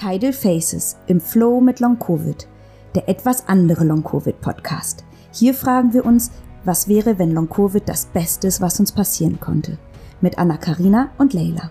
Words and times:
Tidal 0.00 0.32
Faces 0.32 0.96
im 1.08 1.20
Flow 1.20 1.60
mit 1.60 1.78
Long 1.78 1.98
Covid, 1.98 2.48
der 2.94 3.06
etwas 3.06 3.46
andere 3.48 3.84
Long 3.84 4.02
Covid 4.02 4.40
Podcast. 4.40 5.04
Hier 5.30 5.52
fragen 5.52 5.92
wir 5.92 6.06
uns, 6.06 6.30
was 6.64 6.88
wäre, 6.88 7.18
wenn 7.18 7.32
Long 7.32 7.50
Covid 7.50 7.86
das 7.86 8.06
Beste 8.06 8.46
ist, 8.46 8.62
was 8.62 8.80
uns 8.80 8.92
passieren 8.92 9.38
konnte? 9.40 9.76
Mit 10.22 10.38
Anna 10.38 10.56
Karina 10.56 11.10
und 11.18 11.34
Leila. 11.34 11.70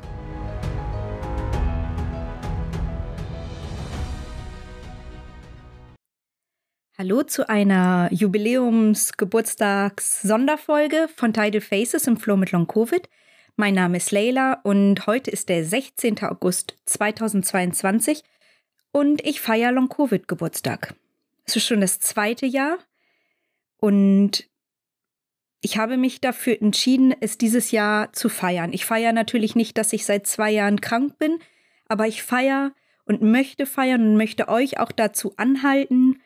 Hallo 7.00 7.24
zu 7.24 7.50
einer 7.50 8.10
Jubiläums-Geburtstags-Sonderfolge 8.12 11.10
von 11.16 11.34
Tidal 11.34 11.62
Faces 11.62 12.06
im 12.06 12.18
Flow 12.18 12.38
mit 12.38 12.52
Long 12.52 12.68
Covid. 12.68 13.10
Mein 13.60 13.74
Name 13.74 13.98
ist 13.98 14.12
Leila 14.12 14.62
und 14.64 15.06
heute 15.06 15.32
ist 15.32 15.50
der 15.50 15.66
16. 15.66 16.24
August 16.24 16.78
2022 16.86 18.24
und 18.94 19.22
ich 19.26 19.42
feiere 19.42 19.74
Long-Covid-Geburtstag. 19.74 20.96
Es 21.44 21.58
ist 21.58 21.66
schon 21.66 21.82
das 21.82 22.00
zweite 22.00 22.46
Jahr 22.46 22.78
und 23.76 24.48
ich 25.60 25.78
habe 25.78 25.98
mich 25.98 26.22
dafür 26.22 26.62
entschieden, 26.62 27.14
es 27.20 27.38
dieses 27.38 27.72
Jahr 27.72 28.14
zu 28.14 28.30
feiern. 28.30 28.72
Ich 28.72 28.86
feiere 28.86 29.12
natürlich 29.12 29.58
nicht, 29.58 29.78
dass 29.78 29.92
ich 29.92 30.06
seit 30.06 30.26
zwei 30.26 30.52
Jahren 30.52 30.80
krank 30.80 31.18
bin, 31.18 31.38
aber 31.90 32.08
ich 32.08 32.24
feiere 32.24 32.72
und 33.04 33.22
möchte 33.22 33.66
feiern 33.66 34.12
und 34.12 34.16
möchte 34.16 34.48
euch 34.48 34.80
auch 34.80 34.94
dazu 34.94 35.34
anhalten 35.36 36.22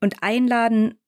und 0.00 0.22
einladen, 0.22 0.98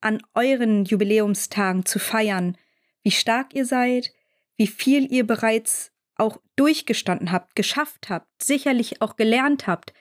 an 0.00 0.22
euren 0.32 0.86
Jubiläumstagen 0.86 1.84
zu 1.84 1.98
feiern, 1.98 2.56
wie 3.02 3.10
stark 3.10 3.54
ihr 3.54 3.66
seid, 3.66 4.13
wie 4.56 4.66
viel 4.66 5.10
ihr 5.12 5.26
bereits 5.26 5.92
auch 6.16 6.40
durchgestanden 6.56 7.32
habt, 7.32 7.56
geschafft 7.56 8.08
habt, 8.08 8.26
sicherlich 8.42 9.02
auch 9.02 9.16
gelernt 9.16 9.66
habt, 9.66 9.92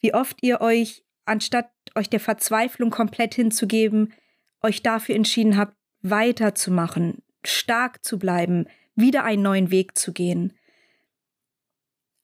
wie 0.00 0.14
oft 0.14 0.42
ihr 0.42 0.60
euch, 0.60 1.04
anstatt 1.24 1.70
euch 1.94 2.08
der 2.08 2.20
Verzweiflung 2.20 2.90
komplett 2.90 3.34
hinzugeben, 3.34 4.14
euch 4.62 4.82
dafür 4.82 5.14
entschieden 5.14 5.56
habt, 5.56 5.76
weiterzumachen, 6.00 7.22
stark 7.44 8.04
zu 8.04 8.18
bleiben, 8.18 8.66
wieder 8.94 9.24
einen 9.24 9.42
neuen 9.42 9.70
Weg 9.70 9.96
zu 9.96 10.12
gehen. 10.12 10.54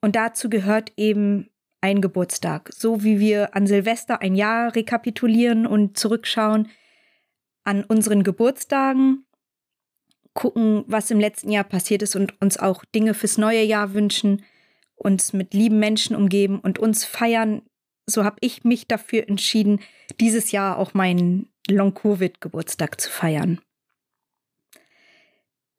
Und 0.00 0.16
dazu 0.16 0.48
gehört 0.48 0.92
eben 0.97 1.50
ein 1.80 2.00
Geburtstag, 2.00 2.70
so 2.75 3.05
wie 3.05 3.20
wir 3.20 3.55
an 3.55 3.66
Silvester 3.66 4.20
ein 4.20 4.34
Jahr 4.34 4.75
rekapitulieren 4.75 5.66
und 5.66 5.98
zurückschauen, 5.98 6.70
an 7.64 7.84
unseren 7.84 8.22
Geburtstagen 8.22 9.27
gucken, 10.39 10.84
was 10.86 11.11
im 11.11 11.19
letzten 11.19 11.50
Jahr 11.50 11.64
passiert 11.64 12.00
ist 12.00 12.14
und 12.14 12.41
uns 12.41 12.58
auch 12.58 12.84
Dinge 12.84 13.12
fürs 13.12 13.39
neue 13.39 13.64
Jahr 13.64 13.92
wünschen, 13.92 14.44
uns 14.94 15.33
mit 15.33 15.53
lieben 15.53 15.81
Menschen 15.81 16.14
umgeben 16.14 16.61
und 16.61 16.78
uns 16.78 17.05
feiern. 17.05 17.62
So 18.06 18.22
habe 18.22 18.36
ich 18.41 18.62
mich 18.62 18.86
dafür 18.86 19.28
entschieden, 19.28 19.81
dieses 20.20 20.53
Jahr 20.53 20.78
auch 20.78 20.94
meinen 20.94 21.48
Long-Covid-Geburtstag 21.69 23.00
zu 23.00 23.11
feiern. 23.11 23.61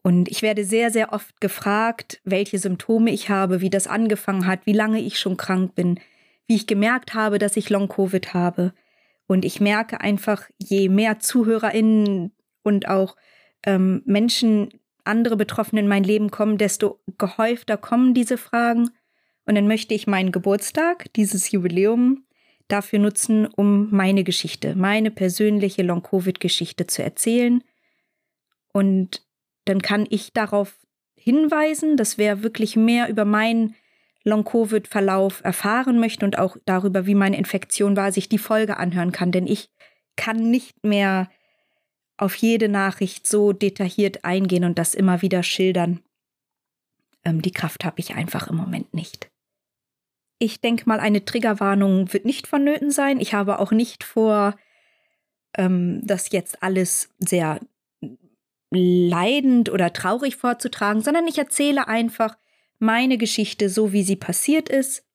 Und 0.04 0.28
ich 0.28 0.42
werde 0.42 0.66
sehr, 0.66 0.92
sehr 0.92 1.14
oft 1.14 1.40
gefragt, 1.40 2.20
welche 2.26 2.60
Symptome 2.60 3.12
ich 3.12 3.30
habe, 3.30 3.62
wie 3.62 3.70
das 3.70 3.88
angefangen 3.88 4.46
hat, 4.46 4.66
wie 4.66 4.74
lange 4.74 5.00
ich 5.00 5.20
schon 5.20 5.38
krank 5.38 5.74
bin, 5.74 6.02
wie 6.48 6.56
ich 6.56 6.68
gemerkt 6.68 7.14
habe, 7.14 7.40
dass 7.40 7.56
ich 7.56 7.70
Long-Covid 7.70 8.34
habe. 8.34 8.74
Und 9.26 9.46
ich 9.46 9.62
merke 9.62 10.02
einfach, 10.02 10.50
je 10.58 10.90
mehr 10.90 11.20
ZuhörerInnen 11.20 12.34
und 12.62 12.90
auch 12.90 13.16
ähm, 13.64 14.02
Menschen, 14.06 14.70
andere 15.04 15.38
Betroffene 15.38 15.82
in 15.82 15.88
mein 15.88 16.04
Leben 16.04 16.32
kommen, 16.32 16.58
desto 16.58 17.00
gehäufter 17.18 17.78
kommen 17.78 18.14
diese 18.14 18.38
Fragen. 18.38 18.90
Und 19.46 19.56
dann 19.56 19.68
möchte 19.68 19.94
ich 19.94 20.08
meinen 20.08 20.32
Geburtstag, 20.32 21.12
dieses 21.14 21.52
Jubiläum, 21.52 22.26
dafür 22.68 23.00
nutzen, 23.00 23.48
um 23.48 23.90
meine 23.90 24.24
Geschichte, 24.24 24.76
meine 24.76 25.10
persönliche 25.12 25.82
Long-Covid-Geschichte 25.82 26.86
zu 26.86 27.04
erzählen. 27.04 27.64
Und 28.72 29.26
dann 29.66 29.82
kann 29.82 30.06
ich 30.10 30.34
darauf 30.34 30.78
hinweisen, 31.16 31.98
dass 31.98 32.18
wer 32.18 32.44
wirklich 32.44 32.76
mehr 32.76 33.10
über 33.10 33.26
meinen 33.26 33.76
Long-Covid-Verlauf 34.24 35.42
erfahren 35.44 36.00
möchte 36.00 36.26
und 36.26 36.38
auch 36.38 36.58
darüber, 36.66 37.06
wie 37.08 37.16
meine 37.16 37.38
Infektion 37.38 37.98
war, 37.98 38.12
sich 38.12 38.30
die 38.30 38.38
Folge 38.38 38.78
anhören 38.78 39.12
kann. 39.12 39.32
Denn 39.32 39.48
ich 39.48 39.70
kann 40.16 40.38
nicht 40.52 40.86
mehr 40.86 41.30
auf 42.20 42.36
jede 42.36 42.68
Nachricht 42.68 43.26
so 43.28 43.54
detailliert 43.54 44.26
eingehen 44.26 44.66
und 44.66 44.78
das 44.78 44.94
immer 44.94 45.22
wieder 45.22 45.42
schildern. 45.42 46.02
Ähm, 47.24 47.42
die 47.42 47.52
Kraft 47.52 47.86
habe 47.86 48.00
ich 48.00 48.16
einfach 48.16 48.48
im 48.48 48.58
Moment 48.58 48.94
nicht. 48.94 49.32
Ich 50.38 50.60
denke 50.60 50.84
mal, 50.86 51.00
eine 51.00 51.24
Triggerwarnung 51.24 52.12
wird 52.12 52.26
nicht 52.26 52.48
vonnöten 52.48 52.92
sein. 52.92 53.22
Ich 53.22 53.34
habe 53.34 53.60
auch 53.60 53.72
nicht 53.72 54.04
vor, 54.04 54.58
ähm, 55.58 56.02
das 56.04 56.32
jetzt 56.32 56.62
alles 56.62 57.10
sehr 57.20 57.62
leidend 58.70 59.70
oder 59.70 59.94
traurig 59.94 60.36
vorzutragen, 60.36 61.02
sondern 61.02 61.26
ich 61.26 61.38
erzähle 61.38 61.88
einfach 61.88 62.38
meine 62.80 63.18
Geschichte 63.18 63.70
so, 63.70 63.94
wie 63.94 64.04
sie 64.04 64.18
passiert 64.18 64.68
ist, 64.68 65.06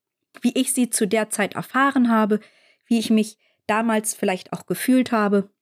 wie 0.41 0.53
ich 0.54 0.72
sie 0.72 0.88
zu 0.88 1.06
der 1.06 1.28
Zeit 1.28 1.54
erfahren 1.54 2.10
habe, 2.10 2.41
wie 2.87 2.98
ich 2.98 3.10
mich 3.10 3.38
damals 3.66 4.14
vielleicht 4.14 4.53
auch 4.54 4.66
gefühlt 4.66 5.12
habe 5.12 5.53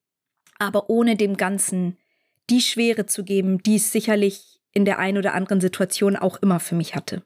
aber 0.62 0.88
ohne 0.88 1.16
dem 1.16 1.36
Ganzen 1.36 1.98
die 2.50 2.60
Schwere 2.60 3.06
zu 3.06 3.24
geben, 3.24 3.62
die 3.62 3.76
es 3.76 3.92
sicherlich 3.92 4.60
in 4.72 4.84
der 4.84 4.98
einen 4.98 5.18
oder 5.18 5.34
anderen 5.34 5.60
Situation 5.60 6.16
auch 6.16 6.36
immer 6.36 6.60
für 6.60 6.74
mich 6.74 6.94
hatte. 6.94 7.22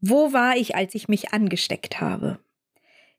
Wo 0.00 0.32
war 0.32 0.56
ich, 0.56 0.76
als 0.76 0.94
ich 0.94 1.08
mich 1.08 1.32
angesteckt 1.32 2.00
habe? 2.00 2.38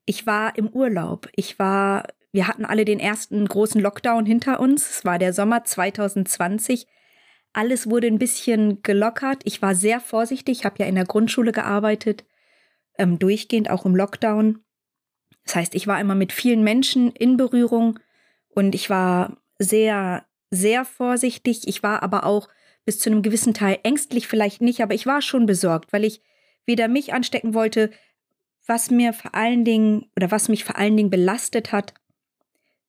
Ich 0.06 0.26
war 0.26 0.58
im 0.58 0.70
Urlaub. 0.70 1.28
Ich 1.36 1.60
war, 1.60 2.08
wir 2.32 2.48
hatten 2.48 2.64
alle 2.64 2.86
den 2.86 3.00
ersten 3.00 3.46
großen 3.46 3.82
Lockdown 3.82 4.26
hinter 4.26 4.60
uns. 4.60 4.90
Es 4.90 5.06
war 5.06 5.20
der 5.20 5.34
Sommer 5.34 5.66
2020. 5.66 6.88
Alles 7.54 7.90
wurde 7.90 8.08
ein 8.08 8.20
bisschen 8.20 8.84
gelockert. 8.84 9.42
Ich 9.44 9.62
war 9.62 9.76
sehr 9.76 10.00
vorsichtig. 10.00 10.60
Ich 10.60 10.66
habe 10.66 10.76
ja 10.80 10.86
in 10.86 10.96
der 10.96 11.06
Grundschule 11.06 11.52
gearbeitet, 11.52 12.24
ähm, 12.98 13.20
durchgehend 13.20 13.70
auch 13.70 13.86
im 13.86 13.96
Lockdown. 13.96 14.64
Das 15.44 15.56
heißt, 15.56 15.76
ich 15.76 15.88
war 15.88 16.00
immer 16.00 16.16
mit 16.16 16.32
vielen 16.32 16.64
Menschen 16.64 17.12
in 17.12 17.36
Berührung 17.36 18.00
und 18.58 18.74
ich 18.74 18.90
war 18.90 19.38
sehr, 19.60 20.26
sehr 20.50 20.84
vorsichtig. 20.84 21.68
Ich 21.68 21.84
war 21.84 22.02
aber 22.02 22.26
auch 22.26 22.50
bis 22.86 22.98
zu 22.98 23.12
einem 23.12 23.22
gewissen 23.22 23.54
Teil 23.54 23.78
ängstlich, 23.84 24.28
vielleicht 24.28 24.62
nicht, 24.62 24.82
aber 24.82 24.96
ich 24.96 25.06
war 25.06 25.22
schon 25.22 25.46
besorgt, 25.46 25.94
weil 25.94 26.04
ich 26.04 26.24
weder 26.66 26.88
mich 26.88 27.14
anstecken 27.14 27.54
wollte, 27.54 27.92
was 28.66 28.90
mir 28.90 29.14
vor 29.14 29.36
allen 29.36 29.64
Dingen 29.64 30.10
oder 30.16 30.32
was 30.32 30.50
mich 30.50 30.64
vor 30.64 30.76
allen 30.76 30.98
Dingen 30.98 31.12
belastet 31.12 31.72
hat, 31.72 31.94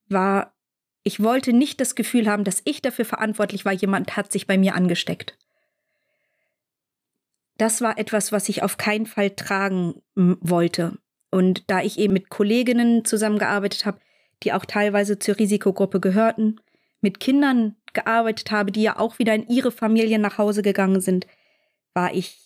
war, 0.09 0.55
ich 1.03 1.23
wollte 1.23 1.53
nicht 1.53 1.83
das 1.83 1.95
Gefühl 1.95 2.31
haben, 2.31 2.45
dass 2.45 2.63
ich 2.65 2.81
dafür 2.81 3.05
verantwortlich 3.05 3.67
war, 3.67 3.73
jemand 3.75 4.17
hat 4.17 4.33
sich 4.33 4.47
bei 4.47 4.57
mir 4.57 4.75
angesteckt. 4.75 5.37
Das 7.59 7.83
war 7.83 7.99
etwas, 7.99 8.33
was 8.33 8.49
ich 8.49 8.63
auf 8.63 8.79
keinen 8.79 9.05
Fall 9.05 9.33
tragen 9.33 10.01
wollte. 10.15 10.97
Und 11.31 11.65
da 11.71 11.83
ich 11.83 11.99
eben 11.99 12.15
mit 12.15 12.31
Kolleginnen 12.31 13.05
zusammengearbeitet 13.05 13.85
habe, 13.85 14.01
die 14.43 14.53
auch 14.53 14.65
teilweise 14.65 15.19
zur 15.19 15.39
Risikogruppe 15.39 16.01
gehörten, 16.01 16.61
mit 17.01 17.21
Kindern 17.21 17.77
gearbeitet 17.93 18.51
habe, 18.51 18.73
die 18.73 18.83
ja 18.83 18.99
auch 18.99 19.19
wieder 19.19 19.35
in 19.35 19.49
ihre 19.49 19.73
Familien 19.73 20.21
nach 20.21 20.39
Hause 20.39 20.63
gegangen 20.63 21.01
sind, 21.01 21.27
war 21.95 22.15
ich 22.15 22.39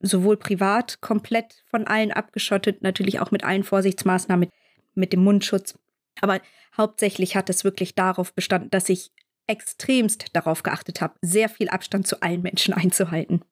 sowohl 0.00 0.36
privat 0.36 1.00
komplett 1.00 1.62
von 1.66 1.86
allen 1.86 2.12
abgeschottet, 2.12 2.82
natürlich 2.82 3.20
auch 3.20 3.30
mit 3.30 3.44
allen 3.44 3.64
Vorsichtsmaßnahmen, 3.64 4.40
mit, 4.40 4.52
mit 4.94 5.12
dem 5.12 5.22
Mundschutz. 5.22 5.78
Aber 6.20 6.40
hauptsächlich 6.76 7.36
hat 7.36 7.50
es 7.50 7.64
wirklich 7.64 7.94
darauf 7.94 8.34
bestanden, 8.34 8.70
dass 8.70 8.88
ich 8.88 9.12
extremst 9.46 10.34
darauf 10.34 10.62
geachtet 10.62 11.00
habe, 11.00 11.14
sehr 11.22 11.48
viel 11.48 11.68
Abstand 11.68 12.06
zu 12.06 12.22
allen 12.22 12.42
Menschen 12.42 12.74
einzuhalten. 12.74 13.42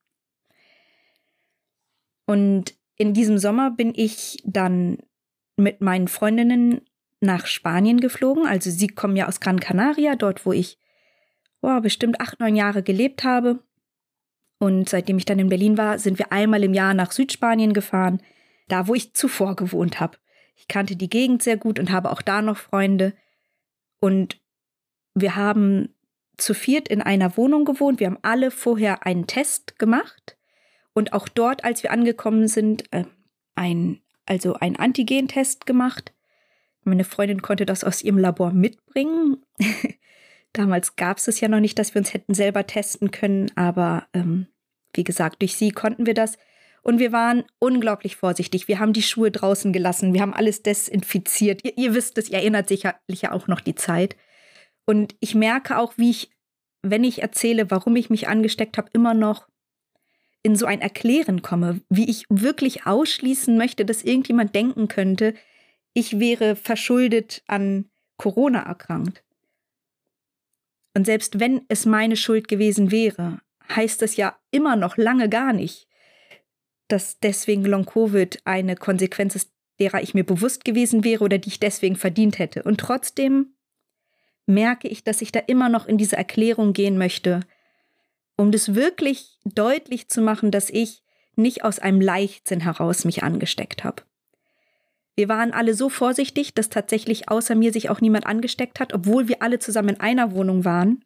Und 2.26 2.74
in 2.96 3.14
diesem 3.14 3.38
Sommer 3.38 3.70
bin 3.70 3.92
ich 3.94 4.42
dann 4.44 4.98
mit 5.56 5.80
meinen 5.80 6.08
Freundinnen 6.08 6.82
nach 7.20 7.46
Spanien 7.46 8.00
geflogen. 8.00 8.46
Also 8.46 8.70
sie 8.70 8.88
kommen 8.88 9.16
ja 9.16 9.28
aus 9.28 9.40
Gran 9.40 9.60
Canaria, 9.60 10.16
dort 10.16 10.46
wo 10.46 10.52
ich 10.52 10.78
oh, 11.62 11.80
bestimmt 11.80 12.20
acht, 12.20 12.40
neun 12.40 12.56
Jahre 12.56 12.82
gelebt 12.82 13.24
habe. 13.24 13.60
Und 14.58 14.88
seitdem 14.88 15.18
ich 15.18 15.24
dann 15.24 15.38
in 15.38 15.48
Berlin 15.48 15.78
war, 15.78 15.98
sind 15.98 16.18
wir 16.18 16.32
einmal 16.32 16.64
im 16.64 16.74
Jahr 16.74 16.94
nach 16.94 17.12
Südspanien 17.12 17.72
gefahren, 17.72 18.20
da 18.66 18.88
wo 18.88 18.94
ich 18.94 19.14
zuvor 19.14 19.56
gewohnt 19.56 20.00
habe. 20.00 20.18
Ich 20.56 20.66
kannte 20.66 20.96
die 20.96 21.10
Gegend 21.10 21.42
sehr 21.42 21.56
gut 21.56 21.78
und 21.78 21.92
habe 21.92 22.10
auch 22.10 22.22
da 22.22 22.42
noch 22.42 22.56
Freunde. 22.56 23.14
Und 24.00 24.40
wir 25.14 25.36
haben 25.36 25.94
zu 26.36 26.54
viert 26.54 26.88
in 26.88 27.02
einer 27.02 27.36
Wohnung 27.36 27.64
gewohnt. 27.64 28.00
Wir 28.00 28.08
haben 28.08 28.18
alle 28.22 28.50
vorher 28.50 29.06
einen 29.06 29.26
Test 29.26 29.78
gemacht 29.78 30.36
und 30.92 31.12
auch 31.12 31.28
dort, 31.28 31.64
als 31.64 31.82
wir 31.82 31.92
angekommen 31.92 32.48
sind, 32.48 32.92
äh, 32.92 33.04
ein, 33.54 34.00
also 34.26 34.54
einen 34.54 34.76
Antigentest 34.76 35.66
gemacht. 35.66 36.12
Meine 36.88 37.04
Freundin 37.04 37.42
konnte 37.42 37.66
das 37.66 37.84
aus 37.84 38.02
ihrem 38.02 38.18
Labor 38.18 38.52
mitbringen. 38.52 39.44
Damals 40.52 40.96
gab 40.96 41.18
es 41.18 41.28
es 41.28 41.40
ja 41.40 41.48
noch 41.48 41.60
nicht, 41.60 41.78
dass 41.78 41.94
wir 41.94 42.00
uns 42.00 42.14
hätten 42.14 42.34
selber 42.34 42.66
testen 42.66 43.10
können, 43.10 43.50
aber 43.54 44.06
ähm, 44.14 44.46
wie 44.94 45.04
gesagt, 45.04 45.42
durch 45.42 45.56
sie 45.56 45.70
konnten 45.70 46.06
wir 46.06 46.14
das. 46.14 46.38
Und 46.82 46.98
wir 46.98 47.12
waren 47.12 47.44
unglaublich 47.58 48.16
vorsichtig. 48.16 48.66
Wir 48.66 48.78
haben 48.78 48.92
die 48.92 49.02
Schuhe 49.02 49.30
draußen 49.30 49.72
gelassen. 49.72 50.14
Wir 50.14 50.22
haben 50.22 50.32
alles 50.32 50.62
desinfiziert. 50.62 51.60
Ihr, 51.64 51.76
ihr 51.76 51.94
wisst 51.94 52.16
es, 52.18 52.30
ihr 52.30 52.38
erinnert 52.38 52.68
sicherlich 52.68 53.22
ja 53.22 53.32
auch 53.32 53.46
noch 53.46 53.60
die 53.60 53.74
Zeit. 53.74 54.16
Und 54.86 55.14
ich 55.20 55.34
merke 55.34 55.78
auch, 55.78 55.92
wie 55.96 56.10
ich, 56.10 56.30
wenn 56.82 57.04
ich 57.04 57.20
erzähle, 57.20 57.70
warum 57.70 57.94
ich 57.96 58.08
mich 58.08 58.28
angesteckt 58.28 58.78
habe, 58.78 58.88
immer 58.94 59.12
noch 59.12 59.48
in 60.42 60.56
so 60.56 60.66
ein 60.66 60.80
Erklären 60.80 61.42
komme, 61.42 61.80
wie 61.90 62.08
ich 62.08 62.24
wirklich 62.30 62.86
ausschließen 62.86 63.58
möchte, 63.58 63.84
dass 63.84 64.02
irgendjemand 64.02 64.54
denken 64.54 64.88
könnte, 64.88 65.34
ich 65.98 66.20
wäre 66.20 66.54
verschuldet 66.54 67.42
an 67.48 67.90
Corona 68.18 68.60
erkrankt. 68.62 69.24
Und 70.94 71.06
selbst 71.06 71.40
wenn 71.40 71.62
es 71.68 71.86
meine 71.86 72.16
Schuld 72.16 72.46
gewesen 72.46 72.92
wäre, 72.92 73.40
heißt 73.74 74.00
das 74.00 74.16
ja 74.16 74.38
immer 74.52 74.76
noch 74.76 74.96
lange 74.96 75.28
gar 75.28 75.52
nicht, 75.52 75.88
dass 76.86 77.18
deswegen 77.18 77.64
Long-Covid 77.64 78.40
eine 78.44 78.76
Konsequenz 78.76 79.34
ist, 79.34 79.50
derer 79.80 80.00
ich 80.00 80.14
mir 80.14 80.24
bewusst 80.24 80.64
gewesen 80.64 81.02
wäre 81.02 81.24
oder 81.24 81.38
die 81.38 81.48
ich 81.48 81.60
deswegen 81.60 81.96
verdient 81.96 82.38
hätte. 82.38 82.62
Und 82.62 82.78
trotzdem 82.78 83.54
merke 84.46 84.86
ich, 84.86 85.02
dass 85.02 85.20
ich 85.20 85.32
da 85.32 85.40
immer 85.40 85.68
noch 85.68 85.86
in 85.86 85.98
diese 85.98 86.16
Erklärung 86.16 86.74
gehen 86.74 86.96
möchte, 86.96 87.40
um 88.36 88.52
das 88.52 88.74
wirklich 88.76 89.38
deutlich 89.44 90.08
zu 90.08 90.22
machen, 90.22 90.52
dass 90.52 90.70
ich 90.70 91.02
nicht 91.34 91.64
aus 91.64 91.80
einem 91.80 92.00
Leichtsinn 92.00 92.60
heraus 92.60 93.04
mich 93.04 93.24
angesteckt 93.24 93.82
habe. 93.82 94.02
Wir 95.18 95.28
waren 95.28 95.52
alle 95.52 95.74
so 95.74 95.88
vorsichtig, 95.88 96.54
dass 96.54 96.68
tatsächlich 96.68 97.28
außer 97.28 97.56
mir 97.56 97.72
sich 97.72 97.90
auch 97.90 98.00
niemand 98.00 98.24
angesteckt 98.24 98.78
hat, 98.78 98.94
obwohl 98.94 99.26
wir 99.26 99.42
alle 99.42 99.58
zusammen 99.58 99.96
in 99.96 100.00
einer 100.00 100.30
Wohnung 100.30 100.64
waren. 100.64 101.04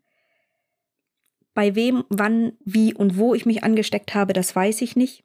Bei 1.54 1.74
wem, 1.74 2.04
wann, 2.10 2.52
wie 2.62 2.92
und 2.92 3.16
wo 3.16 3.34
ich 3.34 3.46
mich 3.46 3.64
angesteckt 3.64 4.14
habe, 4.14 4.34
das 4.34 4.54
weiß 4.54 4.82
ich 4.82 4.96
nicht. 4.96 5.24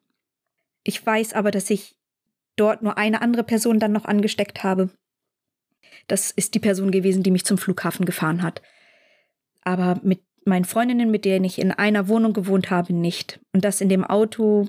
Ich 0.84 1.04
weiß 1.04 1.34
aber, 1.34 1.50
dass 1.50 1.68
ich 1.68 1.98
dort 2.56 2.80
nur 2.80 2.96
eine 2.96 3.20
andere 3.20 3.44
Person 3.44 3.78
dann 3.78 3.92
noch 3.92 4.06
angesteckt 4.06 4.64
habe. 4.64 4.88
Das 6.06 6.30
ist 6.30 6.54
die 6.54 6.58
Person 6.58 6.90
gewesen, 6.90 7.22
die 7.22 7.30
mich 7.30 7.44
zum 7.44 7.58
Flughafen 7.58 8.06
gefahren 8.06 8.42
hat. 8.42 8.62
Aber 9.64 10.00
mit 10.02 10.22
meinen 10.46 10.64
Freundinnen, 10.64 11.10
mit 11.10 11.26
denen 11.26 11.44
ich 11.44 11.58
in 11.58 11.72
einer 11.72 12.08
Wohnung 12.08 12.32
gewohnt 12.32 12.70
habe, 12.70 12.94
nicht. 12.94 13.38
Und 13.52 13.66
das 13.66 13.82
in 13.82 13.90
dem 13.90 14.06
Auto 14.06 14.66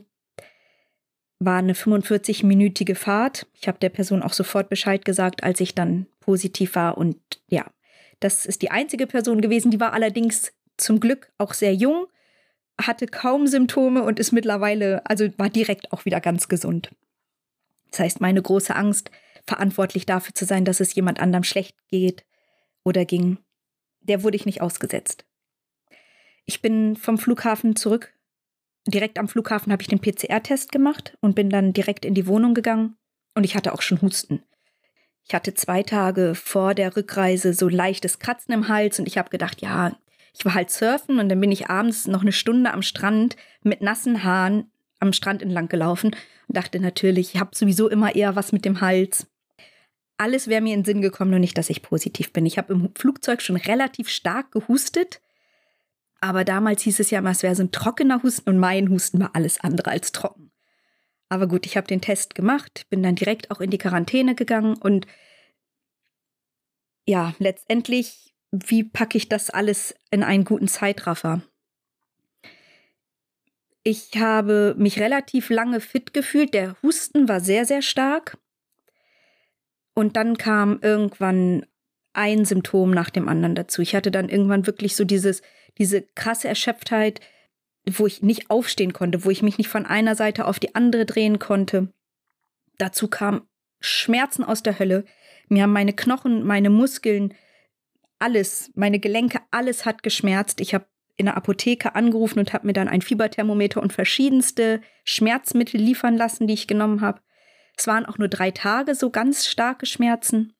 war 1.39 1.57
eine 1.59 1.73
45-minütige 1.73 2.95
Fahrt. 2.95 3.47
Ich 3.53 3.67
habe 3.67 3.79
der 3.79 3.89
Person 3.89 4.21
auch 4.21 4.33
sofort 4.33 4.69
Bescheid 4.69 5.05
gesagt, 5.05 5.43
als 5.43 5.61
ich 5.61 5.73
dann 5.73 6.05
positiv 6.19 6.75
war. 6.75 6.97
Und 6.97 7.17
ja, 7.47 7.65
das 8.19 8.45
ist 8.45 8.61
die 8.61 8.71
einzige 8.71 9.07
Person 9.07 9.41
gewesen. 9.41 9.71
Die 9.71 9.79
war 9.79 9.93
allerdings 9.93 10.51
zum 10.77 10.99
Glück 10.99 11.31
auch 11.37 11.53
sehr 11.53 11.73
jung, 11.73 12.07
hatte 12.79 13.07
kaum 13.07 13.47
Symptome 13.47 14.03
und 14.03 14.19
ist 14.19 14.31
mittlerweile, 14.31 15.05
also 15.05 15.27
war 15.37 15.49
direkt 15.49 15.91
auch 15.93 16.05
wieder 16.05 16.19
ganz 16.19 16.49
gesund. 16.49 16.91
Das 17.91 18.01
heißt, 18.01 18.21
meine 18.21 18.41
große 18.41 18.75
Angst, 18.75 19.09
verantwortlich 19.47 20.05
dafür 20.05 20.35
zu 20.35 20.45
sein, 20.45 20.65
dass 20.65 20.79
es 20.79 20.93
jemand 20.93 21.19
anderem 21.19 21.43
schlecht 21.43 21.75
geht 21.89 22.25
oder 22.83 23.05
ging, 23.05 23.37
der 24.01 24.23
wurde 24.23 24.35
ich 24.35 24.45
nicht 24.45 24.61
ausgesetzt. 24.61 25.25
Ich 26.45 26.61
bin 26.61 26.95
vom 26.95 27.17
Flughafen 27.17 27.75
zurück 27.75 28.13
direkt 28.91 29.19
am 29.19 29.27
Flughafen 29.27 29.71
habe 29.71 29.81
ich 29.81 29.87
den 29.87 29.99
PCR-Test 29.99 30.71
gemacht 30.71 31.17
und 31.21 31.35
bin 31.35 31.49
dann 31.49 31.73
direkt 31.73 32.05
in 32.05 32.13
die 32.13 32.27
Wohnung 32.27 32.53
gegangen 32.53 32.95
und 33.35 33.43
ich 33.43 33.55
hatte 33.55 33.73
auch 33.73 33.81
schon 33.81 34.01
Husten. 34.01 34.43
Ich 35.27 35.33
hatte 35.33 35.53
zwei 35.53 35.83
Tage 35.83 36.33
vor 36.33 36.73
der 36.73 36.95
Rückreise 36.95 37.53
so 37.53 37.69
leichtes 37.69 38.19
Kratzen 38.19 38.53
im 38.53 38.67
Hals 38.67 38.99
und 38.99 39.07
ich 39.07 39.17
habe 39.17 39.29
gedacht, 39.29 39.61
ja, 39.61 39.95
ich 40.33 40.45
war 40.45 40.53
halt 40.53 40.71
surfen 40.71 41.19
und 41.19 41.29
dann 41.29 41.39
bin 41.39 41.51
ich 41.51 41.69
abends 41.69 42.07
noch 42.07 42.21
eine 42.21 42.31
Stunde 42.31 42.71
am 42.71 42.81
Strand 42.81 43.35
mit 43.63 43.81
nassen 43.81 44.23
Haaren 44.23 44.71
am 44.99 45.13
Strand 45.13 45.41
entlang 45.41 45.69
gelaufen 45.69 46.15
und 46.47 46.57
dachte 46.57 46.79
natürlich, 46.79 47.35
ich 47.35 47.39
habe 47.39 47.55
sowieso 47.55 47.89
immer 47.89 48.15
eher 48.15 48.35
was 48.35 48.51
mit 48.51 48.65
dem 48.65 48.81
Hals. 48.81 49.27
Alles 50.17 50.47
wäre 50.47 50.61
mir 50.61 50.73
in 50.73 50.81
den 50.81 50.85
Sinn 50.85 51.01
gekommen, 51.01 51.31
nur 51.31 51.39
nicht, 51.39 51.57
dass 51.57 51.69
ich 51.69 51.81
positiv 51.81 52.33
bin. 52.33 52.45
Ich 52.45 52.57
habe 52.57 52.73
im 52.73 52.89
Flugzeug 52.95 53.41
schon 53.41 53.55
relativ 53.55 54.09
stark 54.09 54.51
gehustet 54.51 55.21
aber 56.21 56.43
damals 56.43 56.81
hieß 56.83 56.99
es 56.99 57.11
ja 57.11 57.19
immer, 57.19 57.31
es 57.31 57.43
wäre 57.43 57.55
so 57.55 57.63
ein 57.63 57.71
trockener 57.71 58.21
Husten 58.23 58.49
und 58.49 58.57
mein 58.59 58.89
Husten 58.89 59.19
war 59.19 59.31
alles 59.33 59.59
andere 59.59 59.91
als 59.91 60.11
trocken. 60.11 60.51
Aber 61.29 61.47
gut, 61.47 61.65
ich 61.65 61.77
habe 61.77 61.87
den 61.87 62.01
Test 62.01 62.35
gemacht, 62.35 62.87
bin 62.89 63.03
dann 63.03 63.15
direkt 63.15 63.51
auch 63.51 63.61
in 63.61 63.69
die 63.69 63.77
Quarantäne 63.77 64.35
gegangen 64.35 64.75
und 64.75 65.05
ja, 67.05 67.33
letztendlich, 67.39 68.35
wie 68.51 68.83
packe 68.83 69.17
ich 69.17 69.29
das 69.29 69.49
alles 69.49 69.95
in 70.11 70.23
einen 70.23 70.43
guten 70.43 70.67
Zeitraffer? 70.67 71.41
Ich 73.83 74.11
habe 74.17 74.75
mich 74.77 74.99
relativ 74.99 75.49
lange 75.49 75.81
fit 75.81 76.13
gefühlt. 76.13 76.53
Der 76.53 76.75
Husten 76.83 77.27
war 77.27 77.39
sehr, 77.39 77.65
sehr 77.65 77.81
stark. 77.81 78.37
Und 79.95 80.17
dann 80.17 80.37
kam 80.37 80.79
irgendwann 80.81 81.65
ein 82.13 82.45
Symptom 82.45 82.91
nach 82.91 83.09
dem 83.09 83.27
anderen 83.27 83.55
dazu. 83.55 83.81
Ich 83.81 83.95
hatte 83.95 84.11
dann 84.11 84.29
irgendwann 84.29 84.67
wirklich 84.67 84.95
so 84.95 85.05
dieses, 85.05 85.41
diese 85.79 86.01
krasse 86.01 86.47
Erschöpftheit, 86.47 87.21
wo 87.89 88.05
ich 88.05 88.21
nicht 88.21 88.49
aufstehen 88.49 88.93
konnte, 88.93 89.25
wo 89.25 89.29
ich 89.29 89.41
mich 89.41 89.57
nicht 89.57 89.69
von 89.69 89.85
einer 89.85 90.15
Seite 90.15 90.45
auf 90.45 90.59
die 90.59 90.75
andere 90.75 91.05
drehen 91.05 91.39
konnte. 91.39 91.91
Dazu 92.77 93.07
kam 93.07 93.47
Schmerzen 93.79 94.43
aus 94.43 94.61
der 94.61 94.77
Hölle. 94.77 95.05
Mir 95.47 95.63
haben 95.63 95.73
meine 95.73 95.93
Knochen, 95.93 96.45
meine 96.45 96.69
Muskeln, 96.69 97.33
alles, 98.19 98.71
meine 98.75 98.99
Gelenke, 98.99 99.39
alles 99.49 99.85
hat 99.85 100.03
geschmerzt. 100.03 100.59
Ich 100.59 100.73
habe 100.73 100.85
in 101.15 101.25
der 101.25 101.37
Apotheke 101.37 101.95
angerufen 101.95 102.39
und 102.39 102.53
habe 102.53 102.67
mir 102.67 102.73
dann 102.73 102.87
ein 102.87 103.01
Fieberthermometer 103.01 103.81
und 103.81 103.91
verschiedenste 103.93 104.81
Schmerzmittel 105.03 105.79
liefern 105.79 106.15
lassen, 106.15 106.47
die 106.47 106.53
ich 106.53 106.67
genommen 106.67 107.01
habe. 107.01 107.21
Es 107.75 107.87
waren 107.87 108.05
auch 108.05 108.17
nur 108.17 108.27
drei 108.27 108.51
Tage 108.51 108.95
so 108.95 109.09
ganz 109.09 109.47
starke 109.47 109.85
Schmerzen. 109.85 110.53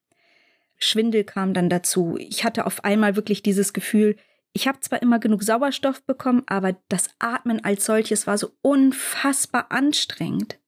Schwindel 0.78 1.26
kam 1.26 1.54
dann 1.54 1.70
dazu. 1.70 2.18
Ich 2.18 2.46
hatte 2.46 2.66
auf 2.66 2.84
einmal 2.84 3.16
wirklich 3.16 3.44
dieses 3.44 3.74
Gefühl, 3.74 4.16
ich 4.54 4.68
habe 4.68 4.80
zwar 4.80 5.02
immer 5.02 5.20
genug 5.20 5.44
Sauerstoff 5.44 6.04
bekommen, 6.04 6.44
aber 6.48 6.76
das 6.90 7.10
Atmen 7.20 7.64
als 7.64 7.86
solches 7.86 8.28
war 8.28 8.38
so 8.38 8.52
unfassbar 8.62 9.72
anstrengend. 9.72 10.60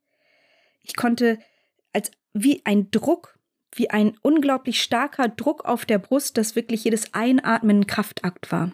Ich 0.83 0.95
konnte 0.95 1.39
als 1.94 2.12
wie 2.33 2.62
ein 2.66 2.92
Druck, 2.92 3.39
wie 3.74 3.89
ein 3.89 4.18
unglaublich 4.22 4.81
starker 4.81 5.28
Druck 5.28 5.66
auf 5.66 5.86
der 5.86 6.00
Brust, 6.00 6.38
dass 6.38 6.56
wirklich 6.56 6.83
jedes 6.83 7.13
Einatmen 7.13 7.81
ein 7.81 7.88
Kraftakt 7.88 8.51
war. 8.51 8.72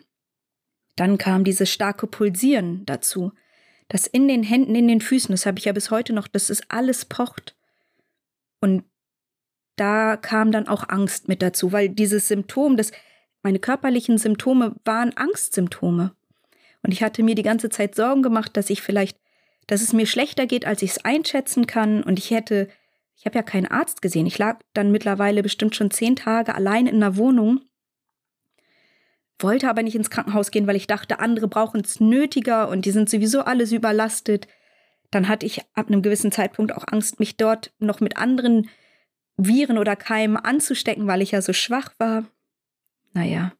Dann 0.95 1.18
kam 1.18 1.44
dieses 1.44 1.71
starke 1.71 2.07
Pulsieren 2.07 2.86
dazu, 2.86 3.31
das 3.87 4.07
in 4.07 4.28
den 4.28 4.44
Händen, 4.44 4.76
in 4.76 4.87
den 4.87 5.02
Füßen, 5.02 5.31
das 5.31 5.45
habe 5.45 5.59
ich 5.59 5.66
ja 5.66 5.71
bis 5.71 5.92
heute 5.92 6.14
noch, 6.14 6.28
dass 6.28 6.49
es 6.49 6.69
alles 6.69 7.06
pocht. 7.06 7.56
Und 8.59 8.83
da 9.78 10.18
kam 10.18 10.52
dann 10.52 10.68
auch 10.68 10.90
Angst 10.90 11.28
mit 11.28 11.42
dazu, 11.42 11.71
weil 11.71 11.87
dieses 11.87 12.28
Symptom, 12.28 12.76
das 12.76 12.92
meine 13.47 13.59
körperlichen 13.59 14.18
Symptome 14.18 14.75
waren 14.83 15.16
Angstsymptome. 15.16 16.13
Und 16.83 16.92
ich 16.92 17.01
hatte 17.01 17.23
mir 17.23 17.33
die 17.33 17.44
ganze 17.44 17.69
Zeit 17.69 17.95
Sorgen 17.95 18.21
gemacht, 18.21 18.57
dass 18.57 18.69
ich 18.69 18.81
vielleicht, 18.81 19.18
dass 19.68 19.81
es 19.81 19.94
mir 19.94 20.06
schlechter 20.06 20.47
geht, 20.47 20.66
als 20.66 20.81
ich 20.81 20.92
es 20.92 21.06
einschätzen 21.06 21.66
kann. 21.66 22.04
Und 22.04 22.19
ich 22.19 22.31
hätte, 22.31 22.68
ich 23.16 23.25
habe 23.25 23.37
ja 23.37 23.44
keinen 23.44 23.68
Arzt 23.68 24.01
gesehen. 24.01 24.25
Ich 24.25 24.37
lag 24.37 24.59
dann 24.73 24.92
mittlerweile 24.92 25.44
bestimmt 25.44 25.77
schon 25.77 25.92
zehn 25.92 26.18
Tage 26.18 26.56
allein 26.56 26.87
in 26.87 26.99
der 26.99 27.16
Wohnung, 27.16 27.61
wollte 29.39 29.69
aber 29.69 29.81
nicht 29.81 29.95
ins 29.95 30.09
Krankenhaus 30.09 30.51
gehen, 30.51 30.68
weil 30.68 30.75
ich 30.75 30.87
dachte, 30.87 31.19
andere 31.19 31.47
brauchen 31.47 31.80
es 31.80 32.01
nötiger 32.01 32.68
und 32.68 32.83
die 32.83 32.92
sind 32.92 33.09
sowieso 33.09 33.44
alles 33.44 33.71
überlastet. 33.71 34.49
Dann 35.09 35.30
hatte 35.30 35.45
ich 35.45 35.61
ab 35.73 35.87
einem 35.87 36.01
gewissen 36.01 36.33
Zeitpunkt 36.33 36.73
auch 36.73 36.83
Angst, 36.85 37.21
mich 37.21 37.37
dort 37.37 37.71
noch 37.80 38.01
mit 38.01 38.18
anderen 38.18 38.69
Viren 39.37 39.77
oder 39.77 39.95
Keimen 39.95 40.35
anzustecken, 40.35 41.07
weil 41.07 41.21
ich 41.21 41.31
ja 41.31 41.42
so 41.42 41.54
schwach 41.54 41.94
war. 41.97 42.25
Naja, 43.14 43.54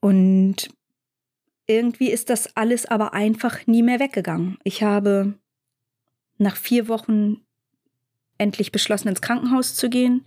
und 0.00 0.68
irgendwie 1.66 2.10
ist 2.10 2.30
das 2.30 2.56
alles 2.56 2.86
aber 2.86 3.14
einfach 3.14 3.66
nie 3.66 3.82
mehr 3.82 4.00
weggegangen. 4.00 4.58
Ich 4.64 4.82
habe 4.82 5.34
nach 6.38 6.56
vier 6.56 6.88
Wochen 6.88 7.42
endlich 8.38 8.72
beschlossen, 8.72 9.08
ins 9.08 9.22
Krankenhaus 9.22 9.74
zu 9.74 9.88
gehen 9.88 10.24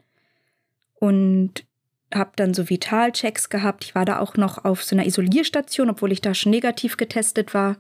und 0.96 1.66
habe 2.14 2.32
dann 2.36 2.54
so 2.54 2.70
Vitalchecks 2.70 3.50
gehabt. 3.50 3.84
Ich 3.84 3.96
war 3.96 4.06
da 4.06 4.20
auch 4.20 4.36
noch 4.38 4.64
auf 4.64 4.84
so 4.84 4.96
einer 4.96 5.06
Isolierstation, 5.06 5.90
obwohl 5.90 6.12
ich 6.12 6.22
da 6.22 6.34
schon 6.34 6.52
negativ 6.52 6.98
getestet 6.98 7.54
war. 7.54 7.78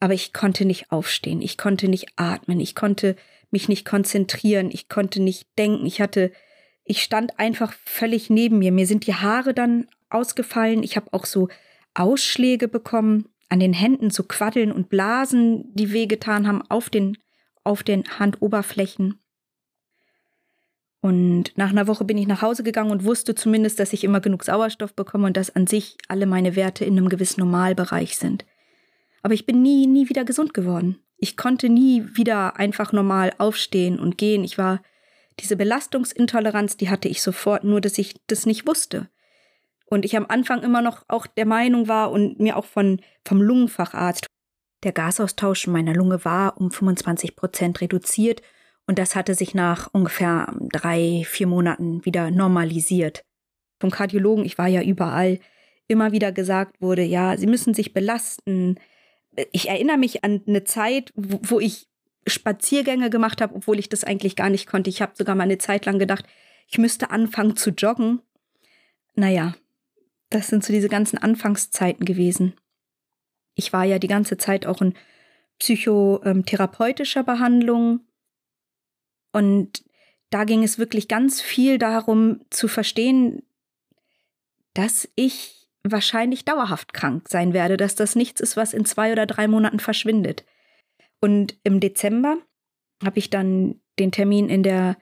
Aber 0.00 0.14
ich 0.14 0.32
konnte 0.32 0.64
nicht 0.64 0.90
aufstehen, 0.90 1.40
ich 1.40 1.56
konnte 1.56 1.88
nicht 1.88 2.08
atmen, 2.16 2.60
ich 2.60 2.74
konnte 2.74 3.16
mich 3.50 3.68
nicht 3.68 3.86
konzentrieren, 3.86 4.70
ich 4.70 4.88
konnte 4.88 5.22
nicht 5.22 5.46
denken. 5.56 5.86
Ich 5.86 6.00
hatte, 6.00 6.32
ich 6.84 7.02
stand 7.02 7.38
einfach 7.38 7.72
völlig 7.84 8.28
neben 8.28 8.58
mir. 8.58 8.72
Mir 8.72 8.86
sind 8.86 9.06
die 9.06 9.14
Haare 9.14 9.54
dann 9.54 9.86
ausgefallen. 10.14 10.82
Ich 10.82 10.96
habe 10.96 11.12
auch 11.12 11.26
so 11.26 11.48
Ausschläge 11.94 12.68
bekommen 12.68 13.28
an 13.48 13.60
den 13.60 13.72
Händen, 13.72 14.10
so 14.10 14.22
Quaddeln 14.22 14.72
und 14.72 14.88
Blasen, 14.88 15.74
die 15.74 15.92
wehgetan 15.92 16.46
haben 16.46 16.62
auf 16.68 16.90
den, 16.90 17.18
auf 17.62 17.82
den 17.82 18.04
Handoberflächen. 18.18 19.20
Und 21.00 21.52
nach 21.56 21.68
einer 21.68 21.86
Woche 21.86 22.04
bin 22.04 22.16
ich 22.16 22.26
nach 22.26 22.40
Hause 22.40 22.62
gegangen 22.62 22.90
und 22.90 23.04
wusste 23.04 23.34
zumindest, 23.34 23.78
dass 23.78 23.92
ich 23.92 24.04
immer 24.04 24.20
genug 24.20 24.42
Sauerstoff 24.42 24.94
bekomme 24.94 25.26
und 25.26 25.36
dass 25.36 25.54
an 25.54 25.66
sich 25.66 25.98
alle 26.08 26.24
meine 26.24 26.56
Werte 26.56 26.86
in 26.86 26.96
einem 26.96 27.10
gewissen 27.10 27.40
Normalbereich 27.40 28.16
sind. 28.16 28.46
Aber 29.22 29.34
ich 29.34 29.44
bin 29.44 29.60
nie, 29.60 29.86
nie 29.86 30.08
wieder 30.08 30.24
gesund 30.24 30.54
geworden. 30.54 30.98
Ich 31.18 31.36
konnte 31.36 31.68
nie 31.68 32.04
wieder 32.14 32.56
einfach 32.56 32.92
normal 32.92 33.34
aufstehen 33.38 33.98
und 33.98 34.16
gehen. 34.16 34.44
Ich 34.44 34.56
war 34.56 34.82
diese 35.40 35.56
Belastungsintoleranz, 35.56 36.76
die 36.76 36.88
hatte 36.88 37.08
ich 37.08 37.22
sofort, 37.22 37.64
nur 37.64 37.80
dass 37.80 37.98
ich 37.98 38.14
das 38.26 38.46
nicht 38.46 38.66
wusste. 38.66 39.08
Und 39.94 40.04
ich 40.04 40.16
am 40.16 40.26
Anfang 40.28 40.62
immer 40.62 40.82
noch 40.82 41.04
auch 41.06 41.26
der 41.26 41.46
Meinung 41.46 41.86
war 41.86 42.10
und 42.10 42.40
mir 42.40 42.56
auch 42.56 42.64
von, 42.64 43.00
vom 43.24 43.40
Lungenfacharzt, 43.40 44.26
der 44.82 44.92
Gasaustausch 44.92 45.66
in 45.66 45.72
meiner 45.72 45.94
Lunge 45.94 46.24
war 46.24 46.60
um 46.60 46.72
25 46.72 47.36
Prozent 47.36 47.80
reduziert 47.80 48.42
und 48.86 48.98
das 48.98 49.14
hatte 49.14 49.34
sich 49.34 49.54
nach 49.54 49.88
ungefähr 49.92 50.52
drei, 50.72 51.22
vier 51.26 51.46
Monaten 51.46 52.04
wieder 52.04 52.32
normalisiert. 52.32 53.24
Vom 53.80 53.90
Kardiologen, 53.90 54.44
ich 54.44 54.58
war 54.58 54.66
ja 54.66 54.82
überall, 54.82 55.38
immer 55.86 56.12
wieder 56.12 56.32
gesagt 56.32 56.80
wurde, 56.80 57.02
ja, 57.02 57.36
Sie 57.36 57.46
müssen 57.46 57.72
sich 57.72 57.94
belasten. 57.94 58.80
Ich 59.52 59.68
erinnere 59.68 59.96
mich 59.96 60.24
an 60.24 60.42
eine 60.46 60.64
Zeit, 60.64 61.12
wo, 61.14 61.38
wo 61.42 61.60
ich 61.60 61.88
Spaziergänge 62.26 63.10
gemacht 63.10 63.40
habe, 63.40 63.54
obwohl 63.54 63.78
ich 63.78 63.88
das 63.88 64.04
eigentlich 64.04 64.36
gar 64.36 64.50
nicht 64.50 64.66
konnte. 64.66 64.90
Ich 64.90 65.02
habe 65.02 65.12
sogar 65.14 65.34
mal 65.34 65.44
eine 65.44 65.58
Zeit 65.58 65.86
lang 65.86 65.98
gedacht, 65.98 66.26
ich 66.68 66.78
müsste 66.78 67.10
anfangen 67.10 67.56
zu 67.56 67.70
joggen. 67.70 68.20
Naja, 69.14 69.54
das 70.34 70.48
sind 70.48 70.64
so 70.64 70.72
diese 70.72 70.88
ganzen 70.88 71.18
Anfangszeiten 71.18 72.04
gewesen. 72.04 72.54
Ich 73.54 73.72
war 73.72 73.84
ja 73.84 73.98
die 73.98 74.08
ganze 74.08 74.36
Zeit 74.36 74.66
auch 74.66 74.82
in 74.82 74.94
psychotherapeutischer 75.58 77.22
Behandlung 77.22 78.00
und 79.32 79.84
da 80.30 80.44
ging 80.44 80.64
es 80.64 80.78
wirklich 80.78 81.06
ganz 81.06 81.40
viel 81.40 81.78
darum 81.78 82.40
zu 82.50 82.66
verstehen, 82.66 83.42
dass 84.72 85.08
ich 85.14 85.68
wahrscheinlich 85.84 86.44
dauerhaft 86.44 86.92
krank 86.92 87.28
sein 87.28 87.52
werde, 87.52 87.76
dass 87.76 87.94
das 87.94 88.16
nichts 88.16 88.40
ist, 88.40 88.56
was 88.56 88.74
in 88.74 88.84
zwei 88.84 89.12
oder 89.12 89.26
drei 89.26 89.46
Monaten 89.46 89.78
verschwindet. 89.78 90.44
Und 91.20 91.56
im 91.62 91.78
Dezember 91.78 92.38
habe 93.04 93.18
ich 93.18 93.30
dann 93.30 93.80
den 93.98 94.10
Termin 94.10 94.48
in 94.48 94.62
der 94.62 94.96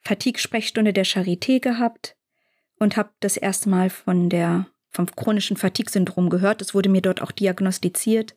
Fatigue-Sprechstunde 0.00 0.92
der 0.92 1.04
Charité 1.04 1.60
gehabt 1.60 2.16
und 2.78 2.96
habe 2.96 3.10
das 3.20 3.36
erste 3.36 3.68
Mal 3.68 3.90
von 3.90 4.30
der, 4.30 4.66
vom 4.90 5.06
chronischen 5.06 5.56
Fatigue-Syndrom 5.56 6.30
gehört. 6.30 6.62
Es 6.62 6.74
wurde 6.74 6.88
mir 6.88 7.02
dort 7.02 7.22
auch 7.22 7.32
diagnostiziert. 7.32 8.36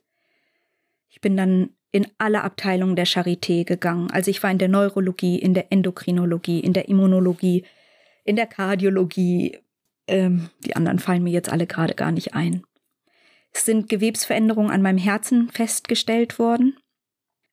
Ich 1.08 1.20
bin 1.20 1.36
dann 1.36 1.70
in 1.90 2.06
alle 2.18 2.42
Abteilungen 2.42 2.96
der 2.96 3.06
Charité 3.06 3.64
gegangen. 3.64 4.10
Also 4.10 4.30
ich 4.30 4.42
war 4.42 4.50
in 4.50 4.58
der 4.58 4.68
Neurologie, 4.68 5.38
in 5.38 5.54
der 5.54 5.70
Endokrinologie, 5.70 6.60
in 6.60 6.72
der 6.72 6.88
Immunologie, 6.88 7.64
in 8.24 8.36
der 8.36 8.46
Kardiologie. 8.46 9.58
Ähm, 10.06 10.48
die 10.64 10.74
anderen 10.74 10.98
fallen 10.98 11.22
mir 11.22 11.32
jetzt 11.32 11.50
alle 11.50 11.66
gerade 11.66 11.94
gar 11.94 12.12
nicht 12.12 12.34
ein. 12.34 12.64
Es 13.52 13.66
sind 13.66 13.88
Gewebsveränderungen 13.90 14.70
an 14.70 14.80
meinem 14.80 14.98
Herzen 14.98 15.50
festgestellt 15.50 16.38
worden 16.38 16.76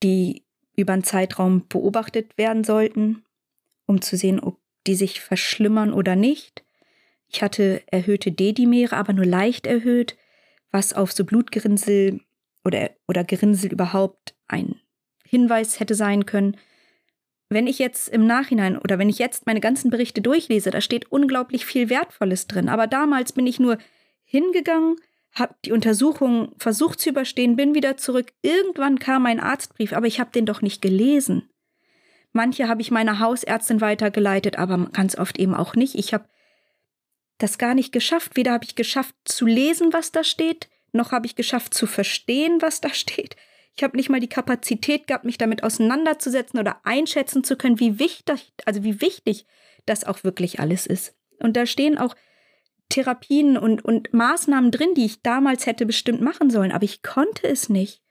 die 0.04 0.44
über 0.76 0.94
einen 0.94 1.04
Zeitraum 1.04 1.68
beobachtet 1.68 2.38
werden 2.38 2.64
sollten, 2.64 3.24
um 3.86 4.02
zu 4.02 4.16
sehen, 4.16 4.40
ob 4.40 4.60
die 4.88 4.96
sich 4.96 5.22
verschlimmern 5.22 5.94
oder 5.94 6.16
nicht. 6.16 6.64
Ich 7.32 7.44
hatte 7.44 7.84
erhöhte 7.88 8.32
D-Dimere, 8.32 8.96
aber 8.96 9.14
nur 9.14 9.26
leicht 9.26 9.68
erhöht, 9.68 10.18
was 10.72 10.94
auf 10.94 11.12
so 11.12 11.26
Blutgerinnsel 11.26 12.22
oder, 12.64 12.92
oder 13.08 13.24
Gerinnsel 13.24 13.72
überhaupt 13.72 14.36
ein 14.48 14.76
Hinweis 15.26 15.80
hätte 15.80 15.96
sein 15.96 16.26
können. 16.26 16.58
Wenn 17.50 17.68
ich 17.68 17.80
jetzt 17.80 18.10
im 18.10 18.26
Nachhinein 18.26 18.78
oder 18.78 19.00
wenn 19.00 19.10
ich 19.10 19.20
jetzt 19.20 19.46
meine 19.46 19.60
ganzen 19.60 19.90
Berichte 19.90 20.22
durchlese, 20.22 20.72
da 20.72 20.82
steht 20.82 21.12
unglaublich 21.12 21.66
viel 21.66 21.90
Wertvolles 21.90 22.48
drin. 22.48 22.70
Aber 22.70 22.88
damals 22.88 23.32
bin 23.34 23.48
ich 23.48 23.60
nur 23.60 23.78
hingegangen, 24.24 24.98
habe 25.34 25.56
die 25.66 25.72
Untersuchung 25.72 26.54
versucht 26.58 27.00
zu 27.00 27.10
überstehen, 27.10 27.56
bin 27.56 27.76
wieder 27.76 27.98
zurück. 27.98 28.34
Irgendwann 28.42 29.00
kam 29.00 29.26
ein 29.26 29.40
Arztbrief, 29.40 29.94
aber 29.94 30.08
ich 30.08 30.20
habe 30.20 30.32
den 30.32 30.46
doch 30.46 30.62
nicht 30.62 30.82
gelesen. 30.82 31.50
Manche 32.32 32.68
habe 32.68 32.82
ich 32.82 32.92
meiner 32.92 33.20
Hausärztin 33.20 33.82
weitergeleitet, 33.82 34.58
aber 34.58 34.90
ganz 34.94 35.18
oft 35.18 35.40
eben 35.40 35.56
auch 35.56 35.76
nicht. 35.76 35.96
Ich 35.96 36.14
habe 36.14 36.26
das 37.40 37.58
gar 37.58 37.74
nicht 37.74 37.92
geschafft. 37.92 38.36
Weder 38.36 38.52
habe 38.52 38.66
ich 38.66 38.76
geschafft 38.76 39.16
zu 39.26 39.46
lesen, 39.46 39.92
was 39.92 40.12
da 40.12 40.24
steht, 40.24 40.70
noch 40.92 41.12
habe 41.12 41.26
ich 41.26 41.36
geschafft 41.36 41.74
zu 41.74 41.88
verstehen, 41.88 42.62
was 42.62 42.82
da 42.82 42.94
steht. 42.94 43.36
Ich 43.76 43.84
habe 43.84 43.98
nicht 43.98 44.10
mal 44.10 44.20
die 44.20 44.28
Kapazität 44.28 45.08
gehabt, 45.08 45.26
mich 45.26 45.38
damit 45.38 45.64
auseinanderzusetzen 45.64 46.60
oder 46.60 46.82
einschätzen 46.84 47.44
zu 47.44 47.56
können, 47.56 47.80
wie 47.80 47.98
wichtig, 47.98 48.52
also 48.66 48.84
wie 48.84 49.02
wichtig 49.02 49.46
das 49.86 50.04
auch 50.04 50.24
wirklich 50.24 50.60
alles 50.60 50.86
ist. 50.86 51.16
Und 51.40 51.56
da 51.56 51.66
stehen 51.66 51.98
auch 51.98 52.16
Therapien 52.90 53.58
und, 53.58 53.86
und 53.86 54.14
Maßnahmen 54.14 54.72
drin, 54.72 54.96
die 54.96 55.06
ich 55.06 55.22
damals 55.22 55.66
hätte 55.66 55.86
bestimmt 55.86 56.22
machen 56.22 56.50
sollen, 56.50 56.72
aber 56.72 56.84
ich 56.84 57.04
konnte 57.04 57.48
es 57.48 57.70
nicht. 57.70 58.02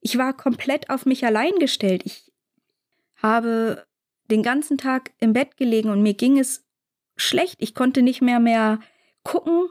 Ich 0.00 0.16
war 0.16 0.36
komplett 0.36 0.90
auf 0.90 1.06
mich 1.06 1.26
allein 1.26 1.56
gestellt. 1.58 2.02
Ich 2.04 2.32
habe 3.16 3.84
den 4.30 4.42
ganzen 4.42 4.78
Tag 4.78 5.12
im 5.20 5.32
Bett 5.32 5.56
gelegen 5.56 5.90
und 5.90 6.02
mir 6.02 6.14
ging 6.14 6.38
es 6.38 6.61
schlecht. 7.22 7.56
Ich 7.58 7.74
konnte 7.74 8.02
nicht 8.02 8.22
mehr 8.22 8.40
mehr 8.40 8.80
gucken. 9.22 9.68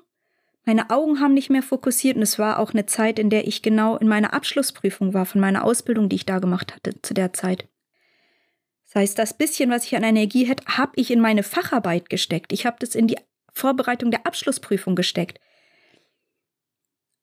Meine 0.66 0.90
Augen 0.90 1.20
haben 1.20 1.34
nicht 1.34 1.50
mehr 1.50 1.64
fokussiert 1.64 2.18
und 2.18 2.22
es 2.22 2.38
war 2.38 2.60
auch 2.60 2.74
eine 2.74 2.86
Zeit, 2.86 3.18
in 3.18 3.30
der 3.30 3.48
ich 3.48 3.62
genau 3.62 3.98
in 3.98 4.08
meiner 4.08 4.34
Abschlussprüfung 4.34 5.14
war 5.14 5.26
von 5.26 5.42
meiner 5.42 5.64
Ausbildung, 5.64 6.08
die 6.08 6.18
ich 6.18 6.26
da 6.26 6.40
gemacht 6.40 6.76
hatte 6.76 7.02
zu 7.02 7.14
der 7.14 7.34
Zeit. 7.34 7.68
Das 8.86 8.96
heißt, 8.96 9.20
das 9.20 9.38
bisschen, 9.38 9.70
was 9.70 9.86
ich 9.86 9.96
an 9.96 10.04
Energie 10.04 10.44
hätte, 10.44 10.66
habe 10.66 10.92
ich 10.96 11.12
in 11.12 11.22
meine 11.22 11.44
Facharbeit 11.44 12.10
gesteckt. 12.10 12.52
Ich 12.52 12.66
habe 12.66 12.78
das 12.80 12.94
in 12.94 13.08
die 13.08 13.18
Vorbereitung 13.54 14.12
der 14.12 14.26
Abschlussprüfung 14.26 14.96
gesteckt. 14.96 15.40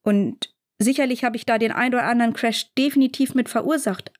Und 0.03 0.55
sicherlich 0.79 1.25
habe 1.25 1.37
ich 1.37 1.45
da 1.45 1.59
den 1.59 1.73
ein 1.73 1.93
oder 1.93 2.05
anderen 2.05 2.33
Crash 2.33 2.73
definitiv 2.75 3.35
mit 3.35 3.49
verursacht. 3.49 4.13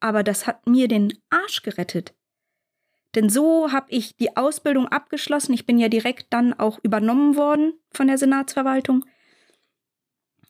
Aber 0.00 0.22
das 0.22 0.46
hat 0.46 0.66
mir 0.66 0.86
den 0.86 1.12
Arsch 1.30 1.62
gerettet. 1.62 2.14
Denn 3.14 3.28
so 3.28 3.72
habe 3.72 3.86
ich 3.90 4.16
die 4.16 4.36
Ausbildung 4.36 4.88
abgeschlossen. 4.88 5.52
Ich 5.52 5.66
bin 5.66 5.78
ja 5.78 5.88
direkt 5.88 6.26
dann 6.30 6.52
auch 6.52 6.78
übernommen 6.82 7.36
worden 7.36 7.74
von 7.92 8.08
der 8.08 8.18
Senatsverwaltung 8.18 9.04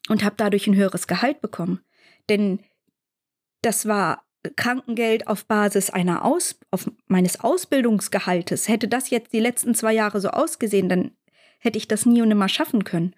und 0.08 0.24
habe 0.24 0.36
dadurch 0.36 0.66
ein 0.66 0.76
höheres 0.76 1.06
Gehalt 1.06 1.40
bekommen. 1.40 1.80
Denn 2.28 2.60
das 3.62 3.86
war 3.86 4.24
Krankengeld 4.56 5.26
auf 5.26 5.46
Basis 5.46 5.90
einer 5.90 6.24
Aus, 6.24 6.58
auf 6.70 6.90
meines 7.06 7.40
Ausbildungsgehaltes. 7.40 8.68
Hätte 8.68 8.88
das 8.88 9.10
jetzt 9.10 9.32
die 9.32 9.40
letzten 9.40 9.74
zwei 9.74 9.92
Jahre 9.92 10.20
so 10.20 10.28
ausgesehen, 10.28 10.88
dann 10.88 11.12
hätte 11.58 11.78
ich 11.78 11.88
das 11.88 12.04
nie 12.04 12.20
und 12.20 12.28
nimmer 12.28 12.48
schaffen 12.48 12.84
können. 12.84 13.14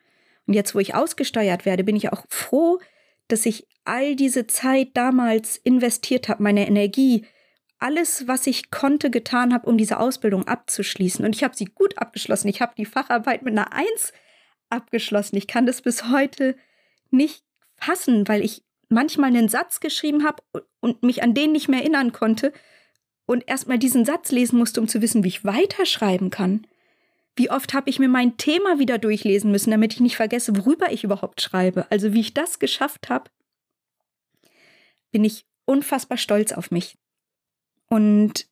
Und 0.46 0.54
jetzt, 0.54 0.74
wo 0.74 0.78
ich 0.78 0.94
ausgesteuert 0.94 1.66
werde, 1.66 1.82
bin 1.82 1.96
ich 1.96 2.12
auch 2.12 2.24
froh, 2.28 2.78
dass 3.26 3.46
ich 3.46 3.66
all 3.84 4.14
diese 4.14 4.46
Zeit 4.46 4.90
damals 4.94 5.56
investiert 5.56 6.28
habe, 6.28 6.42
meine 6.42 6.66
Energie, 6.66 7.26
alles, 7.78 8.26
was 8.26 8.46
ich 8.46 8.70
konnte, 8.70 9.10
getan 9.10 9.52
habe, 9.52 9.68
um 9.68 9.76
diese 9.76 9.98
Ausbildung 9.98 10.46
abzuschließen. 10.46 11.24
Und 11.24 11.34
ich 11.34 11.44
habe 11.44 11.56
sie 11.56 11.66
gut 11.66 11.98
abgeschlossen. 11.98 12.48
Ich 12.48 12.60
habe 12.60 12.74
die 12.76 12.86
Facharbeit 12.86 13.42
mit 13.42 13.52
einer 13.52 13.72
Eins 13.72 14.12
abgeschlossen. 14.70 15.36
Ich 15.36 15.46
kann 15.46 15.66
das 15.66 15.82
bis 15.82 16.10
heute 16.10 16.56
nicht 17.10 17.44
fassen, 17.76 18.26
weil 18.28 18.42
ich 18.42 18.62
manchmal 18.88 19.30
einen 19.30 19.48
Satz 19.48 19.80
geschrieben 19.80 20.24
habe 20.24 20.42
und 20.80 21.02
mich 21.02 21.22
an 21.22 21.34
den 21.34 21.52
nicht 21.52 21.68
mehr 21.68 21.80
erinnern 21.80 22.12
konnte 22.12 22.52
und 23.26 23.48
erstmal 23.48 23.78
diesen 23.78 24.04
Satz 24.04 24.30
lesen 24.30 24.58
musste, 24.58 24.80
um 24.80 24.88
zu 24.88 25.02
wissen, 25.02 25.24
wie 25.24 25.28
ich 25.28 25.44
weiterschreiben 25.44 26.30
kann. 26.30 26.66
Wie 27.34 27.50
oft 27.50 27.74
habe 27.74 27.90
ich 27.90 27.98
mir 27.98 28.08
mein 28.08 28.38
Thema 28.38 28.78
wieder 28.78 28.96
durchlesen 28.98 29.50
müssen, 29.50 29.70
damit 29.70 29.92
ich 29.92 30.00
nicht 30.00 30.16
vergesse, 30.16 30.56
worüber 30.56 30.90
ich 30.90 31.04
überhaupt 31.04 31.42
schreibe. 31.42 31.90
Also 31.90 32.14
wie 32.14 32.20
ich 32.20 32.32
das 32.32 32.58
geschafft 32.58 33.10
habe, 33.10 33.30
bin 35.10 35.24
ich 35.24 35.44
unfassbar 35.66 36.16
stolz 36.16 36.52
auf 36.52 36.70
mich. 36.70 36.96
Und 37.88 38.46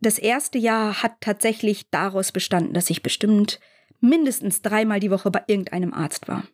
das 0.00 0.18
erste 0.18 0.58
Jahr 0.58 1.02
hat 1.02 1.20
tatsächlich 1.20 1.90
daraus 1.90 2.32
bestanden, 2.32 2.72
dass 2.72 2.90
ich 2.90 3.02
bestimmt 3.02 3.60
mindestens 4.00 4.62
dreimal 4.62 5.00
die 5.00 5.10
Woche 5.10 5.30
bei 5.30 5.42
irgendeinem 5.46 5.92
Arzt 5.92 6.28
war 6.28 6.44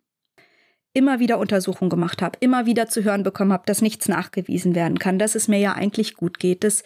immer 0.94 1.18
wieder 1.18 1.38
Untersuchungen 1.38 1.90
gemacht 1.90 2.22
habe, 2.22 2.38
immer 2.40 2.66
wieder 2.66 2.88
zu 2.88 3.04
hören 3.04 3.24
bekommen 3.24 3.52
habe, 3.52 3.64
dass 3.66 3.82
nichts 3.82 4.08
nachgewiesen 4.08 4.74
werden 4.74 4.98
kann, 4.98 5.18
dass 5.18 5.34
es 5.34 5.48
mir 5.48 5.58
ja 5.58 5.72
eigentlich 5.72 6.14
gut 6.14 6.38
geht, 6.38 6.64
dass 6.64 6.84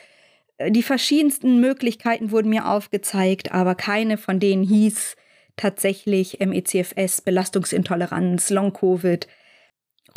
äh, 0.57 0.73
die 0.73 0.83
verschiedensten 0.83 1.61
Möglichkeiten 1.61 2.31
wurden 2.31 2.49
mir 2.49 2.67
aufgezeigt, 2.67 3.53
aber 3.53 3.75
keine 3.75 4.17
von 4.17 4.41
denen 4.41 4.65
hieß 4.65 5.15
tatsächlich 5.57 6.39
MECFS, 6.41 7.21
Belastungsintoleranz, 7.21 8.51
Long-Covid. 8.51 9.29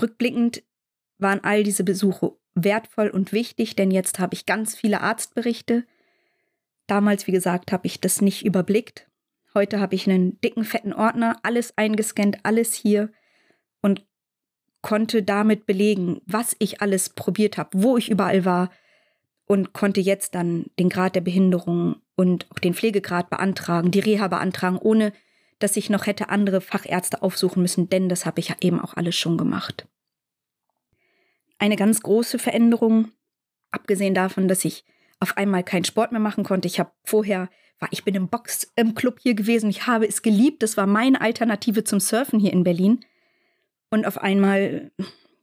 Rückblickend 0.02 0.64
waren 1.18 1.44
all 1.44 1.64
diese 1.64 1.84
Besuche 1.84 2.34
wertvoll 2.56 3.10
und 3.10 3.32
wichtig, 3.32 3.76
denn 3.76 3.92
jetzt 3.92 4.20
habe 4.20 4.34
ich 4.34 4.46
ganz 4.46 4.76
viele 4.76 5.02
Arztberichte. 5.02 5.86
Damals, 6.88 7.28
wie 7.28 7.32
gesagt, 7.32 7.72
habe 7.72 7.88
ich 7.88 8.02
das 8.02 8.22
nicht 8.22 8.46
überblickt. 8.46 9.08
Heute 9.54 9.80
habe 9.80 9.96
ich 9.96 10.10
einen 10.10 10.40
dicken, 10.42 10.64
fetten 10.64 10.94
Ordner, 10.94 11.38
alles 11.44 11.78
eingescannt, 11.78 12.40
alles 12.44 12.74
hier 12.74 13.12
und 13.82 14.06
konnte 14.82 15.24
damit 15.24 15.66
belegen, 15.66 16.22
was 16.26 16.56
ich 16.60 16.82
alles 16.82 17.10
probiert 17.10 17.58
habe, 17.58 17.70
wo 17.74 17.98
ich 17.98 18.10
überall 18.10 18.46
war 18.46 18.72
und 19.46 19.74
konnte 19.74 20.02
jetzt 20.02 20.34
dann 20.36 20.66
den 20.80 20.90
Grad 20.90 21.16
der 21.16 21.22
Behinderung 21.22 21.98
und 22.16 22.50
auch 22.52 22.60
den 22.60 22.74
Pflegegrad 22.74 23.30
beantragen, 23.30 23.92
die 23.92 24.00
Reha 24.00 24.28
beantragen, 24.28 24.78
ohne 24.78 25.14
dass 25.60 25.78
ich 25.78 25.90
noch 25.90 26.08
hätte 26.08 26.30
andere 26.30 26.62
Fachärzte 26.62 27.22
aufsuchen 27.22 27.62
müssen, 27.62 27.90
denn 27.90 28.10
das 28.10 28.26
habe 28.26 28.40
ich 28.40 28.50
ja 28.50 28.56
eben 28.62 28.80
auch 28.80 28.96
alles 28.96 29.16
schon 29.16 29.38
gemacht. 29.38 29.88
Eine 31.62 31.76
ganz 31.76 32.02
große 32.02 32.40
Veränderung, 32.40 33.12
abgesehen 33.70 34.14
davon, 34.14 34.48
dass 34.48 34.66
ich 34.66 34.84
auf 35.20 35.38
einmal 35.38 35.64
keinen 35.64 35.86
Sport 35.86 36.12
mehr 36.12 36.20
machen 36.20 36.44
konnte. 36.44 36.68
Ich 36.68 36.80
habe 36.80 36.92
vorher 37.04 37.50
war 37.80 37.90
ich 37.92 38.04
bin 38.04 38.16
im 38.16 38.30
Box 38.30 38.72
im 38.76 38.94
Club 38.96 39.20
hier 39.22 39.34
gewesen. 39.34 39.70
Ich 39.70 39.88
habe 39.88 40.08
es 40.08 40.22
geliebt. 40.22 40.62
Das 40.64 40.78
war 40.78 40.86
meine 40.88 41.20
Alternative 41.20 41.84
zum 41.84 42.00
Surfen 42.00 42.40
hier 42.40 42.54
in 42.54 42.64
Berlin. 42.64 43.04
Und 43.90 44.06
auf 44.06 44.20
einmal, 44.20 44.92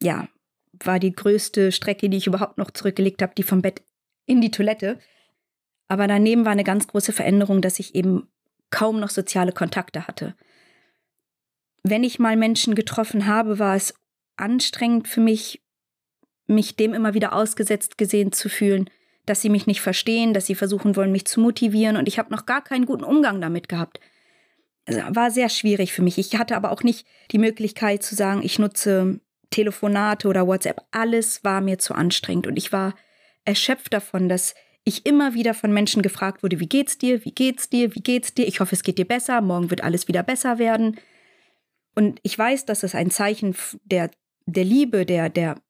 ja, 0.00 0.28
war 0.72 1.00
die 1.00 1.12
größte 1.12 1.72
Strecke, 1.72 2.08
die 2.08 2.16
ich 2.16 2.28
überhaupt 2.28 2.56
noch 2.56 2.70
zurückgelegt 2.70 3.22
habe, 3.22 3.34
die 3.36 3.42
vom 3.42 3.60
Bett 3.60 3.82
in 4.26 4.40
die 4.40 4.52
Toilette. 4.52 4.98
Aber 5.88 6.06
daneben 6.06 6.44
war 6.44 6.52
eine 6.52 6.64
ganz 6.64 6.86
große 6.86 7.12
Veränderung, 7.12 7.60
dass 7.60 7.80
ich 7.80 7.94
eben 7.94 8.28
kaum 8.70 9.00
noch 9.00 9.10
soziale 9.10 9.52
Kontakte 9.52 10.06
hatte. 10.06 10.36
Wenn 11.82 12.04
ich 12.04 12.18
mal 12.18 12.36
Menschen 12.36 12.74
getroffen 12.74 13.26
habe, 13.26 13.58
war 13.58 13.74
es 13.74 13.94
anstrengend 14.36 15.08
für 15.08 15.20
mich, 15.20 15.60
mich 16.48 16.76
dem 16.76 16.94
immer 16.94 17.14
wieder 17.14 17.32
ausgesetzt 17.32 17.98
gesehen 17.98 18.32
zu 18.32 18.48
fühlen, 18.48 18.90
dass 19.26 19.42
sie 19.42 19.50
mich 19.50 19.66
nicht 19.66 19.80
verstehen, 19.80 20.34
dass 20.34 20.46
sie 20.46 20.54
versuchen 20.54 20.96
wollen, 20.96 21.12
mich 21.12 21.26
zu 21.26 21.40
motivieren 21.40 21.96
und 21.96 22.08
ich 22.08 22.18
habe 22.18 22.32
noch 22.32 22.46
gar 22.46 22.64
keinen 22.64 22.86
guten 22.86 23.04
Umgang 23.04 23.40
damit 23.40 23.68
gehabt. 23.68 24.00
Es 24.86 24.96
war 25.10 25.30
sehr 25.30 25.50
schwierig 25.50 25.92
für 25.92 26.02
mich. 26.02 26.16
Ich 26.16 26.36
hatte 26.38 26.56
aber 26.56 26.72
auch 26.72 26.82
nicht 26.82 27.06
die 27.30 27.38
Möglichkeit 27.38 28.02
zu 28.02 28.14
sagen, 28.14 28.40
ich 28.42 28.58
nutze 28.58 29.20
Telefonate 29.50 30.28
oder 30.28 30.46
WhatsApp. 30.46 30.80
Alles 30.90 31.44
war 31.44 31.60
mir 31.60 31.78
zu 31.78 31.94
anstrengend 31.94 32.46
und 32.46 32.56
ich 32.56 32.72
war 32.72 32.94
erschöpft 33.44 33.92
davon, 33.92 34.28
dass 34.28 34.54
ich 34.84 35.04
immer 35.04 35.34
wieder 35.34 35.52
von 35.52 35.72
Menschen 35.72 36.00
gefragt 36.00 36.42
wurde, 36.42 36.60
wie 36.60 36.68
geht's 36.68 36.96
dir, 36.96 37.24
wie 37.24 37.32
geht's 37.32 37.68
dir, 37.68 37.94
wie 37.94 38.00
geht's 38.00 38.32
dir? 38.32 38.46
Ich 38.46 38.60
hoffe, 38.60 38.74
es 38.74 38.82
geht 38.82 38.96
dir 38.96 39.06
besser, 39.06 39.42
morgen 39.42 39.70
wird 39.70 39.84
alles 39.84 40.08
wieder 40.08 40.22
besser 40.22 40.58
werden. 40.58 40.98
Und 41.94 42.20
ich 42.22 42.38
weiß, 42.38 42.64
dass 42.64 42.82
es 42.82 42.94
ein 42.94 43.10
Zeichen 43.10 43.54
der, 43.84 44.10
der 44.46 44.64
Liebe, 44.64 45.04
der, 45.04 45.28
der, 45.28 45.60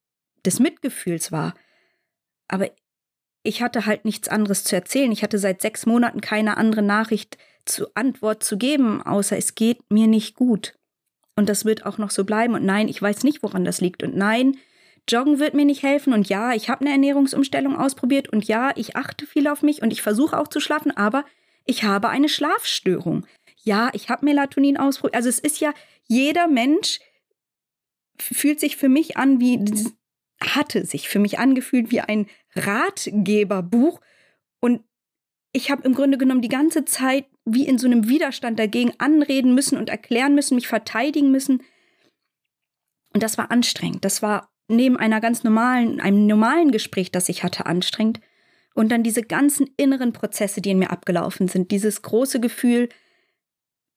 des 0.48 0.60
Mitgefühls 0.60 1.30
war. 1.30 1.54
Aber 2.48 2.70
ich 3.42 3.62
hatte 3.62 3.84
halt 3.84 4.04
nichts 4.04 4.28
anderes 4.28 4.64
zu 4.64 4.74
erzählen. 4.74 5.12
Ich 5.12 5.22
hatte 5.22 5.38
seit 5.38 5.60
sechs 5.60 5.84
Monaten 5.84 6.22
keine 6.22 6.56
andere 6.56 6.82
Nachricht 6.82 7.36
zu 7.66 7.94
Antwort 7.94 8.42
zu 8.42 8.56
geben, 8.56 9.02
außer 9.02 9.36
es 9.36 9.54
geht 9.54 9.90
mir 9.90 10.06
nicht 10.06 10.34
gut. 10.34 10.74
Und 11.36 11.50
das 11.50 11.66
wird 11.66 11.84
auch 11.84 11.98
noch 11.98 12.10
so 12.10 12.24
bleiben. 12.24 12.54
Und 12.54 12.64
nein, 12.64 12.88
ich 12.88 13.00
weiß 13.00 13.24
nicht, 13.24 13.42
woran 13.42 13.64
das 13.64 13.80
liegt. 13.80 14.02
Und 14.02 14.16
nein, 14.16 14.56
Joggen 15.06 15.38
wird 15.38 15.54
mir 15.54 15.66
nicht 15.66 15.82
helfen. 15.82 16.12
Und 16.14 16.28
ja, 16.28 16.54
ich 16.54 16.68
habe 16.70 16.80
eine 16.80 16.90
Ernährungsumstellung 16.90 17.76
ausprobiert. 17.76 18.28
Und 18.30 18.48
ja, 18.48 18.72
ich 18.74 18.96
achte 18.96 19.26
viel 19.26 19.46
auf 19.46 19.62
mich 19.62 19.82
und 19.82 19.92
ich 19.92 20.02
versuche 20.02 20.38
auch 20.38 20.48
zu 20.48 20.60
schlafen. 20.60 20.96
Aber 20.96 21.24
ich 21.64 21.84
habe 21.84 22.08
eine 22.08 22.28
Schlafstörung. 22.28 23.26
Ja, 23.62 23.90
ich 23.92 24.08
habe 24.08 24.24
Melatonin 24.24 24.78
ausprobiert. 24.78 25.14
Also 25.14 25.28
es 25.28 25.38
ist 25.38 25.60
ja, 25.60 25.74
jeder 26.08 26.48
Mensch 26.48 27.00
fühlt 28.18 28.58
sich 28.58 28.76
für 28.76 28.88
mich 28.88 29.16
an 29.16 29.40
wie 29.40 29.58
hatte 30.40 30.85
sich 30.85 31.09
für 31.09 31.18
mich 31.18 31.38
angefühlt 31.38 31.90
wie 31.90 32.00
ein 32.00 32.26
Ratgeberbuch 32.54 34.00
und 34.61 34.83
ich 35.52 35.71
habe 35.71 35.83
im 35.83 35.95
Grunde 35.95 36.18
genommen 36.18 36.42
die 36.42 36.49
ganze 36.49 36.85
Zeit 36.85 37.26
wie 37.45 37.66
in 37.66 37.78
so 37.78 37.87
einem 37.87 38.09
Widerstand 38.09 38.59
dagegen 38.59 38.92
anreden 38.99 39.54
müssen 39.54 39.78
und 39.78 39.88
erklären 39.88 40.35
müssen, 40.35 40.54
mich 40.54 40.68
verteidigen 40.68 41.30
müssen. 41.30 41.62
Und 43.14 43.23
das 43.23 43.38
war 43.38 43.50
anstrengend. 43.50 44.04
Das 44.04 44.23
war 44.23 44.50
neben 44.68 44.99
einer 44.99 45.21
ganz 45.21 45.45
normalen, 45.45 46.00
einem 46.00 46.26
normalen 46.26 46.71
Gespräch, 46.71 47.11
das 47.11 47.28
ich 47.28 47.42
hatte, 47.42 47.66
anstrengend. 47.66 48.21
Und 48.75 48.92
dann 48.92 49.02
diese 49.02 49.23
ganzen 49.23 49.68
inneren 49.76 50.12
Prozesse, 50.12 50.61
die 50.61 50.71
in 50.71 50.78
mir 50.78 50.90
abgelaufen 50.90 51.49
sind. 51.49 51.71
Dieses 51.71 52.02
große 52.02 52.38
Gefühl, 52.38 52.90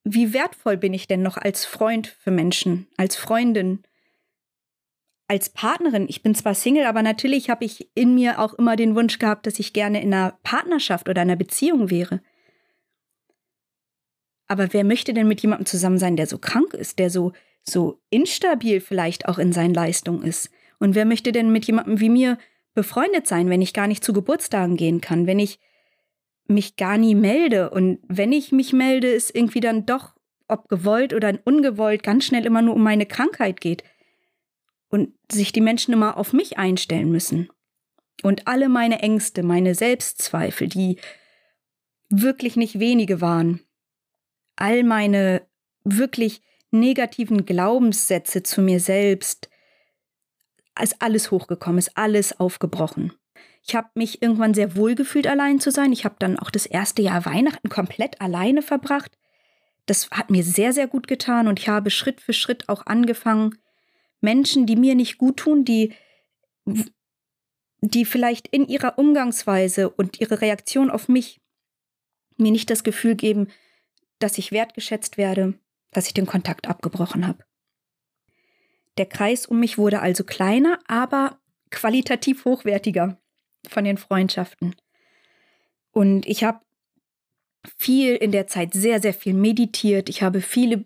wie 0.04 0.34
wertvoll 0.34 0.78
bin 0.78 0.94
ich 0.94 1.08
denn 1.08 1.22
noch 1.22 1.38
als 1.38 1.66
Freund 1.66 2.08
für 2.08 2.32
Menschen, 2.32 2.88
als 2.98 3.16
Freundin, 3.16 3.84
als 5.32 5.48
Partnerin, 5.48 6.08
ich 6.10 6.24
bin 6.24 6.36
zwar 6.36 6.54
Single, 6.54 6.84
aber 6.84 7.02
natürlich 7.02 7.50
habe 7.50 7.64
ich 7.64 7.90
in 7.96 8.16
mir 8.16 8.38
auch 8.38 8.54
immer 8.56 8.75
den 8.75 8.96
Wunsch 8.98 9.18
gehabt, 9.18 9.48
dass 9.48 9.60
ich 9.60 9.72
gerne 9.72 10.01
in 10.01 10.14
einer 10.14 10.38
Partnerschaft 10.44 11.08
oder 11.08 11.22
einer 11.22 11.38
Beziehung 11.38 11.90
wäre. 11.90 12.20
Aber 14.50 14.74
wer 14.74 14.84
möchte 14.84 15.14
denn 15.14 15.29
mit 15.29 15.42
jemandem 15.42 15.68
zusammen 15.68 16.00
sein, 16.00 16.18
der 16.18 16.27
so 16.27 16.38
krank 16.38 16.74
ist, 16.74 17.00
der 17.00 17.10
so, 17.10 17.32
so 17.64 18.01
instabil 18.10 18.82
vielleicht 18.82 19.29
auch 19.29 19.38
in 19.38 19.53
seinen 19.53 19.74
Leistungen 19.74 20.24
ist? 20.24 20.50
Und 20.79 20.96
wer 20.96 21.05
möchte 21.05 21.32
denn 21.32 21.50
mit 21.50 21.64
jemandem 21.64 22.01
wie 22.01 22.10
mir 22.10 22.38
befreundet 22.74 23.25
sein, 23.25 23.50
wenn 23.50 23.62
ich 23.62 23.72
gar 23.72 23.88
nicht 23.88 24.03
zu 24.03 24.12
Geburtstagen 24.12 24.75
gehen 24.75 25.00
kann, 25.00 25.27
wenn 25.27 25.40
ich 25.40 25.60
mich 26.48 26.75
gar 26.75 26.98
nie 26.98 27.16
melde 27.16 27.70
und 27.70 28.00
wenn 28.05 28.34
ich 28.34 28.51
mich 28.51 28.74
melde, 28.74 29.08
ist 29.08 29.34
irgendwie 29.34 29.62
dann 29.62 29.86
doch, 29.86 30.14
ob 30.50 30.68
gewollt 30.68 31.14
oder 31.14 31.40
ungewollt, 31.46 32.03
ganz 32.03 32.25
schnell 32.25 32.46
immer 32.46 32.62
nur 32.62 32.75
um 32.75 32.84
meine 32.84 33.05
Krankheit 33.05 33.62
geht 33.62 33.86
und 34.92 35.14
sich 35.32 35.51
die 35.51 35.62
Menschen 35.62 35.94
immer 35.94 36.18
auf 36.18 36.34
mich 36.34 36.58
einstellen 36.58 37.10
müssen. 37.10 37.50
Und 38.22 38.48
alle 38.48 38.70
meine 38.70 39.00
Ängste, 39.00 39.42
meine 39.42 39.74
Selbstzweifel, 39.74 40.68
die 40.68 41.00
wirklich 42.10 42.56
nicht 42.58 42.80
wenige 42.80 43.22
waren, 43.22 43.62
all 44.58 44.84
meine 44.84 45.42
wirklich 45.84 46.42
negativen 46.70 47.46
Glaubenssätze 47.46 48.44
zu 48.44 48.62
mir 48.62 48.80
selbst, 48.80 49.50
ist 50.80 51.01
alles 51.01 51.32
hochgekommen, 51.32 51.80
ist 51.80 51.98
alles 51.98 52.40
aufgebrochen. 52.40 53.14
Ich 53.64 53.75
habe 53.75 53.90
mich 53.94 54.22
irgendwann 54.22 54.54
sehr 54.54 54.75
wohl 54.75 54.96
gefühlt, 54.96 55.27
allein 55.27 55.60
zu 55.60 55.72
sein. 55.72 55.92
Ich 55.92 56.06
habe 56.06 56.16
dann 56.20 56.38
auch 56.38 56.50
das 56.50 56.66
erste 56.66 57.01
Jahr 57.01 57.25
Weihnachten 57.25 57.70
komplett 57.70 58.20
alleine 58.20 58.62
verbracht. 58.62 59.18
Das 59.86 60.10
hat 60.12 60.30
mir 60.30 60.44
sehr, 60.44 60.74
sehr 60.74 60.88
gut 60.88 61.08
getan 61.08 61.48
und 61.48 61.60
ich 61.60 61.70
habe 61.70 61.90
Schritt 61.90 62.22
für 62.22 62.34
Schritt 62.34 62.70
auch 62.70 62.86
angefangen, 62.86 63.56
Menschen, 64.22 64.66
die 64.66 64.75
mir 64.75 64.96
nicht 64.96 65.18
gut 65.18 65.38
tun, 65.38 65.66
die, 65.66 65.94
die 67.81 68.05
vielleicht 68.05 68.48
in 68.48 68.68
ihrer 68.68 68.98
Umgangsweise 68.98 69.90
und 69.90 70.22
ihre 70.22 70.42
Reaktion 70.42 70.90
auf 70.90 71.10
mich 71.10 71.42
mir 72.38 72.51
nicht 72.51 72.70
das 72.70 72.84
Gefühl 72.84 73.16
geben, 73.16 73.48
dass 74.20 74.38
ich 74.38 74.51
wertgeschätzt 74.51 75.18
werde, 75.18 75.60
dass 75.92 76.07
ich 76.07 76.14
den 76.14 76.25
Kontakt 76.25 76.68
abgebrochen 76.68 77.27
habe. 77.27 77.44
Der 78.98 79.05
Kreis 79.05 79.46
um 79.46 79.60
mich 79.60 79.77
wurde 79.77 80.01
also 80.01 80.24
kleiner, 80.24 80.79
aber 80.88 81.40
qualitativ 81.70 82.46
hochwertiger 82.46 83.20
von 83.68 83.84
den 83.84 83.98
Freundschaften. 83.98 84.75
Und 85.92 86.25
ich 86.25 86.44
habe 86.44 86.62
viel 87.77 88.16
in 88.16 88.31
der 88.31 88.48
Zeit 88.48 88.74
sehr, 88.74 89.01
sehr 89.01 89.14
viel 89.14 89.34
meditiert. 89.34 90.10
Ich 90.10 90.24
habe 90.24 90.42
viele 90.42 90.86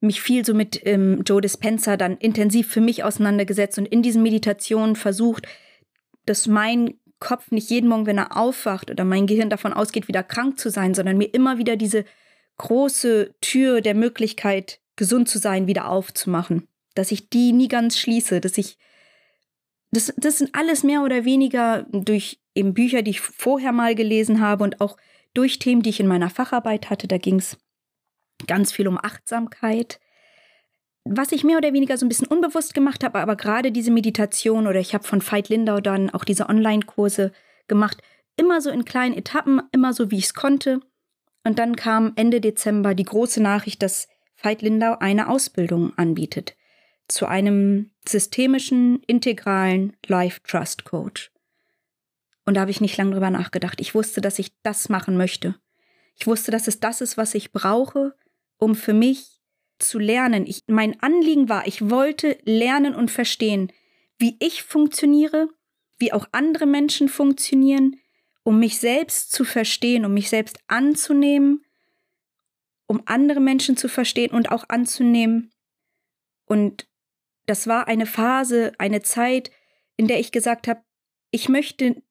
mich 0.00 0.20
viel 0.20 0.44
so 0.44 0.54
mit 0.54 0.80
ähm, 0.84 1.22
Joe 1.24 1.40
Dispenza 1.40 1.96
dann 1.96 2.16
intensiv 2.18 2.68
für 2.68 2.80
mich 2.80 3.04
auseinandergesetzt 3.04 3.78
und 3.78 3.86
in 3.86 4.02
diesen 4.02 4.22
Meditationen 4.22 4.96
versucht, 4.96 5.46
dass 6.26 6.46
mein 6.46 6.94
Kopf 7.18 7.50
nicht 7.50 7.70
jeden 7.70 7.88
Morgen, 7.88 8.06
wenn 8.06 8.18
er 8.18 8.36
aufwacht 8.36 8.90
oder 8.90 9.04
mein 9.04 9.26
Gehirn 9.26 9.48
davon 9.48 9.72
ausgeht, 9.72 10.08
wieder 10.08 10.22
krank 10.22 10.58
zu 10.58 10.70
sein, 10.70 10.94
sondern 10.94 11.16
mir 11.16 11.32
immer 11.32 11.56
wieder 11.58 11.76
diese 11.76 12.04
große 12.58 13.34
Tür 13.40 13.80
der 13.80 13.94
Möglichkeit, 13.94 14.80
gesund 14.96 15.28
zu 15.28 15.38
sein, 15.38 15.66
wieder 15.66 15.88
aufzumachen. 15.88 16.68
Dass 16.94 17.12
ich 17.12 17.30
die 17.30 17.52
nie 17.52 17.68
ganz 17.68 17.98
schließe, 17.98 18.40
dass 18.40 18.58
ich, 18.58 18.76
das, 19.92 20.12
das 20.16 20.38
sind 20.38 20.54
alles 20.54 20.82
mehr 20.82 21.02
oder 21.02 21.24
weniger 21.24 21.86
durch 21.90 22.40
eben 22.54 22.74
Bücher, 22.74 23.02
die 23.02 23.12
ich 23.12 23.20
vorher 23.20 23.72
mal 23.72 23.94
gelesen 23.94 24.40
habe 24.40 24.64
und 24.64 24.80
auch 24.80 24.96
durch 25.34 25.58
Themen, 25.58 25.82
die 25.82 25.90
ich 25.90 26.00
in 26.00 26.06
meiner 26.06 26.30
Facharbeit 26.30 26.90
hatte. 26.90 27.08
Da 27.08 27.18
ging 27.18 27.38
es 27.38 27.58
ganz 28.46 28.72
viel 28.72 28.88
um 28.88 28.98
Achtsamkeit. 28.98 30.00
Was 31.04 31.32
ich 31.32 31.44
mehr 31.44 31.58
oder 31.58 31.72
weniger 31.72 31.96
so 31.96 32.04
ein 32.04 32.08
bisschen 32.08 32.26
unbewusst 32.26 32.74
gemacht 32.74 33.04
habe, 33.04 33.20
aber 33.20 33.36
gerade 33.36 33.70
diese 33.72 33.90
Meditation 33.90 34.66
oder 34.66 34.80
ich 34.80 34.94
habe 34.94 35.04
von 35.04 35.22
Veit 35.22 35.48
Lindau 35.48 35.80
dann 35.80 36.10
auch 36.10 36.24
diese 36.24 36.48
Online-Kurse 36.48 37.32
gemacht, 37.68 38.02
immer 38.36 38.60
so 38.60 38.70
in 38.70 38.84
kleinen 38.84 39.16
Etappen, 39.16 39.62
immer 39.72 39.92
so 39.92 40.10
wie 40.10 40.18
ich 40.18 40.26
es 40.26 40.34
konnte. 40.34 40.80
Und 41.44 41.58
dann 41.58 41.76
kam 41.76 42.12
Ende 42.16 42.40
Dezember 42.40 42.94
die 42.94 43.04
große 43.04 43.40
Nachricht, 43.40 43.82
dass 43.82 44.08
Veit 44.42 44.62
Lindau 44.62 44.96
eine 44.98 45.28
Ausbildung 45.28 45.96
anbietet 45.96 46.56
zu 47.08 47.26
einem 47.26 47.90
systemischen, 48.06 49.00
integralen 49.06 49.96
Life 50.06 50.40
Trust 50.42 50.84
Coach. 50.84 51.30
Und 52.44 52.54
da 52.54 52.62
habe 52.62 52.70
ich 52.70 52.80
nicht 52.80 52.96
lange 52.96 53.12
drüber 53.12 53.30
nachgedacht. 53.30 53.80
Ich 53.80 53.94
wusste, 53.94 54.20
dass 54.20 54.38
ich 54.38 54.52
das 54.62 54.88
machen 54.88 55.16
möchte. 55.16 55.54
Ich 56.18 56.26
wusste, 56.26 56.50
dass 56.50 56.68
es 56.68 56.80
das 56.80 57.00
ist, 57.00 57.16
was 57.16 57.34
ich 57.34 57.52
brauche, 57.52 58.14
um 58.58 58.74
für 58.74 58.94
mich 58.94 59.40
zu 59.78 59.98
lernen. 59.98 60.46
Ich, 60.46 60.64
mein 60.66 61.00
Anliegen 61.02 61.48
war, 61.48 61.66
ich 61.66 61.90
wollte 61.90 62.38
lernen 62.44 62.94
und 62.94 63.10
verstehen, 63.10 63.72
wie 64.18 64.36
ich 64.40 64.62
funktioniere, 64.62 65.48
wie 65.98 66.12
auch 66.12 66.26
andere 66.32 66.66
Menschen 66.66 67.08
funktionieren, 67.08 67.96
um 68.42 68.58
mich 68.58 68.78
selbst 68.78 69.32
zu 69.32 69.44
verstehen, 69.44 70.04
um 70.04 70.14
mich 70.14 70.28
selbst 70.28 70.58
anzunehmen, 70.68 71.64
um 72.86 73.02
andere 73.06 73.40
Menschen 73.40 73.76
zu 73.76 73.88
verstehen 73.88 74.30
und 74.30 74.50
auch 74.50 74.68
anzunehmen. 74.68 75.52
Und 76.46 76.88
das 77.46 77.66
war 77.66 77.88
eine 77.88 78.06
Phase, 78.06 78.72
eine 78.78 79.02
Zeit, 79.02 79.50
in 79.96 80.06
der 80.06 80.20
ich 80.20 80.32
gesagt 80.32 80.68
habe, 80.68 80.82
ich 81.30 81.48
möchte, 81.48 82.02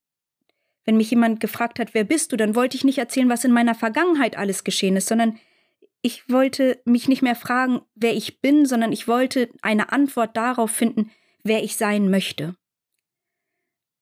wenn 0.84 0.97
mich 0.97 1.10
jemand 1.10 1.39
gefragt 1.39 1.79
hat, 1.79 1.93
wer 1.93 2.03
bist 2.03 2.31
du, 2.31 2.38
dann 2.38 2.55
wollte 2.55 2.75
ich 2.75 2.84
nicht 2.84 2.97
erzählen, 2.97 3.29
was 3.29 3.45
in 3.45 3.51
meiner 3.51 3.75
Vergangenheit 3.75 4.38
alles 4.38 4.63
geschehen 4.63 4.97
ist, 4.97 5.08
sondern 5.08 5.39
ich 6.05 6.29
wollte 6.29 6.79
mich 6.85 7.07
nicht 7.07 7.23
mehr 7.23 7.35
fragen, 7.35 7.81
wer 7.95 8.15
ich 8.15 8.39
bin, 8.39 8.67
sondern 8.67 8.91
ich 8.91 9.07
wollte 9.07 9.49
eine 9.63 9.91
Antwort 9.91 10.37
darauf 10.37 10.69
finden, 10.69 11.09
wer 11.43 11.63
ich 11.63 11.77
sein 11.77 12.11
möchte. 12.11 12.55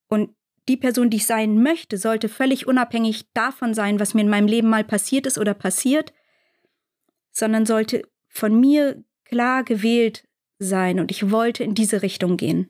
Und 0.08 0.34
die 0.68 0.76
Person, 0.76 1.08
die 1.08 1.16
ich 1.16 1.24
sein 1.24 1.62
möchte, 1.62 1.96
sollte 1.96 2.28
völlig 2.28 2.66
unabhängig 2.66 3.32
davon 3.32 3.72
sein, 3.72 4.00
was 4.00 4.12
mir 4.12 4.20
in 4.20 4.28
meinem 4.28 4.48
Leben 4.48 4.68
mal 4.68 4.84
passiert 4.84 5.26
ist 5.26 5.38
oder 5.38 5.54
passiert, 5.54 6.12
sondern 7.30 7.64
sollte 7.64 8.02
von 8.28 8.60
mir 8.60 9.02
klar 9.24 9.64
gewählt 9.64 10.28
sein 10.58 11.00
und 11.00 11.10
ich 11.10 11.30
wollte 11.30 11.64
in 11.64 11.74
diese 11.74 12.02
Richtung 12.02 12.36
gehen. 12.36 12.68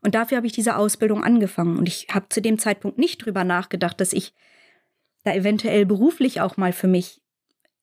Und 0.00 0.14
dafür 0.14 0.38
habe 0.38 0.46
ich 0.46 0.54
diese 0.54 0.76
Ausbildung 0.76 1.22
angefangen 1.22 1.76
und 1.76 1.86
ich 1.86 2.06
habe 2.10 2.30
zu 2.30 2.40
dem 2.40 2.58
Zeitpunkt 2.58 2.96
nicht 2.96 3.26
drüber 3.26 3.44
nachgedacht, 3.44 4.00
dass 4.00 4.14
ich 4.14 4.32
da 5.22 5.34
eventuell 5.34 5.84
beruflich 5.84 6.40
auch 6.40 6.56
mal 6.56 6.72
für 6.72 6.88
mich 6.88 7.19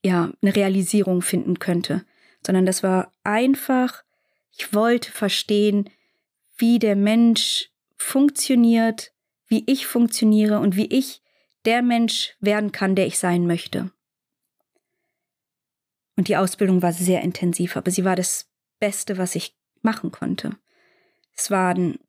ja 0.08 0.32
eine 0.42 0.56
Realisierung 0.56 1.22
finden 1.22 1.60
könnte, 1.60 2.06
sondern 2.46 2.66
das 2.66 2.84
war 2.84 3.12
einfach, 3.24 4.04
ich 4.52 4.74
wollte 4.74 5.12
verstehen, 5.12 5.90
wie 6.58 6.80
der 6.80 6.96
Mensch 6.96 7.70
funktioniert, 7.96 9.14
wie 9.48 9.64
ich 9.68 9.86
funktioniere 9.86 10.60
und 10.60 10.76
wie 10.76 10.88
ich 10.88 11.22
der 11.66 11.82
Mensch 11.82 12.36
werden 12.40 12.72
kann, 12.72 12.96
der 12.96 13.08
ich 13.08 13.20
sein 13.20 13.46
möchte. 13.46 13.92
Und 16.16 16.28
die 16.28 16.38
Ausbildung 16.38 16.82
war 16.82 16.94
sehr 16.94 17.22
intensiv, 17.22 17.78
aber 17.78 17.92
sie 17.92 18.04
war 18.04 18.16
das 18.16 18.50
Beste, 18.80 19.18
was 19.18 19.36
ich 19.36 19.56
machen 19.82 20.12
konnte. 20.12 20.58
Es 21.36 21.52
waren 21.52 22.00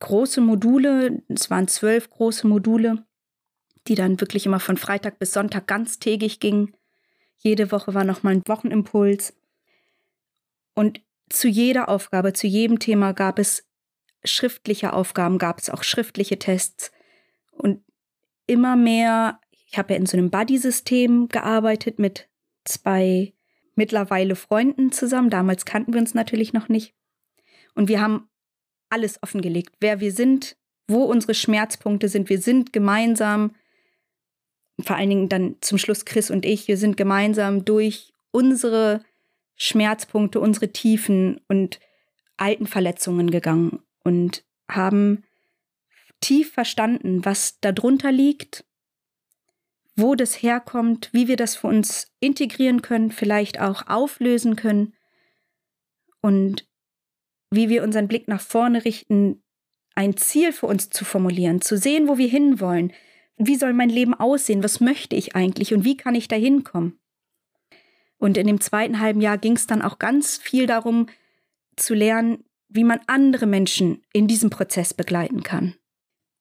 große 0.00 0.40
Module, 0.40 1.22
es 1.28 1.48
waren 1.48 1.68
zwölf 1.68 2.10
große 2.10 2.46
Module, 2.46 3.06
die 3.86 3.94
dann 3.94 4.20
wirklich 4.20 4.46
immer 4.46 4.60
von 4.60 4.76
Freitag 4.76 5.18
bis 5.18 5.32
Sonntag 5.32 5.66
ganztägig 5.66 6.40
gingen. 6.40 6.74
Jede 7.42 7.72
Woche 7.72 7.94
war 7.94 8.04
nochmal 8.04 8.34
ein 8.34 8.42
Wochenimpuls. 8.46 9.34
Und 10.74 11.00
zu 11.28 11.48
jeder 11.48 11.88
Aufgabe, 11.88 12.32
zu 12.32 12.46
jedem 12.46 12.78
Thema 12.78 13.12
gab 13.12 13.38
es 13.38 13.66
schriftliche 14.24 14.92
Aufgaben, 14.92 15.38
gab 15.38 15.58
es 15.58 15.68
auch 15.68 15.82
schriftliche 15.82 16.38
Tests. 16.38 16.92
Und 17.50 17.82
immer 18.46 18.76
mehr, 18.76 19.40
ich 19.50 19.76
habe 19.76 19.94
ja 19.94 19.98
in 19.98 20.06
so 20.06 20.16
einem 20.16 20.30
Buddy-System 20.30 21.28
gearbeitet 21.28 21.98
mit 21.98 22.28
zwei 22.64 23.32
mittlerweile 23.74 24.36
Freunden 24.36 24.92
zusammen. 24.92 25.30
Damals 25.30 25.64
kannten 25.64 25.92
wir 25.94 26.00
uns 26.00 26.14
natürlich 26.14 26.52
noch 26.52 26.68
nicht. 26.68 26.94
Und 27.74 27.88
wir 27.88 28.00
haben 28.00 28.28
alles 28.90 29.22
offengelegt, 29.22 29.74
wer 29.80 30.00
wir 30.00 30.12
sind, 30.12 30.56
wo 30.86 31.04
unsere 31.04 31.34
Schmerzpunkte 31.34 32.08
sind. 32.08 32.28
Wir 32.28 32.40
sind 32.40 32.72
gemeinsam, 32.72 33.54
vor 34.80 34.96
allen 34.96 35.10
Dingen 35.10 35.28
dann 35.28 35.56
zum 35.60 35.78
Schluss 35.78 36.04
Chris 36.04 36.30
und 36.30 36.44
ich, 36.44 36.68
wir 36.68 36.76
sind 36.76 36.96
gemeinsam 36.96 37.64
durch 37.64 38.12
unsere 38.30 39.04
Schmerzpunkte, 39.56 40.40
unsere 40.40 40.72
Tiefen 40.72 41.40
und 41.48 41.78
alten 42.36 42.66
Verletzungen 42.66 43.30
gegangen 43.30 43.80
und 44.02 44.44
haben 44.68 45.24
tief 46.20 46.52
verstanden, 46.52 47.24
was 47.24 47.60
darunter 47.60 48.10
liegt 48.10 48.64
wo 49.96 50.14
das 50.14 50.42
herkommt, 50.42 51.10
wie 51.12 51.28
wir 51.28 51.36
das 51.36 51.56
für 51.56 51.66
uns 51.66 52.10
integrieren 52.20 52.82
können, 52.82 53.10
vielleicht 53.10 53.60
auch 53.60 53.86
auflösen 53.88 54.56
können 54.56 54.94
und 56.20 56.66
wie 57.50 57.68
wir 57.68 57.82
unseren 57.82 58.08
Blick 58.08 58.28
nach 58.28 58.40
vorne 58.40 58.84
richten, 58.84 59.42
ein 59.94 60.16
Ziel 60.16 60.52
für 60.52 60.66
uns 60.66 60.88
zu 60.88 61.04
formulieren, 61.04 61.60
zu 61.60 61.76
sehen, 61.76 62.08
wo 62.08 62.16
wir 62.16 62.28
hinwollen. 62.28 62.92
Wie 63.36 63.56
soll 63.56 63.72
mein 63.72 63.88
Leben 63.88 64.14
aussehen? 64.14 64.62
Was 64.62 64.80
möchte 64.80 65.16
ich 65.16 65.34
eigentlich 65.34 65.74
und 65.74 65.84
wie 65.84 65.96
kann 65.96 66.14
ich 66.14 66.28
da 66.28 66.36
hinkommen? 66.36 66.98
Und 68.18 68.36
in 68.36 68.46
dem 68.46 68.60
zweiten 68.60 69.00
halben 69.00 69.20
Jahr 69.20 69.38
ging 69.38 69.54
es 69.54 69.66
dann 69.66 69.82
auch 69.82 69.98
ganz 69.98 70.38
viel 70.38 70.66
darum 70.66 71.06
zu 71.76 71.94
lernen, 71.94 72.44
wie 72.68 72.84
man 72.84 73.00
andere 73.06 73.46
Menschen 73.46 74.02
in 74.12 74.28
diesem 74.28 74.50
Prozess 74.50 74.94
begleiten 74.94 75.42
kann. 75.42 75.74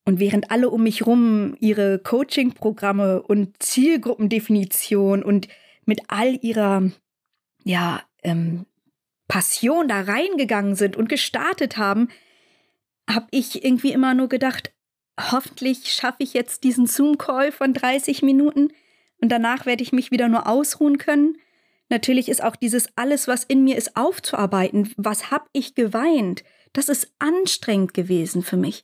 Und 0.06 0.20
während 0.20 0.52
alle 0.52 0.70
um 0.70 0.84
mich 0.84 1.06
rum 1.06 1.56
ihre 1.60 2.00
Coaching-Programme 2.00 3.22
und 3.22 3.62
Zielgruppendefinition 3.62 5.24
und 5.24 5.48
mit 5.86 6.02
all 6.08 6.38
ihrer 6.42 6.92
ja, 7.64 8.02
ähm, 8.24 8.66
Passion 9.28 9.88
da 9.88 10.02
reingegangen 10.02 10.76
sind 10.76 10.98
und 10.98 11.10
gestartet 11.10 11.78
haben, 11.78 12.10
habe 13.10 13.28
ich 13.32 13.64
irgendwie 13.64 13.92
immer 13.92 14.14
nur 14.14 14.30
gedacht, 14.30 14.74
hoffentlich 15.20 15.92
schaffe 15.92 16.24
ich 16.24 16.34
jetzt 16.34 16.64
diesen 16.64 16.88
Zoom-Call 16.88 17.52
von 17.52 17.74
30 17.74 18.22
Minuten 18.22 18.70
und 19.22 19.30
danach 19.30 19.66
werde 19.66 19.84
ich 19.84 19.92
mich 19.92 20.12
wieder 20.12 20.28
nur 20.28 20.48
ausruhen 20.48 20.98
können. 20.98 21.38
Natürlich 21.90 22.30
ist 22.30 22.44
auch 22.44 22.56
dieses 22.56 22.90
alles, 22.96 23.28
was 23.28 23.44
in 23.44 23.64
mir 23.64 23.78
ist, 23.78 23.98
aufzuarbeiten. 23.98 24.94
Was 24.98 25.30
habe 25.30 25.46
ich 25.52 25.76
geweint? 25.76 26.44
Das 26.74 26.90
ist 26.90 27.14
anstrengend 27.20 27.94
gewesen 27.94 28.44
für 28.44 28.58
mich 28.58 28.84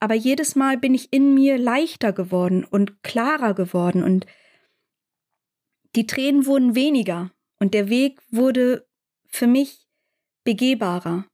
aber 0.00 0.14
jedes 0.14 0.56
Mal 0.56 0.78
bin 0.78 0.94
ich 0.94 1.12
in 1.12 1.34
mir 1.34 1.58
leichter 1.58 2.12
geworden 2.12 2.64
und 2.64 3.02
klarer 3.02 3.54
geworden 3.54 4.02
und 4.02 4.26
die 5.94 6.06
Tränen 6.06 6.46
wurden 6.46 6.74
weniger 6.74 7.30
und 7.58 7.74
der 7.74 7.88
Weg 7.88 8.20
wurde 8.30 8.88
für 9.26 9.46
mich 9.46 9.86
begehbarer, 10.44 11.26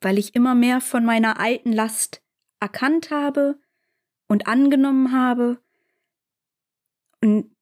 weil 0.00 0.18
ich 0.18 0.34
immer 0.34 0.54
mehr 0.54 0.80
von 0.80 1.04
meiner 1.04 1.38
alten 1.38 1.72
Last 1.72 2.22
erkannt 2.60 3.10
habe 3.10 3.58
und 4.28 4.46
angenommen 4.46 5.12
habe. 5.12 5.58
Und 7.22 7.54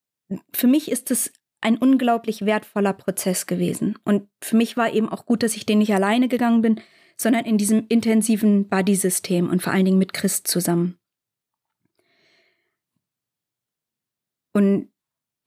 für 0.52 0.66
mich 0.66 0.90
ist 0.90 1.10
es 1.10 1.32
ein 1.60 1.78
unglaublich 1.78 2.44
wertvoller 2.44 2.92
Prozess 2.92 3.46
gewesen. 3.46 3.98
Und 4.04 4.28
für 4.42 4.56
mich 4.56 4.76
war 4.76 4.92
eben 4.92 5.08
auch 5.08 5.24
gut, 5.26 5.42
dass 5.42 5.56
ich 5.56 5.64
den 5.64 5.78
nicht 5.78 5.94
alleine 5.94 6.28
gegangen 6.28 6.62
bin, 6.62 6.80
sondern 7.16 7.44
in 7.44 7.58
diesem 7.58 7.86
intensiven 7.88 8.68
Buddy-System 8.68 9.48
und 9.48 9.62
vor 9.62 9.72
allen 9.72 9.84
Dingen 9.84 9.98
mit 9.98 10.12
Christ 10.12 10.46
zusammen. 10.46 10.98
Und 14.52 14.90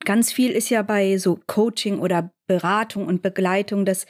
ganz 0.03 0.31
viel 0.31 0.51
ist 0.51 0.69
ja 0.69 0.81
bei 0.81 1.17
so 1.17 1.39
Coaching 1.47 1.99
oder 1.99 2.33
Beratung 2.47 3.05
und 3.07 3.21
Begleitung, 3.21 3.85
dass 3.85 4.05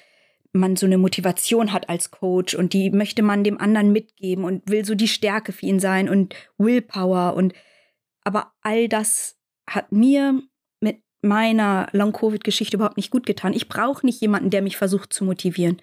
man 0.58 0.76
so 0.76 0.86
eine 0.86 0.98
Motivation 0.98 1.74
hat 1.74 1.90
als 1.90 2.12
Coach 2.12 2.56
und 2.56 2.74
die 2.74 2.90
möchte 2.90 3.22
man 3.22 3.44
dem 3.44 3.60
anderen 3.60 3.92
mitgeben 3.92 4.44
und 4.44 4.70
will 4.70 4.86
so 4.86 4.96
die 4.96 5.08
Stärke 5.08 5.52
für 5.52 5.66
ihn 5.66 5.80
sein 5.80 6.10
und 6.10 6.36
Willpower 6.58 7.36
und 7.36 7.54
aber 8.24 8.54
all 8.62 8.90
das 8.90 9.38
hat 9.70 9.92
mir 9.92 10.42
mit 10.82 11.02
meiner 11.22 11.88
Long-Covid-Geschichte 11.94 12.76
überhaupt 12.76 12.98
nicht 12.98 13.12
gut 13.12 13.26
getan. 13.26 13.54
Ich 13.54 13.70
brauche 13.70 14.06
nicht 14.06 14.22
jemanden, 14.22 14.50
der 14.50 14.62
mich 14.62 14.78
versucht 14.78 15.14
zu 15.14 15.24
motivieren. 15.24 15.82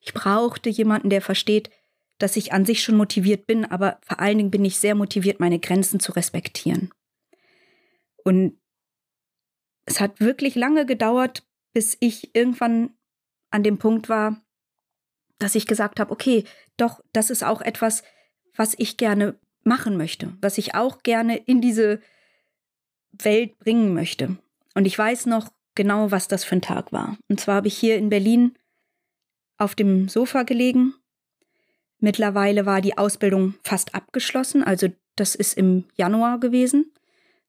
Ich 0.00 0.12
brauchte 0.12 0.70
jemanden, 0.70 1.08
der 1.08 1.22
versteht, 1.22 1.70
dass 2.18 2.36
ich 2.36 2.52
an 2.52 2.64
sich 2.64 2.82
schon 2.82 2.96
motiviert 2.96 3.46
bin, 3.46 3.64
aber 3.64 3.98
vor 4.02 4.20
allen 4.20 4.38
Dingen 4.38 4.50
bin 4.50 4.64
ich 4.64 4.78
sehr 4.78 4.94
motiviert, 4.94 5.40
meine 5.40 5.58
Grenzen 5.58 6.00
zu 6.00 6.12
respektieren. 6.12 6.90
Und 8.24 8.58
es 9.84 10.00
hat 10.00 10.20
wirklich 10.20 10.54
lange 10.54 10.86
gedauert, 10.86 11.46
bis 11.72 11.96
ich 12.00 12.34
irgendwann 12.34 12.94
an 13.54 13.62
dem 13.62 13.78
Punkt 13.78 14.08
war, 14.08 14.42
dass 15.38 15.54
ich 15.54 15.66
gesagt 15.66 16.00
habe, 16.00 16.10
okay, 16.10 16.44
doch, 16.76 17.00
das 17.12 17.30
ist 17.30 17.44
auch 17.44 17.60
etwas, 17.60 18.02
was 18.56 18.74
ich 18.76 18.96
gerne 18.96 19.38
machen 19.62 19.96
möchte, 19.96 20.36
was 20.40 20.58
ich 20.58 20.74
auch 20.74 21.04
gerne 21.04 21.36
in 21.36 21.60
diese 21.60 22.00
Welt 23.12 23.56
bringen 23.60 23.94
möchte. 23.94 24.36
Und 24.74 24.86
ich 24.86 24.98
weiß 24.98 25.26
noch 25.26 25.52
genau, 25.76 26.10
was 26.10 26.26
das 26.26 26.42
für 26.42 26.56
ein 26.56 26.62
Tag 26.62 26.92
war. 26.92 27.16
Und 27.28 27.40
zwar 27.40 27.56
habe 27.56 27.68
ich 27.68 27.78
hier 27.78 27.96
in 27.96 28.08
Berlin 28.08 28.58
auf 29.56 29.76
dem 29.76 30.08
Sofa 30.08 30.42
gelegen. 30.42 30.94
Mittlerweile 32.00 32.66
war 32.66 32.80
die 32.80 32.98
Ausbildung 32.98 33.54
fast 33.62 33.94
abgeschlossen, 33.94 34.64
also 34.64 34.88
das 35.14 35.36
ist 35.36 35.56
im 35.56 35.84
Januar 35.94 36.40
gewesen. 36.40 36.92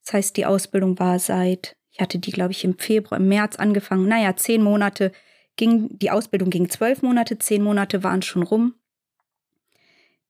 Das 0.04 0.14
heißt, 0.14 0.36
die 0.36 0.46
Ausbildung 0.46 1.00
war 1.00 1.18
seit, 1.18 1.76
ich 1.90 2.00
hatte 2.00 2.20
die, 2.20 2.30
glaube 2.30 2.52
ich, 2.52 2.62
im 2.62 2.78
Februar, 2.78 3.20
im 3.20 3.26
März 3.26 3.56
angefangen. 3.56 4.06
Naja, 4.06 4.36
zehn 4.36 4.62
Monate 4.62 5.10
ging, 5.56 5.98
die 5.98 6.10
Ausbildung 6.10 6.50
ging 6.50 6.68
zwölf 6.68 7.02
Monate, 7.02 7.38
zehn 7.38 7.62
Monate 7.62 8.02
waren 8.02 8.22
schon 8.22 8.42
rum. 8.42 8.74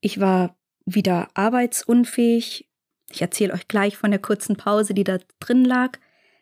Ich 0.00 0.20
war 0.20 0.56
wieder 0.84 1.28
arbeitsunfähig. 1.34 2.68
Ich 3.10 3.22
erzähle 3.22 3.52
euch 3.52 3.68
gleich 3.68 3.96
von 3.96 4.10
der 4.10 4.20
kurzen 4.20 4.56
Pause, 4.56 4.94
die 4.94 5.04
da 5.04 5.18
drin 5.40 5.64
lag, 5.64 5.98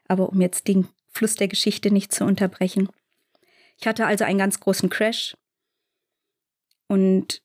aber 0.07 0.29
um 0.29 0.41
jetzt 0.41 0.69
den 0.69 0.89
Fluss 1.09 1.35
der 1.37 1.49
Geschichte 1.49 1.91
nicht 1.91 2.13
zu 2.13 2.25
unterbrechen. 2.25 2.89
Ich 3.79 3.87
hatte 3.87 4.07
also 4.07 4.25
einen 4.25 4.39
ganz 4.39 4.61
großen 4.61 4.89
Crash 4.89 5.37
und 6.89 7.43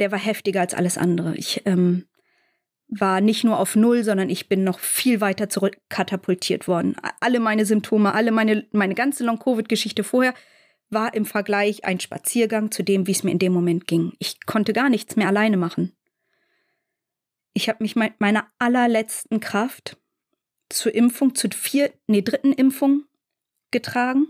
der 0.00 0.12
war 0.12 0.18
heftiger 0.18 0.60
als 0.60 0.74
alles 0.74 0.98
andere. 0.98 1.36
Ich 1.36 1.62
ähm, 1.66 2.06
war 2.88 3.20
nicht 3.20 3.44
nur 3.44 3.58
auf 3.58 3.76
Null, 3.76 4.02
sondern 4.02 4.30
ich 4.30 4.48
bin 4.48 4.64
noch 4.64 4.78
viel 4.78 5.20
weiter 5.20 5.48
zurückkatapultiert 5.48 6.68
worden. 6.68 6.96
Alle 7.20 7.40
meine 7.40 7.66
Symptome, 7.66 8.14
alle 8.14 8.30
meine, 8.30 8.66
meine 8.72 8.94
ganze 8.94 9.24
Long-Covid-Geschichte 9.24 10.04
vorher 10.04 10.34
war 10.90 11.12
im 11.14 11.26
Vergleich 11.26 11.84
ein 11.84 12.00
Spaziergang 12.00 12.70
zu 12.70 12.82
dem, 12.82 13.06
wie 13.06 13.12
es 13.12 13.22
mir 13.22 13.30
in 13.30 13.38
dem 13.38 13.52
Moment 13.52 13.86
ging. 13.86 14.14
Ich 14.18 14.44
konnte 14.46 14.72
gar 14.72 14.88
nichts 14.88 15.16
mehr 15.16 15.28
alleine 15.28 15.58
machen. 15.58 15.92
Ich 17.52 17.68
habe 17.68 17.82
mich 17.82 17.94
mit 17.94 18.20
meiner 18.20 18.46
allerletzten 18.58 19.40
Kraft 19.40 19.98
zur 20.70 20.94
Impfung, 20.94 21.34
zur 21.34 21.50
vier, 21.50 21.92
nee, 22.06 22.22
dritten 22.22 22.52
Impfung 22.52 23.04
getragen 23.70 24.28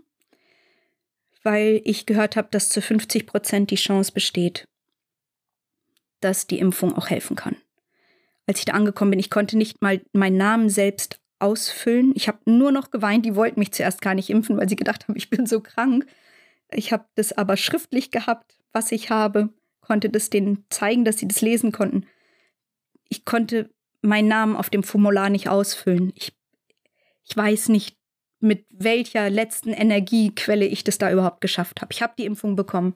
weil 1.42 1.80
ich 1.84 2.06
gehört 2.06 2.36
habe, 2.36 2.48
dass 2.50 2.68
zu 2.68 2.82
50 2.82 3.26
Prozent 3.26 3.70
die 3.70 3.76
Chance 3.76 4.12
besteht, 4.12 4.68
dass 6.20 6.46
die 6.46 6.58
Impfung 6.58 6.94
auch 6.94 7.08
helfen 7.08 7.36
kann. 7.36 7.56
Als 8.48 8.60
ich 8.60 8.64
da 8.64 8.72
angekommen 8.72 9.10
bin, 9.10 9.20
ich 9.20 9.30
konnte 9.30 9.58
nicht 9.58 9.82
mal 9.82 10.00
meinen 10.12 10.38
Namen 10.38 10.70
selbst 10.70 11.20
ausfüllen. 11.38 12.12
Ich 12.14 12.28
habe 12.28 12.38
nur 12.46 12.72
noch 12.72 12.90
geweint. 12.90 13.26
Die 13.26 13.36
wollten 13.36 13.60
mich 13.60 13.72
zuerst 13.72 14.00
gar 14.00 14.14
nicht 14.14 14.30
impfen, 14.30 14.56
weil 14.56 14.68
sie 14.68 14.76
gedacht 14.76 15.06
haben, 15.06 15.16
ich 15.16 15.30
bin 15.30 15.46
so 15.46 15.60
krank. 15.60 16.06
Ich 16.70 16.92
habe 16.92 17.04
das 17.14 17.32
aber 17.32 17.56
schriftlich 17.56 18.10
gehabt, 18.10 18.58
was 18.72 18.90
ich 18.90 19.10
habe, 19.10 19.50
konnte 19.80 20.10
das 20.10 20.30
denen 20.30 20.64
zeigen, 20.70 21.04
dass 21.04 21.18
sie 21.18 21.28
das 21.28 21.40
lesen 21.40 21.72
konnten. 21.72 22.06
Ich 23.08 23.24
konnte 23.24 23.70
meinen 24.02 24.28
Namen 24.28 24.56
auf 24.56 24.70
dem 24.70 24.82
Formular 24.82 25.30
nicht 25.30 25.48
ausfüllen. 25.48 26.12
Ich, 26.14 26.32
ich 27.24 27.36
weiß 27.36 27.68
nicht, 27.68 27.96
mit 28.40 28.66
welcher 28.70 29.30
letzten 29.30 29.70
Energiequelle 29.70 30.66
ich 30.66 30.84
das 30.84 30.98
da 30.98 31.10
überhaupt 31.10 31.40
geschafft 31.40 31.80
habe. 31.80 31.92
Ich 31.92 32.02
habe 32.02 32.14
die 32.18 32.26
Impfung 32.26 32.56
bekommen. 32.56 32.94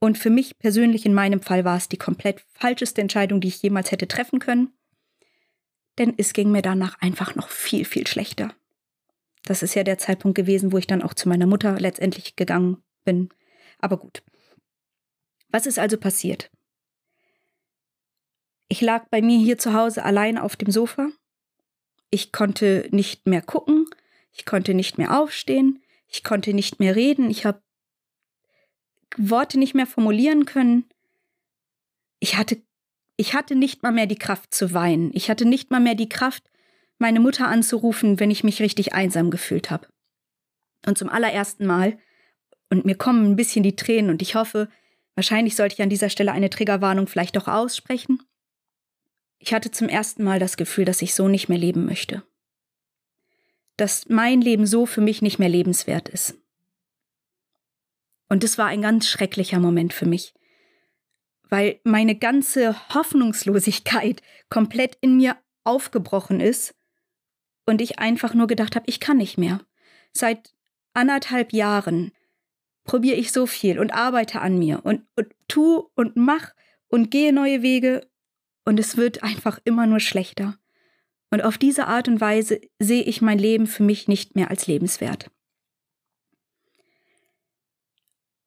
Und 0.00 0.16
für 0.16 0.30
mich 0.30 0.58
persönlich 0.58 1.06
in 1.06 1.14
meinem 1.14 1.42
Fall 1.42 1.64
war 1.64 1.76
es 1.76 1.88
die 1.88 1.96
komplett 1.96 2.44
falscheste 2.54 3.00
Entscheidung, 3.00 3.40
die 3.40 3.48
ich 3.48 3.62
jemals 3.62 3.90
hätte 3.90 4.06
treffen 4.06 4.38
können. 4.38 4.72
Denn 5.98 6.14
es 6.16 6.32
ging 6.32 6.52
mir 6.52 6.62
danach 6.62 7.00
einfach 7.00 7.34
noch 7.34 7.48
viel, 7.48 7.84
viel 7.84 8.06
schlechter. 8.06 8.54
Das 9.44 9.62
ist 9.62 9.74
ja 9.74 9.82
der 9.82 9.98
Zeitpunkt 9.98 10.36
gewesen, 10.36 10.72
wo 10.72 10.78
ich 10.78 10.86
dann 10.86 11.02
auch 11.02 11.14
zu 11.14 11.28
meiner 11.28 11.46
Mutter 11.46 11.80
letztendlich 11.80 12.36
gegangen 12.36 12.82
bin. 13.04 13.30
Aber 13.78 13.96
gut. 13.96 14.22
Was 15.48 15.66
ist 15.66 15.78
also 15.78 15.96
passiert? 15.96 16.50
Ich 18.68 18.80
lag 18.82 19.08
bei 19.08 19.22
mir 19.22 19.38
hier 19.38 19.58
zu 19.58 19.72
Hause 19.72 20.04
allein 20.04 20.38
auf 20.38 20.54
dem 20.56 20.70
Sofa. 20.70 21.08
Ich 22.10 22.32
konnte 22.32 22.88
nicht 22.90 23.26
mehr 23.26 23.42
gucken, 23.42 23.86
ich 24.32 24.44
konnte 24.44 24.74
nicht 24.74 24.98
mehr 24.98 25.18
aufstehen, 25.18 25.82
ich 26.06 26.22
konnte 26.22 26.52
nicht 26.52 26.78
mehr 26.78 26.94
reden, 26.94 27.30
ich 27.30 27.46
habe 27.46 27.62
Worte 29.16 29.58
nicht 29.58 29.74
mehr 29.74 29.86
formulieren 29.86 30.44
können. 30.44 30.84
Ich 32.20 32.36
hatte, 32.36 32.60
ich 33.16 33.34
hatte 33.34 33.54
nicht 33.54 33.82
mal 33.82 33.92
mehr 33.92 34.06
die 34.06 34.18
Kraft 34.18 34.54
zu 34.54 34.72
weinen. 34.72 35.10
Ich 35.14 35.30
hatte 35.30 35.44
nicht 35.44 35.70
mal 35.70 35.80
mehr 35.80 35.94
die 35.94 36.08
Kraft, 36.08 36.44
meine 36.98 37.20
Mutter 37.20 37.48
anzurufen, 37.48 38.20
wenn 38.20 38.30
ich 38.30 38.44
mich 38.44 38.60
richtig 38.60 38.92
einsam 38.92 39.30
gefühlt 39.30 39.70
habe. 39.70 39.88
Und 40.86 40.98
zum 40.98 41.08
allerersten 41.08 41.66
Mal, 41.66 41.98
und 42.70 42.84
mir 42.84 42.96
kommen 42.96 43.30
ein 43.30 43.36
bisschen 43.36 43.62
die 43.62 43.76
Tränen, 43.76 44.10
und 44.10 44.22
ich 44.22 44.34
hoffe, 44.34 44.68
wahrscheinlich 45.14 45.56
sollte 45.56 45.74
ich 45.74 45.82
an 45.82 45.90
dieser 45.90 46.10
Stelle 46.10 46.32
eine 46.32 46.50
Triggerwarnung 46.50 47.06
vielleicht 47.06 47.36
doch 47.36 47.48
aussprechen. 47.48 48.22
Ich 49.38 49.54
hatte 49.54 49.70
zum 49.70 49.88
ersten 49.88 50.24
Mal 50.24 50.38
das 50.38 50.56
Gefühl, 50.56 50.84
dass 50.84 51.02
ich 51.02 51.14
so 51.14 51.28
nicht 51.28 51.48
mehr 51.48 51.58
leben 51.58 51.86
möchte. 51.86 52.22
Dass 53.76 54.08
mein 54.08 54.40
Leben 54.40 54.66
so 54.66 54.86
für 54.86 55.00
mich 55.00 55.22
nicht 55.22 55.38
mehr 55.38 55.48
lebenswert 55.48 56.08
ist. 56.08 56.36
Und 58.28 58.44
es 58.44 58.58
war 58.58 58.66
ein 58.66 58.82
ganz 58.82 59.08
schrecklicher 59.08 59.58
Moment 59.58 59.92
für 59.92 60.06
mich, 60.06 60.34
weil 61.48 61.80
meine 61.84 62.14
ganze 62.16 62.76
Hoffnungslosigkeit 62.94 64.22
komplett 64.50 64.98
in 65.00 65.16
mir 65.16 65.36
aufgebrochen 65.64 66.40
ist 66.40 66.74
und 67.66 67.80
ich 67.80 67.98
einfach 67.98 68.34
nur 68.34 68.46
gedacht 68.46 68.76
habe, 68.76 68.84
ich 68.86 69.00
kann 69.00 69.16
nicht 69.16 69.38
mehr. 69.38 69.60
Seit 70.12 70.54
anderthalb 70.94 71.52
Jahren 71.52 72.12
probiere 72.84 73.16
ich 73.16 73.32
so 73.32 73.46
viel 73.46 73.78
und 73.78 73.92
arbeite 73.92 74.40
an 74.40 74.58
mir 74.58 74.84
und, 74.84 75.06
und 75.16 75.28
tu 75.46 75.88
und 75.94 76.16
mach 76.16 76.54
und 76.88 77.10
gehe 77.10 77.32
neue 77.32 77.62
Wege 77.62 78.08
und 78.64 78.80
es 78.80 78.96
wird 78.96 79.22
einfach 79.22 79.58
immer 79.64 79.86
nur 79.86 80.00
schlechter. 80.00 80.58
Und 81.30 81.44
auf 81.44 81.58
diese 81.58 81.86
Art 81.86 82.08
und 82.08 82.20
Weise 82.20 82.60
sehe 82.78 83.02
ich 83.02 83.20
mein 83.20 83.38
Leben 83.38 83.66
für 83.66 83.82
mich 83.82 84.08
nicht 84.08 84.34
mehr 84.34 84.50
als 84.50 84.66
lebenswert. 84.66 85.30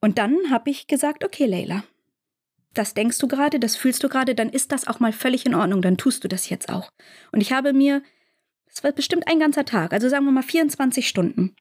Und 0.02 0.18
dann 0.18 0.50
habe 0.50 0.70
ich 0.72 0.88
gesagt, 0.88 1.24
okay, 1.24 1.46
Leila, 1.46 1.84
das 2.74 2.94
denkst 2.94 3.20
du 3.20 3.28
gerade, 3.28 3.60
das 3.60 3.76
fühlst 3.76 4.04
du 4.04 4.10
gerade, 4.10 4.36
dann 4.36 4.50
ist 4.50 4.72
das 4.72 4.88
auch 4.88 5.00
mal 5.00 5.14
völlig 5.14 5.46
in 5.46 5.56
Ordnung, 5.56 5.82
dann 5.82 5.98
tust 5.98 6.24
du 6.24 6.28
das 6.28 6.50
jetzt 6.50 6.70
auch. 6.70 6.92
Und 7.32 7.42
ich 7.42 7.54
habe 7.54 7.72
mir, 7.72 8.02
es 8.66 8.84
war 8.84 8.92
bestimmt 8.92 9.28
ein 9.28 9.40
ganzer 9.40 9.66
Tag, 9.66 9.94
also 9.94 10.10
sagen 10.10 10.26
wir 10.26 10.32
mal 10.32 10.44
24 10.44 11.08
Stunden, 11.08 11.56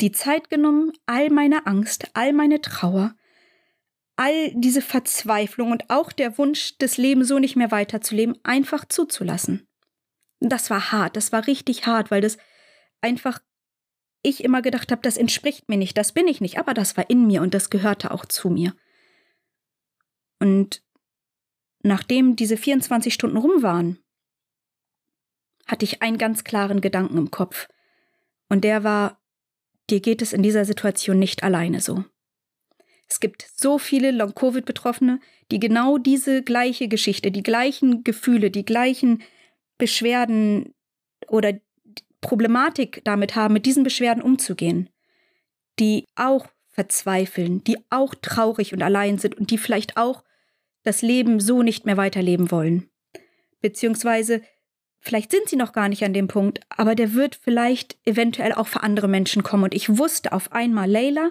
die 0.00 0.12
Zeit 0.12 0.48
genommen, 0.48 0.92
all 1.06 1.30
meine 1.30 1.66
Angst, 1.66 2.06
all 2.14 2.32
meine 2.32 2.60
Trauer, 2.60 3.14
all 4.16 4.52
diese 4.54 4.82
Verzweiflung 4.82 5.72
und 5.72 5.90
auch 5.90 6.12
der 6.12 6.36
Wunsch, 6.38 6.76
das 6.78 6.98
Leben 6.98 7.24
so 7.24 7.38
nicht 7.38 7.56
mehr 7.56 7.70
weiterzuleben, 7.70 8.38
einfach 8.42 8.84
zuzulassen. 8.84 9.66
Das 10.40 10.70
war 10.70 10.92
hart, 10.92 11.16
das 11.16 11.32
war 11.32 11.46
richtig 11.46 11.86
hart, 11.86 12.10
weil 12.10 12.20
das 12.20 12.36
einfach 13.00 13.40
ich 14.22 14.44
immer 14.44 14.62
gedacht 14.62 14.92
habe, 14.92 15.02
das 15.02 15.16
entspricht 15.16 15.68
mir 15.68 15.76
nicht, 15.76 15.96
das 15.98 16.12
bin 16.12 16.28
ich 16.28 16.40
nicht, 16.40 16.58
aber 16.58 16.74
das 16.74 16.96
war 16.96 17.10
in 17.10 17.26
mir 17.26 17.42
und 17.42 17.54
das 17.54 17.70
gehörte 17.70 18.12
auch 18.12 18.24
zu 18.24 18.50
mir. 18.50 18.74
Und 20.38 20.82
nachdem 21.82 22.36
diese 22.36 22.56
24 22.56 23.12
Stunden 23.12 23.36
rum 23.36 23.62
waren, 23.62 23.98
hatte 25.66 25.84
ich 25.84 26.02
einen 26.02 26.18
ganz 26.18 26.44
klaren 26.44 26.80
Gedanken 26.80 27.18
im 27.18 27.30
Kopf. 27.30 27.68
Und 28.48 28.64
der 28.64 28.84
war, 28.84 29.20
dir 29.90 30.00
geht 30.00 30.22
es 30.22 30.32
in 30.32 30.42
dieser 30.42 30.64
Situation 30.64 31.18
nicht 31.18 31.42
alleine 31.42 31.80
so. 31.80 32.04
Es 33.08 33.20
gibt 33.20 33.50
so 33.54 33.78
viele 33.78 34.10
Long-Covid-Betroffene, 34.10 35.20
die 35.50 35.60
genau 35.60 35.98
diese 35.98 36.42
gleiche 36.42 36.88
Geschichte, 36.88 37.30
die 37.30 37.42
gleichen 37.42 38.04
Gefühle, 38.04 38.50
die 38.50 38.64
gleichen 38.64 39.22
Beschwerden 39.76 40.74
oder 41.28 41.60
Problematik 42.22 43.02
damit 43.04 43.36
haben, 43.36 43.52
mit 43.52 43.66
diesen 43.66 43.82
Beschwerden 43.82 44.22
umzugehen, 44.22 44.88
die 45.78 46.06
auch 46.14 46.46
verzweifeln, 46.70 47.62
die 47.64 47.76
auch 47.90 48.14
traurig 48.14 48.72
und 48.72 48.82
allein 48.82 49.18
sind 49.18 49.36
und 49.36 49.50
die 49.50 49.58
vielleicht 49.58 49.98
auch 49.98 50.24
das 50.84 51.02
Leben 51.02 51.38
so 51.38 51.62
nicht 51.62 51.84
mehr 51.84 51.98
weiterleben 51.98 52.50
wollen. 52.50 52.88
Beziehungsweise, 53.60 54.40
vielleicht 55.00 55.30
sind 55.30 55.48
sie 55.48 55.56
noch 55.56 55.72
gar 55.72 55.88
nicht 55.88 56.04
an 56.04 56.14
dem 56.14 56.28
Punkt, 56.28 56.60
aber 56.70 56.94
der 56.94 57.12
wird 57.12 57.34
vielleicht 57.34 57.98
eventuell 58.06 58.52
auch 58.54 58.68
für 58.68 58.82
andere 58.82 59.08
Menschen 59.08 59.42
kommen. 59.42 59.64
Und 59.64 59.74
ich 59.74 59.98
wusste 59.98 60.32
auf 60.32 60.52
einmal, 60.52 60.90
Leila, 60.90 61.30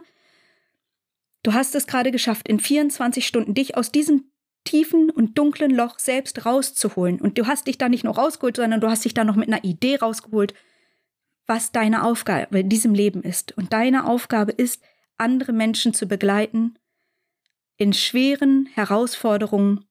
du 1.44 1.54
hast 1.54 1.74
es 1.74 1.88
gerade 1.88 2.12
geschafft, 2.12 2.48
in 2.48 2.60
24 2.60 3.26
Stunden 3.26 3.54
dich 3.54 3.76
aus 3.76 3.92
diesem 3.92 4.32
tiefen 4.64 5.10
und 5.10 5.38
dunklen 5.38 5.72
Loch 5.72 5.98
selbst 5.98 6.46
rauszuholen. 6.46 7.20
Und 7.20 7.38
du 7.38 7.48
hast 7.48 7.68
dich 7.68 7.78
da 7.78 7.90
nicht 7.90 8.04
nur 8.04 8.16
rausgeholt, 8.16 8.58
sondern 8.58 8.80
du 8.80 8.90
hast 8.90 9.04
dich 9.06 9.14
da 9.14 9.24
noch 9.24 9.36
mit 9.36 9.48
einer 9.48 9.64
Idee 9.64 9.96
rausgeholt, 9.96 10.54
was 11.52 11.74
deine 11.74 12.06
Aufgabe 12.06 12.62
in 12.62 12.70
diesem 12.70 12.94
Leben 12.94 13.24
ist. 13.24 13.58
Und 13.58 13.74
deine 13.74 14.08
Aufgabe 14.08 14.54
ist, 14.54 14.82
andere 15.18 15.52
Menschen 15.52 15.94
zu 15.94 16.08
begleiten, 16.08 16.80
in 17.76 17.92
schweren 17.92 18.68
Herausforderungen 18.68 19.84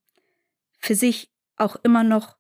für 0.79 0.95
sich 0.95 1.31
auch 1.57 1.77
immer 1.83 2.03
noch 2.03 2.39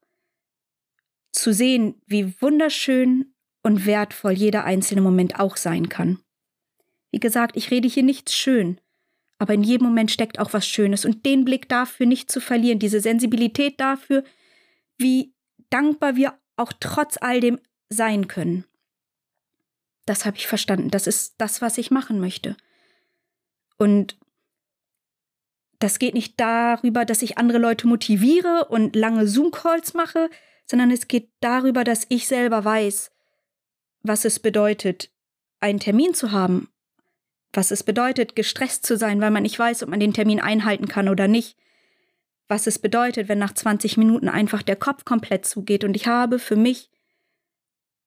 zu 1.32 1.52
sehen, 1.52 2.00
wie 2.06 2.40
wunderschön 2.40 3.34
und 3.62 3.84
wertvoll 3.84 4.32
jeder 4.32 4.64
einzelne 4.64 5.02
Moment 5.02 5.38
auch 5.38 5.58
sein 5.58 5.90
kann. 5.90 6.20
Wie 7.10 7.20
gesagt, 7.20 7.58
ich 7.58 7.70
rede 7.70 7.88
hier 7.88 8.04
nichts 8.04 8.34
schön, 8.34 8.80
aber 9.36 9.52
in 9.52 9.62
jedem 9.62 9.86
Moment 9.86 10.10
steckt 10.10 10.38
auch 10.38 10.54
was 10.54 10.66
Schönes 10.66 11.04
und 11.04 11.26
den 11.26 11.44
Blick 11.44 11.68
dafür 11.68 12.06
nicht 12.06 12.32
zu 12.32 12.40
verlieren, 12.40 12.78
diese 12.78 13.00
Sensibilität 13.00 13.78
dafür, 13.80 14.24
wie 14.96 15.34
dankbar 15.68 16.16
wir 16.16 16.38
auch 16.56 16.72
trotz 16.80 17.18
all 17.20 17.40
dem 17.40 17.58
sein 17.90 18.26
können 18.26 18.64
das 20.10 20.26
habe 20.26 20.36
ich 20.36 20.48
verstanden. 20.48 20.90
Das 20.90 21.06
ist 21.06 21.36
das, 21.38 21.62
was 21.62 21.78
ich 21.78 21.92
machen 21.92 22.18
möchte. 22.18 22.56
Und 23.78 24.18
das 25.78 26.00
geht 26.00 26.14
nicht 26.14 26.38
darüber, 26.38 27.04
dass 27.04 27.22
ich 27.22 27.38
andere 27.38 27.58
Leute 27.58 27.86
motiviere 27.86 28.66
und 28.68 28.96
lange 28.96 29.28
Zoom-Calls 29.28 29.94
mache, 29.94 30.28
sondern 30.66 30.90
es 30.90 31.06
geht 31.06 31.30
darüber, 31.40 31.84
dass 31.84 32.06
ich 32.08 32.26
selber 32.26 32.64
weiß, 32.64 33.12
was 34.02 34.24
es 34.24 34.40
bedeutet, 34.40 35.10
einen 35.60 35.78
Termin 35.78 36.12
zu 36.12 36.32
haben, 36.32 36.68
was 37.52 37.70
es 37.70 37.84
bedeutet, 37.84 38.34
gestresst 38.34 38.84
zu 38.84 38.96
sein, 38.96 39.20
weil 39.20 39.30
man 39.30 39.44
nicht 39.44 39.58
weiß, 39.58 39.84
ob 39.84 39.90
man 39.90 40.00
den 40.00 40.12
Termin 40.12 40.40
einhalten 40.40 40.88
kann 40.88 41.08
oder 41.08 41.28
nicht, 41.28 41.56
was 42.48 42.66
es 42.66 42.80
bedeutet, 42.80 43.28
wenn 43.28 43.38
nach 43.38 43.54
20 43.54 43.96
Minuten 43.96 44.28
einfach 44.28 44.62
der 44.62 44.76
Kopf 44.76 45.04
komplett 45.04 45.46
zugeht. 45.46 45.84
Und 45.84 45.94
ich 45.94 46.08
habe 46.08 46.40
für 46.40 46.56
mich 46.56 46.89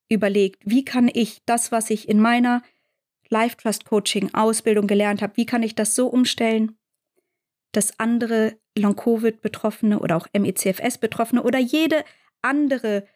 überlegt, 0.10 0.62
wie 0.66 0.86
kann 0.86 1.10
ich 1.12 1.42
das, 1.46 1.72
was 1.72 1.89
ich 1.89 2.08
in 2.08 2.20
meiner 2.20 2.62
Life 3.30 3.58
Trust 3.58 3.86
Coaching 3.86 4.34
Ausbildung 4.34 4.88
gelernt 4.88 5.22
habe, 5.22 5.38
wie 5.38 5.46
kann 5.46 5.63
ich 5.63 5.76
das 5.76 5.96
so 5.96 6.08
umstellen, 6.08 6.78
dass 7.72 8.00
andere 8.00 8.58
Long-Covid-Betroffene 8.78 10.00
oder 10.00 10.18
auch 10.18 10.28
MECFS-Betroffene 10.34 11.44
oder 11.44 11.60
jede 11.60 12.04
andere 12.42 13.08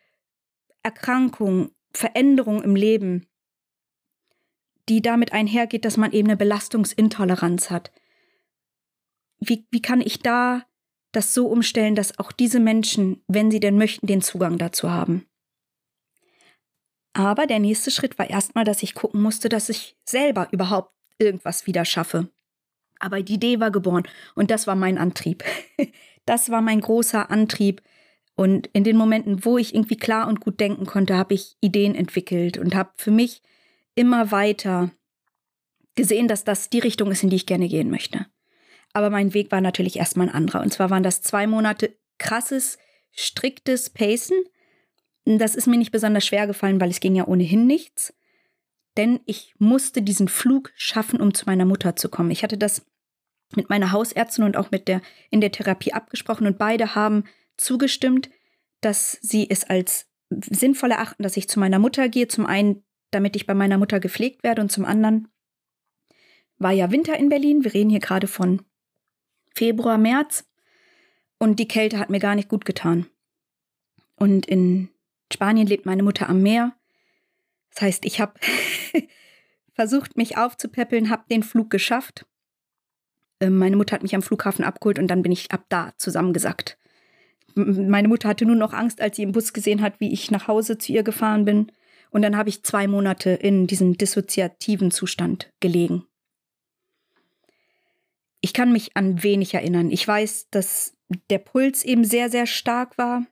Erkrankung, 0.83 1.71
Veränderung 1.93 2.63
im 2.63 2.75
Leben, 2.75 3.27
die 4.89 5.01
damit 5.01 5.33
einhergeht, 5.33 5.85
dass 5.85 5.97
man 5.97 6.11
eben 6.11 6.29
eine 6.29 6.37
Belastungsintoleranz 6.37 7.69
hat. 7.69 7.91
Wie, 9.39 9.67
wie 9.69 9.81
kann 9.81 10.01
ich 10.01 10.19
da 10.19 10.65
das 11.11 11.33
so 11.33 11.47
umstellen, 11.47 11.95
dass 11.95 12.17
auch 12.19 12.31
diese 12.31 12.59
Menschen, 12.59 13.23
wenn 13.27 13.51
sie 13.51 13.59
denn 13.59 13.77
möchten, 13.77 14.07
den 14.07 14.21
Zugang 14.21 14.57
dazu 14.57 14.89
haben? 14.89 15.26
Aber 17.17 17.47
der 17.47 17.57
nächste 17.57 17.89
Schritt 17.89 18.19
war 18.19 18.29
erstmal, 18.29 18.63
dass 18.63 18.83
ich 18.83 18.93
gucken 18.93 19.23
musste, 19.23 19.49
dass 19.49 19.69
ich 19.69 19.97
selber 20.05 20.49
überhaupt 20.51 20.93
irgendwas 21.17 21.65
wieder 21.65 21.83
schaffe. 21.83 22.29
Aber 22.99 23.23
die 23.23 23.33
Idee 23.33 23.59
war 23.59 23.71
geboren 23.71 24.03
und 24.35 24.51
das 24.51 24.67
war 24.67 24.75
mein 24.75 24.97
Antrieb. 24.97 25.43
Das 26.27 26.51
war 26.51 26.61
mein 26.61 26.81
großer 26.81 27.31
Antrieb. 27.31 27.81
Und 28.35 28.67
in 28.73 28.83
den 28.83 28.97
Momenten, 28.97 29.45
wo 29.45 29.57
ich 29.57 29.73
irgendwie 29.73 29.95
klar 29.95 30.27
und 30.27 30.41
gut 30.41 30.59
denken 30.59 30.85
konnte, 30.85 31.15
habe 31.15 31.33
ich 31.33 31.55
Ideen 31.61 31.95
entwickelt 31.95 32.57
und 32.57 32.75
habe 32.75 32.89
für 32.97 33.11
mich 33.11 33.41
immer 33.95 34.29
weiter 34.29 34.91
gesehen, 35.95 36.27
dass 36.27 36.43
das 36.43 36.69
die 36.69 36.79
Richtung 36.79 37.09
ist, 37.11 37.23
in 37.23 37.29
die 37.29 37.37
ich 37.37 37.45
gerne 37.45 37.69
gehen 37.69 37.89
möchte. 37.89 38.25
Aber 38.91 39.09
mein 39.09 39.33
Weg 39.33 39.53
war 39.53 39.61
natürlich 39.61 39.95
erstmal 39.95 40.27
ein 40.27 40.35
anderer. 40.35 40.59
Und 40.59 40.73
zwar 40.73 40.89
waren 40.89 41.01
das 41.01 41.21
zwei 41.21 41.47
Monate 41.47 41.97
krasses, 42.17 42.77
striktes 43.11 43.89
Pacen. 43.89 44.35
Das 45.35 45.55
ist 45.55 45.67
mir 45.67 45.77
nicht 45.77 45.91
besonders 45.91 46.25
schwer 46.25 46.47
gefallen, 46.47 46.79
weil 46.79 46.89
es 46.89 47.01
ging 47.01 47.13
ja 47.13 47.27
ohnehin 47.27 47.67
nichts. 47.67 48.13
Denn 48.95 49.19
ich 49.25 49.53
musste 49.59 50.01
diesen 50.01 50.29
Flug 50.29 50.71
schaffen, 50.77 51.19
um 51.19 51.33
zu 51.33 51.45
meiner 51.45 51.65
Mutter 51.65 51.97
zu 51.97 52.07
kommen. 52.07 52.31
Ich 52.31 52.43
hatte 52.43 52.57
das 52.57 52.85
mit 53.55 53.69
meiner 53.69 53.91
Hausärztin 53.91 54.45
und 54.45 54.55
auch 54.55 54.71
mit 54.71 54.87
der 54.87 55.01
in 55.29 55.41
der 55.41 55.51
Therapie 55.51 55.91
abgesprochen 55.91 56.47
und 56.47 56.57
beide 56.57 56.95
haben 56.95 57.25
zugestimmt, 57.57 58.29
dass 58.79 59.17
sie 59.21 59.49
es 59.49 59.65
als 59.65 60.07
sinnvoll 60.29 60.91
erachten, 60.91 61.23
dass 61.23 61.37
ich 61.37 61.49
zu 61.49 61.59
meiner 61.59 61.79
Mutter 61.79 62.07
gehe. 62.07 62.27
Zum 62.29 62.45
einen, 62.45 62.83
damit 63.11 63.35
ich 63.35 63.45
bei 63.45 63.53
meiner 63.53 63.77
Mutter 63.77 63.99
gepflegt 63.99 64.43
werde 64.43 64.61
und 64.61 64.71
zum 64.71 64.85
anderen 64.85 65.27
war 66.57 66.71
ja 66.71 66.89
Winter 66.89 67.17
in 67.17 67.29
Berlin. 67.29 67.65
Wir 67.65 67.73
reden 67.73 67.89
hier 67.89 67.99
gerade 67.99 68.27
von 68.27 68.61
Februar, 69.53 69.97
März 69.97 70.45
und 71.37 71.59
die 71.59 71.67
Kälte 71.67 71.99
hat 71.99 72.09
mir 72.09 72.19
gar 72.19 72.35
nicht 72.35 72.49
gut 72.49 72.63
getan. 72.63 73.07
Und 74.15 74.45
in 74.47 74.89
Spanien 75.31 75.67
lebt 75.67 75.85
meine 75.85 76.03
Mutter 76.03 76.29
am 76.29 76.41
Meer. 76.41 76.75
Das 77.73 77.81
heißt, 77.81 78.05
ich 78.05 78.19
habe 78.21 78.33
versucht, 79.73 80.17
mich 80.17 80.37
aufzupäppeln, 80.37 81.09
habe 81.09 81.25
den 81.29 81.43
Flug 81.43 81.69
geschafft 81.69 82.25
ähm, 83.39 83.57
meine 83.57 83.75
Mutter 83.75 83.95
hat 83.95 84.03
mich 84.03 84.15
am 84.15 84.21
Flughafen 84.21 84.65
abgeholt 84.65 84.99
und 84.99 85.07
dann 85.07 85.21
bin 85.21 85.31
ich 85.31 85.51
ab 85.51 85.65
da 85.69 85.93
zusammengesackt. 85.97 86.77
Meine 87.55 88.07
Mutter 88.07 88.29
hatte 88.29 88.45
nur 88.45 88.55
noch 88.55 88.73
Angst, 88.73 89.01
als 89.01 89.15
sie 89.15 89.23
im 89.23 89.31
Bus 89.31 89.51
gesehen 89.51 89.81
hat, 89.81 89.99
wie 89.99 90.13
ich 90.13 90.29
nach 90.29 90.47
Hause 90.47 90.77
zu 90.77 90.91
ihr 90.91 91.03
gefahren 91.03 91.45
bin. 91.45 91.71
Und 92.11 92.21
dann 92.21 92.37
habe 92.37 92.49
ich 92.49 92.63
zwei 92.63 92.87
Monate 92.87 93.31
in 93.31 93.65
diesem 93.65 93.97
dissoziativen 93.97 94.91
Zustand 94.91 95.51
gelegen. 95.59 96.05
Ich 98.41 98.53
kann 98.53 98.71
mich 98.71 98.95
an 98.95 99.23
wenig 99.23 99.55
erinnern. 99.55 99.89
Ich 99.89 100.07
weiß, 100.07 100.49
dass 100.51 100.95
der 101.31 101.39
Puls 101.39 101.83
eben 101.83 102.03
sehr, 102.03 102.29
sehr 102.29 102.45
stark 102.45 102.97
war. 102.97 103.25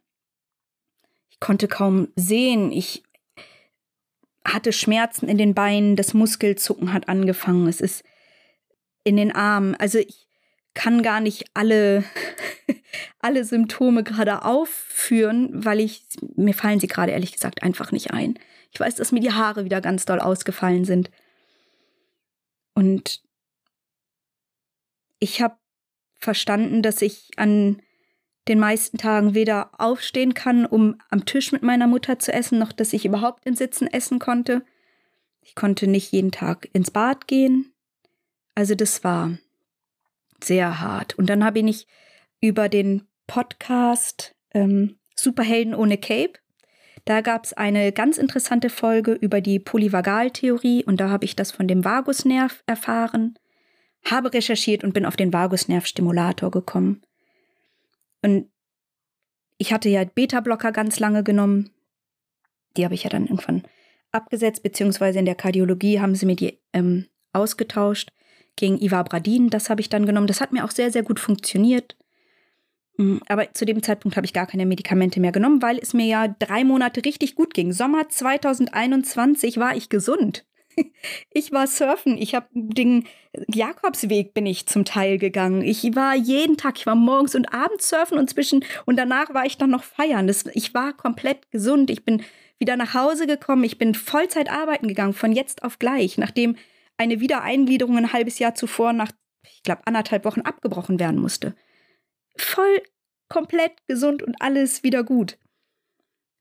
Ich 1.35 1.41
konnte 1.41 1.67
kaum 1.67 2.07
sehen. 2.15 2.71
Ich 2.71 3.03
hatte 4.45 4.71
Schmerzen 4.71 5.27
in 5.27 5.37
den 5.37 5.53
Beinen. 5.53 5.97
Das 5.97 6.13
Muskelzucken 6.13 6.93
hat 6.93 7.09
angefangen. 7.09 7.67
Es 7.67 7.81
ist 7.81 8.05
in 9.03 9.17
den 9.17 9.33
Armen. 9.33 9.75
Also 9.75 9.99
ich 9.99 10.29
kann 10.73 11.03
gar 11.03 11.19
nicht 11.19 11.45
alle, 11.53 12.05
alle 13.19 13.43
Symptome 13.43 14.03
gerade 14.03 14.45
aufführen, 14.45 15.49
weil 15.51 15.81
ich, 15.81 16.05
mir 16.37 16.53
fallen 16.53 16.79
sie 16.79 16.87
gerade 16.87 17.11
ehrlich 17.11 17.33
gesagt 17.33 17.63
einfach 17.63 17.91
nicht 17.91 18.11
ein. 18.11 18.39
Ich 18.71 18.79
weiß, 18.79 18.95
dass 18.95 19.11
mir 19.11 19.19
die 19.19 19.33
Haare 19.33 19.65
wieder 19.65 19.81
ganz 19.81 20.05
doll 20.05 20.21
ausgefallen 20.21 20.85
sind. 20.85 21.11
Und 22.75 23.21
ich 25.19 25.41
habe 25.41 25.57
verstanden, 26.15 26.81
dass 26.81 27.01
ich 27.01 27.31
an 27.35 27.81
den 28.47 28.59
meisten 28.59 28.97
Tagen 28.97 29.33
weder 29.33 29.71
aufstehen 29.79 30.33
kann, 30.33 30.65
um 30.65 30.95
am 31.09 31.25
Tisch 31.25 31.51
mit 31.51 31.63
meiner 31.63 31.87
Mutter 31.87 32.19
zu 32.19 32.31
essen, 32.31 32.59
noch 32.59 32.71
dass 32.71 32.93
ich 32.93 33.05
überhaupt 33.05 33.45
in 33.45 33.55
Sitzen 33.55 33.87
essen 33.87 34.19
konnte. 34.19 34.63
Ich 35.41 35.55
konnte 35.55 35.87
nicht 35.87 36.11
jeden 36.11 36.31
Tag 36.31 36.69
ins 36.73 36.91
Bad 36.91 37.27
gehen. 37.27 37.73
Also 38.53 38.75
das 38.75 39.03
war 39.03 39.37
sehr 40.43 40.79
hart. 40.79 41.17
Und 41.17 41.29
dann 41.29 41.43
habe 41.43 41.59
ich 41.59 41.87
über 42.41 42.69
den 42.69 43.07
Podcast 43.27 44.35
ähm, 44.53 44.97
Superhelden 45.15 45.73
ohne 45.73 45.97
Cape. 45.97 46.33
Da 47.05 47.21
gab 47.21 47.45
es 47.45 47.53
eine 47.53 47.91
ganz 47.91 48.17
interessante 48.17 48.69
Folge 48.69 49.13
über 49.13 49.41
die 49.41 49.59
Polyvagaltheorie 49.59 50.83
und 50.83 50.99
da 50.99 51.09
habe 51.09 51.25
ich 51.25 51.35
das 51.35 51.51
von 51.51 51.67
dem 51.67 51.85
Vagusnerv 51.85 52.63
erfahren, 52.65 53.37
habe 54.03 54.33
recherchiert 54.33 54.83
und 54.83 54.93
bin 54.93 55.05
auf 55.05 55.15
den 55.15 55.31
Vagusnervstimulator 55.31 56.49
gekommen. 56.49 57.03
Und 58.25 58.49
ich 59.59 59.71
hatte 59.71 59.87
ja 59.87 60.03
Beta-Blocker 60.03 60.71
ganz 60.71 60.99
lange 60.99 61.23
genommen. 61.23 61.69
Die 62.75 62.83
habe 62.83 62.95
ich 62.95 63.03
ja 63.03 63.09
dann 63.11 63.27
irgendwann 63.27 63.61
abgesetzt, 64.11 64.63
beziehungsweise 64.63 65.19
in 65.19 65.25
der 65.25 65.35
Kardiologie 65.35 65.99
haben 65.99 66.15
sie 66.15 66.25
mir 66.25 66.35
die 66.35 66.59
ähm, 66.73 67.05
ausgetauscht 67.33 68.11
gegen 68.55 68.81
Ivabradin. 68.81 69.51
Das 69.51 69.69
habe 69.69 69.79
ich 69.79 69.89
dann 69.89 70.07
genommen. 70.07 70.25
Das 70.25 70.41
hat 70.41 70.53
mir 70.53 70.65
auch 70.65 70.71
sehr, 70.71 70.91
sehr 70.91 71.03
gut 71.03 71.19
funktioniert. 71.19 71.95
Mm, 72.97 73.17
aber 73.27 73.53
zu 73.53 73.63
dem 73.63 73.83
Zeitpunkt 73.83 74.17
habe 74.17 74.25
ich 74.25 74.33
gar 74.33 74.47
keine 74.47 74.65
Medikamente 74.65 75.19
mehr 75.19 75.31
genommen, 75.31 75.61
weil 75.61 75.77
es 75.77 75.93
mir 75.93 76.07
ja 76.07 76.27
drei 76.27 76.63
Monate 76.63 77.05
richtig 77.05 77.35
gut 77.35 77.53
ging. 77.53 77.73
Sommer 77.73 78.09
2021 78.09 79.57
war 79.57 79.75
ich 79.75 79.89
gesund. 79.89 80.47
Ich 81.31 81.51
war 81.51 81.67
surfen, 81.67 82.17
ich 82.17 82.33
habe 82.33 82.47
den 82.53 83.05
Jakobsweg 83.47 84.33
bin 84.33 84.45
ich 84.45 84.65
zum 84.65 84.85
Teil 84.85 85.17
gegangen. 85.17 85.61
Ich 85.61 85.95
war 85.95 86.15
jeden 86.15 86.57
Tag, 86.57 86.77
ich 86.77 86.85
war 86.85 86.95
morgens 86.95 87.35
und 87.35 87.53
abends 87.53 87.89
surfen 87.89 88.17
und 88.17 88.29
zwischen 88.29 88.63
und 88.85 88.97
danach 88.97 89.33
war 89.33 89.45
ich 89.45 89.57
dann 89.57 89.69
noch 89.69 89.83
feiern. 89.83 90.27
Das, 90.27 90.45
ich 90.53 90.73
war 90.73 90.93
komplett 90.93 91.51
gesund. 91.51 91.89
Ich 91.89 92.05
bin 92.05 92.23
wieder 92.57 92.77
nach 92.77 92.93
Hause 92.93 93.27
gekommen. 93.27 93.63
Ich 93.63 93.77
bin 93.77 93.93
Vollzeit 93.93 94.49
arbeiten 94.49 94.87
gegangen 94.87 95.13
von 95.13 95.31
jetzt 95.31 95.63
auf 95.63 95.79
gleich, 95.79 96.17
nachdem 96.17 96.55
eine 96.97 97.19
Wiedereingliederung 97.19 97.97
ein 97.97 98.13
halbes 98.13 98.39
Jahr 98.39 98.55
zuvor 98.55 98.93
nach, 98.93 99.11
ich 99.43 99.63
glaube, 99.63 99.81
anderthalb 99.85 100.25
Wochen 100.25 100.41
abgebrochen 100.41 100.99
werden 100.99 101.19
musste. 101.19 101.55
Voll 102.37 102.81
komplett 103.27 103.73
gesund 103.87 104.23
und 104.23 104.35
alles 104.39 104.83
wieder 104.83 105.03
gut. 105.03 105.37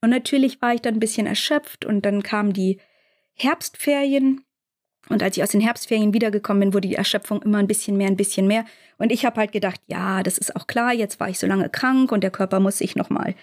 Und 0.01 0.09
natürlich 0.11 0.61
war 0.61 0.73
ich 0.73 0.81
dann 0.81 0.95
ein 0.95 0.99
bisschen 0.99 1.27
erschöpft 1.27 1.83
und 1.83 2.05
dann 2.05 2.23
kamen 2.23 2.53
die 2.53 2.79
Herbstferien. 3.35 4.43
Und 5.07 5.21
als 5.21 5.37
ich 5.37 5.43
aus 5.43 5.51
den 5.51 5.61
Herbstferien 5.61 6.13
wiedergekommen 6.13 6.61
bin, 6.61 6.73
wurde 6.73 6.87
die 6.87 6.95
Erschöpfung 6.95 7.41
immer 7.43 7.59
ein 7.59 7.67
bisschen 7.67 7.95
mehr, 7.95 8.07
ein 8.07 8.17
bisschen 8.17 8.47
mehr. 8.47 8.65
Und 8.97 9.11
ich 9.11 9.25
habe 9.25 9.39
halt 9.39 9.51
gedacht, 9.51 9.79
ja, 9.85 10.23
das 10.23 10.37
ist 10.37 10.55
auch 10.55 10.65
klar, 10.65 10.93
jetzt 10.93 11.19
war 11.19 11.29
ich 11.29 11.37
so 11.37 11.45
lange 11.45 11.69
krank 11.69 12.11
und 12.11 12.21
der 12.21 12.31
Körper 12.31 12.59
muss 12.59 12.79
sich 12.79 12.95
nochmal 12.95 13.35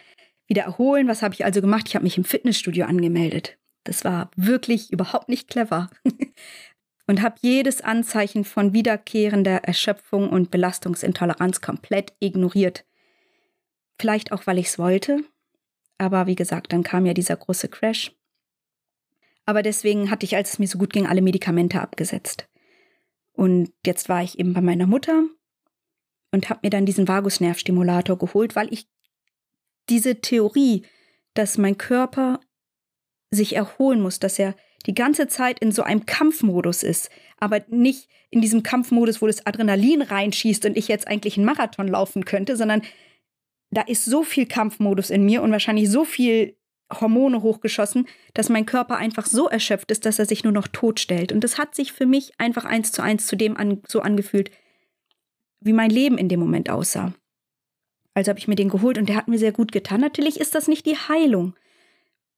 wieder 0.48 0.62
erholen. 0.62 1.06
Was 1.06 1.22
habe 1.22 1.34
ich 1.34 1.44
also 1.44 1.60
gemacht? 1.60 1.84
Ich 1.86 1.94
habe 1.94 2.04
mich 2.04 2.18
im 2.18 2.24
Fitnessstudio 2.24 2.86
angemeldet. 2.86 3.58
Das 3.84 4.04
war 4.04 4.30
wirklich 4.34 4.92
überhaupt 4.92 5.28
nicht 5.28 5.48
clever. 5.48 5.88
und 7.06 7.22
habe 7.22 7.36
jedes 7.40 7.80
Anzeichen 7.80 8.44
von 8.44 8.72
wiederkehrender 8.72 9.64
Erschöpfung 9.64 10.30
und 10.30 10.50
Belastungsintoleranz 10.50 11.60
komplett 11.60 12.12
ignoriert. 12.20 12.84
Vielleicht 14.00 14.32
auch, 14.32 14.46
weil 14.46 14.58
ich 14.58 14.66
es 14.66 14.78
wollte, 14.78 15.22
aber 15.98 16.26
wie 16.26 16.34
gesagt, 16.34 16.72
dann 16.72 16.82
kam 16.82 17.06
ja 17.06 17.14
dieser 17.14 17.36
große 17.36 17.68
Crash. 17.68 18.12
Aber 19.44 19.62
deswegen 19.62 20.10
hatte 20.10 20.24
ich, 20.24 20.36
als 20.36 20.54
es 20.54 20.58
mir 20.58 20.68
so 20.68 20.78
gut 20.78 20.92
ging, 20.92 21.06
alle 21.06 21.22
Medikamente 21.22 21.80
abgesetzt. 21.80 22.48
Und 23.32 23.72
jetzt 23.84 24.08
war 24.08 24.22
ich 24.22 24.38
eben 24.38 24.52
bei 24.52 24.60
meiner 24.60 24.86
Mutter 24.86 25.24
und 26.32 26.48
habe 26.48 26.60
mir 26.62 26.70
dann 26.70 26.86
diesen 26.86 27.08
Vagusnervstimulator 27.08 28.18
geholt, 28.18 28.54
weil 28.56 28.72
ich 28.72 28.86
diese 29.88 30.20
Theorie, 30.20 30.84
dass 31.34 31.58
mein 31.58 31.78
Körper 31.78 32.40
sich 33.30 33.56
erholen 33.56 34.00
muss, 34.00 34.18
dass 34.18 34.38
er 34.38 34.54
die 34.86 34.94
ganze 34.94 35.28
Zeit 35.28 35.60
in 35.60 35.72
so 35.72 35.82
einem 35.82 36.06
Kampfmodus 36.06 36.82
ist, 36.82 37.10
aber 37.38 37.64
nicht 37.68 38.08
in 38.30 38.40
diesem 38.40 38.62
Kampfmodus, 38.62 39.22
wo 39.22 39.26
das 39.26 39.46
Adrenalin 39.46 40.02
reinschießt 40.02 40.64
und 40.66 40.76
ich 40.76 40.88
jetzt 40.88 41.08
eigentlich 41.08 41.36
einen 41.36 41.46
Marathon 41.46 41.88
laufen 41.88 42.24
könnte, 42.24 42.56
sondern 42.56 42.82
da 43.70 43.82
ist 43.82 44.04
so 44.04 44.22
viel 44.22 44.46
Kampfmodus 44.46 45.10
in 45.10 45.24
mir 45.24 45.42
und 45.42 45.52
wahrscheinlich 45.52 45.90
so 45.90 46.04
viel 46.04 46.56
Hormone 47.00 47.42
hochgeschossen, 47.42 48.06
dass 48.34 48.48
mein 48.48 48.66
Körper 48.66 48.96
einfach 48.96 49.26
so 49.26 49.48
erschöpft 49.48 49.90
ist, 49.90 50.06
dass 50.06 50.18
er 50.18 50.26
sich 50.26 50.44
nur 50.44 50.52
noch 50.52 50.68
tot 50.68 51.00
stellt. 51.00 51.32
Und 51.32 51.44
das 51.44 51.58
hat 51.58 51.74
sich 51.74 51.92
für 51.92 52.06
mich 52.06 52.32
einfach 52.38 52.64
eins 52.64 52.92
zu 52.92 53.02
eins 53.02 53.26
zu 53.26 53.36
dem 53.36 53.56
an, 53.56 53.82
so 53.86 54.00
angefühlt, 54.00 54.50
wie 55.60 55.72
mein 55.72 55.90
Leben 55.90 56.18
in 56.18 56.28
dem 56.28 56.40
Moment 56.40 56.70
aussah. 56.70 57.12
Also 58.14 58.28
habe 58.28 58.38
ich 58.38 58.48
mir 58.48 58.56
den 58.56 58.68
geholt 58.68 58.98
und 58.98 59.08
der 59.08 59.16
hat 59.16 59.28
mir 59.28 59.38
sehr 59.38 59.52
gut 59.52 59.72
getan. 59.72 60.00
Natürlich 60.00 60.38
ist 60.40 60.54
das 60.54 60.68
nicht 60.68 60.84
die 60.86 60.96
Heilung. 60.96 61.54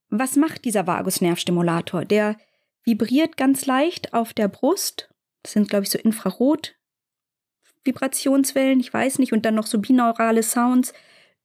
Was 0.09 0.36
macht 0.36 0.64
dieser 0.64 0.86
Vagusnervstimulator? 0.86 2.05
Der 2.05 2.36
vibriert 2.84 3.36
ganz 3.36 3.66
leicht 3.66 4.14
auf 4.14 4.32
der 4.32 4.46
Brust. 4.48 5.11
Das 5.42 5.52
sind, 5.52 5.68
glaube 5.68 5.84
ich, 5.84 5.90
so 5.90 5.98
Infrarot-Vibrationswellen, 5.98 8.80
ich 8.80 8.94
weiß 8.94 9.18
nicht, 9.18 9.32
und 9.32 9.44
dann 9.44 9.57
noch 9.57 9.66
so 9.66 9.80
binaurale 9.80 10.42
Sounds 10.42 10.94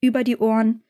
über 0.01 0.23
die 0.23 0.37
Ohren. 0.37 0.83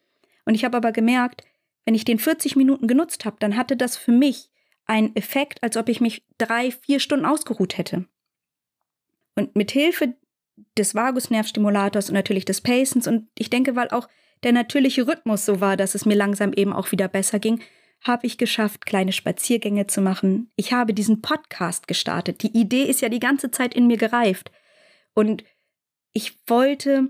Und 0.46 0.56
ich 0.56 0.66
habe 0.66 0.78
aber 0.78 0.92
gemerkt, 0.92 1.44
wenn 1.90 1.96
ich 1.96 2.06
den 2.06 2.20
40 2.20 2.56
Minuten 2.56 2.86
genutzt 2.86 3.26
habe, 3.26 3.38
dann 3.40 3.58
hatte 3.58 3.76
das 3.76 3.98
für 3.98 4.12
mich 4.12 4.52
einen 4.86 5.16
Effekt, 5.16 5.64
als 5.64 5.76
ob 5.76 5.90
ich 5.90 6.00
mich 6.02 6.24
drei, 6.38 6.70
vier 6.70 7.00
Stunden 7.00 7.26
ausgeruht 7.26 7.80
hätte. 7.80 8.06
Und 9.34 9.56
mit 9.56 9.72
Hilfe 9.72 10.14
des 10.78 10.94
Vagusnervstimulators 10.94 12.10
und 12.10 12.14
natürlich 12.14 12.46
des 12.46 12.62
Pacens 12.62 13.08
und 13.08 13.28
ich 13.36 13.50
denke, 13.50 13.76
weil 13.76 13.88
auch 13.90 14.08
der 14.44 14.52
natürliche 14.52 15.08
Rhythmus 15.08 15.48
so 15.48 15.62
war, 15.62 15.78
dass 15.78 15.96
es 15.96 16.06
mir 16.06 16.14
langsam 16.14 16.54
eben 16.54 16.74
auch 16.74 16.92
wieder 16.92 17.08
besser 17.08 17.40
ging, 17.40 17.60
habe 18.02 18.28
ich 18.28 18.38
geschafft, 18.38 18.86
kleine 18.86 19.12
Spaziergänge 19.12 19.88
zu 19.88 20.00
machen. 20.00 20.52
Ich 20.58 20.72
habe 20.72 20.94
diesen 20.94 21.24
Podcast 21.24 21.88
gestartet. 21.88 22.44
Die 22.44 22.56
Idee 22.56 22.84
ist 22.84 23.02
ja 23.02 23.10
die 23.10 23.20
ganze 23.20 23.50
Zeit 23.50 23.74
in 23.74 23.88
mir 23.88 23.98
gereift. 23.98 24.52
Und 25.16 25.44
ich 26.14 26.38
wollte 26.46 27.10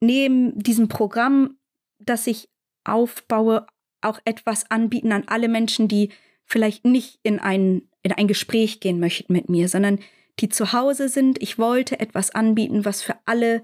neben 0.00 0.58
diesem 0.58 0.88
Programm, 0.88 1.56
das 1.98 2.26
ich 2.26 2.50
aufbaue, 2.84 3.66
auch 4.00 4.20
etwas 4.24 4.70
anbieten 4.70 5.12
an 5.12 5.24
alle 5.26 5.48
Menschen, 5.48 5.88
die 5.88 6.10
vielleicht 6.44 6.84
nicht 6.84 7.18
in 7.22 7.38
ein, 7.38 7.82
in 8.02 8.12
ein 8.12 8.28
Gespräch 8.28 8.80
gehen 8.80 9.00
möchten 9.00 9.32
mit 9.32 9.48
mir, 9.48 9.68
sondern 9.68 9.98
die 10.38 10.48
zu 10.48 10.72
Hause 10.72 11.08
sind. 11.08 11.42
Ich 11.42 11.58
wollte 11.58 11.98
etwas 11.98 12.30
anbieten, 12.30 12.84
was 12.84 13.02
für 13.02 13.16
alle, 13.24 13.62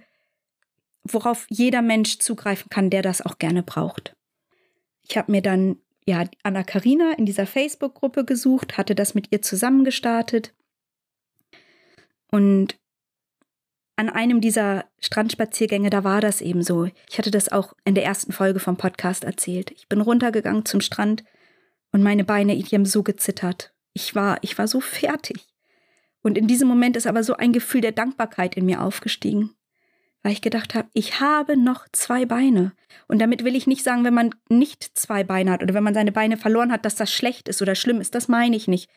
worauf 1.04 1.46
jeder 1.48 1.82
Mensch 1.82 2.18
zugreifen 2.18 2.70
kann, 2.70 2.90
der 2.90 3.02
das 3.02 3.24
auch 3.24 3.38
gerne 3.38 3.62
braucht. 3.62 4.16
Ich 5.08 5.16
habe 5.16 5.30
mir 5.30 5.42
dann 5.42 5.76
ja 6.06 6.24
Anna 6.42 6.64
Karina 6.64 7.12
in 7.16 7.26
dieser 7.26 7.46
Facebook-Gruppe 7.46 8.24
gesucht, 8.24 8.76
hatte 8.78 8.94
das 8.94 9.14
mit 9.14 9.28
ihr 9.30 9.42
zusammen 9.42 9.84
gestartet 9.84 10.54
und 12.30 12.78
an 13.96 14.08
einem 14.08 14.40
dieser 14.40 14.84
Strandspaziergänge, 15.00 15.90
da 15.90 16.04
war 16.04 16.20
das 16.20 16.40
eben 16.40 16.62
so. 16.62 16.88
Ich 17.08 17.18
hatte 17.18 17.30
das 17.30 17.50
auch 17.50 17.74
in 17.84 17.94
der 17.94 18.04
ersten 18.04 18.32
Folge 18.32 18.58
vom 18.58 18.76
Podcast 18.76 19.24
erzählt. 19.24 19.70
Ich 19.72 19.88
bin 19.88 20.00
runtergegangen 20.00 20.64
zum 20.64 20.80
Strand 20.80 21.24
und 21.92 22.02
meine 22.02 22.24
Beine, 22.24 22.56
die 22.56 22.74
haben 22.74 22.86
so 22.86 23.02
gezittert. 23.02 23.74
Ich 23.92 24.14
war, 24.14 24.38
ich 24.40 24.56
war 24.56 24.66
so 24.66 24.80
fertig. 24.80 25.46
Und 26.22 26.38
in 26.38 26.46
diesem 26.46 26.68
Moment 26.68 26.96
ist 26.96 27.06
aber 27.06 27.22
so 27.22 27.34
ein 27.34 27.52
Gefühl 27.52 27.80
der 27.80 27.92
Dankbarkeit 27.92 28.56
in 28.56 28.64
mir 28.64 28.80
aufgestiegen, 28.80 29.50
weil 30.22 30.32
ich 30.32 30.40
gedacht 30.40 30.74
habe, 30.74 30.88
ich 30.94 31.20
habe 31.20 31.56
noch 31.56 31.86
zwei 31.92 32.24
Beine. 32.24 32.72
Und 33.08 33.18
damit 33.20 33.44
will 33.44 33.56
ich 33.56 33.66
nicht 33.66 33.82
sagen, 33.82 34.04
wenn 34.04 34.14
man 34.14 34.34
nicht 34.48 34.96
zwei 34.96 35.24
Beine 35.24 35.50
hat 35.50 35.62
oder 35.62 35.74
wenn 35.74 35.84
man 35.84 35.94
seine 35.94 36.12
Beine 36.12 36.36
verloren 36.36 36.72
hat, 36.72 36.84
dass 36.84 36.94
das 36.94 37.12
schlecht 37.12 37.48
ist 37.48 37.60
oder 37.60 37.74
schlimm 37.74 38.00
ist. 38.00 38.14
Das 38.14 38.28
meine 38.28 38.56
ich 38.56 38.68
nicht. 38.68 38.88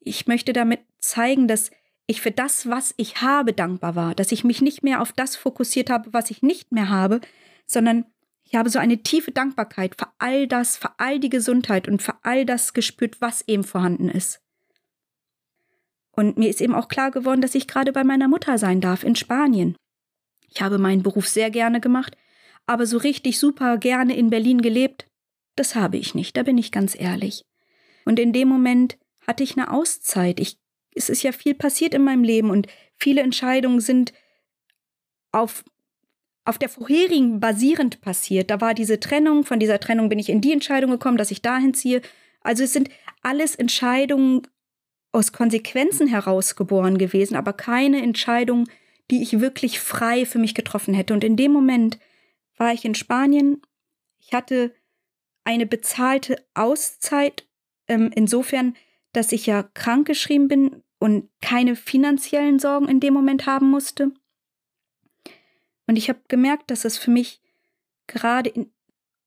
Ich 0.00 0.26
möchte 0.26 0.52
damit 0.52 0.80
zeigen, 1.00 1.48
dass 1.48 1.70
ich 2.06 2.20
für 2.20 2.30
das, 2.30 2.68
was 2.68 2.94
ich 2.96 3.22
habe, 3.22 3.52
dankbar 3.52 3.96
war, 3.96 4.14
dass 4.14 4.32
ich 4.32 4.44
mich 4.44 4.60
nicht 4.60 4.82
mehr 4.82 5.00
auf 5.00 5.12
das 5.12 5.36
fokussiert 5.36 5.90
habe, 5.90 6.12
was 6.12 6.30
ich 6.30 6.42
nicht 6.42 6.72
mehr 6.72 6.88
habe, 6.88 7.20
sondern 7.66 8.04
ich 8.44 8.54
habe 8.54 8.68
so 8.68 8.78
eine 8.78 9.02
tiefe 9.02 9.32
Dankbarkeit 9.32 9.94
für 9.98 10.08
all 10.18 10.46
das, 10.46 10.76
für 10.76 10.98
all 10.98 11.18
die 11.18 11.30
Gesundheit 11.30 11.88
und 11.88 12.02
für 12.02 12.14
all 12.22 12.44
das 12.44 12.74
gespürt, 12.74 13.20
was 13.20 13.48
eben 13.48 13.64
vorhanden 13.64 14.10
ist. 14.10 14.40
Und 16.12 16.36
mir 16.36 16.50
ist 16.50 16.60
eben 16.60 16.74
auch 16.74 16.88
klar 16.88 17.10
geworden, 17.10 17.40
dass 17.40 17.54
ich 17.54 17.66
gerade 17.66 17.92
bei 17.92 18.04
meiner 18.04 18.28
Mutter 18.28 18.58
sein 18.58 18.80
darf 18.80 19.02
in 19.02 19.16
Spanien. 19.16 19.76
Ich 20.48 20.62
habe 20.62 20.78
meinen 20.78 21.02
Beruf 21.02 21.26
sehr 21.26 21.50
gerne 21.50 21.80
gemacht, 21.80 22.16
aber 22.66 22.86
so 22.86 22.98
richtig 22.98 23.38
super 23.38 23.78
gerne 23.78 24.14
in 24.16 24.30
Berlin 24.30 24.62
gelebt, 24.62 25.06
das 25.56 25.74
habe 25.74 25.96
ich 25.96 26.14
nicht, 26.14 26.36
da 26.36 26.42
bin 26.42 26.58
ich 26.58 26.70
ganz 26.70 26.98
ehrlich. 26.98 27.44
Und 28.04 28.18
in 28.18 28.32
dem 28.32 28.48
Moment 28.48 28.98
hatte 29.26 29.42
ich 29.42 29.56
eine 29.56 29.70
Auszeit. 29.70 30.38
Ich, 30.40 30.58
es 30.94 31.08
ist 31.08 31.22
ja 31.22 31.32
viel 31.32 31.54
passiert 31.54 31.94
in 31.94 32.02
meinem 32.02 32.24
Leben 32.24 32.50
und 32.50 32.66
viele 32.96 33.22
Entscheidungen 33.22 33.80
sind 33.80 34.12
auf, 35.32 35.64
auf 36.44 36.58
der 36.58 36.68
vorherigen 36.68 37.40
basierend 37.40 38.00
passiert. 38.00 38.50
Da 38.50 38.60
war 38.60 38.74
diese 38.74 39.00
Trennung, 39.00 39.44
von 39.44 39.58
dieser 39.58 39.80
Trennung 39.80 40.08
bin 40.08 40.18
ich 40.18 40.28
in 40.28 40.40
die 40.40 40.52
Entscheidung 40.52 40.90
gekommen, 40.90 41.16
dass 41.16 41.30
ich 41.30 41.42
dahin 41.42 41.74
ziehe. 41.74 42.00
Also 42.40 42.62
es 42.62 42.72
sind 42.72 42.90
alles 43.22 43.54
Entscheidungen 43.54 44.42
aus 45.12 45.32
Konsequenzen 45.32 46.06
heraus 46.06 46.56
geboren 46.56 46.98
gewesen, 46.98 47.36
aber 47.36 47.52
keine 47.52 48.02
Entscheidung, 48.02 48.68
die 49.10 49.22
ich 49.22 49.40
wirklich 49.40 49.80
frei 49.80 50.26
für 50.26 50.38
mich 50.38 50.54
getroffen 50.54 50.94
hätte. 50.94 51.14
Und 51.14 51.24
in 51.24 51.36
dem 51.36 51.52
Moment 51.52 51.98
war 52.56 52.72
ich 52.72 52.84
in 52.84 52.94
Spanien. 52.94 53.62
Ich 54.18 54.32
hatte 54.32 54.74
eine 55.44 55.66
bezahlte 55.66 56.44
Auszeit, 56.54 57.46
ähm, 57.86 58.10
insofern, 58.14 58.74
dass 59.14 59.32
ich 59.32 59.46
ja 59.46 59.62
krankgeschrieben 59.62 60.48
bin 60.48 60.82
und 60.98 61.30
keine 61.40 61.76
finanziellen 61.76 62.58
Sorgen 62.58 62.88
in 62.88 63.00
dem 63.00 63.14
Moment 63.14 63.46
haben 63.46 63.70
musste. 63.70 64.12
Und 65.86 65.96
ich 65.96 66.08
habe 66.08 66.20
gemerkt, 66.28 66.70
dass 66.70 66.84
es 66.84 66.98
für 66.98 67.10
mich 67.10 67.40
gerade 68.06 68.50
in, 68.50 68.70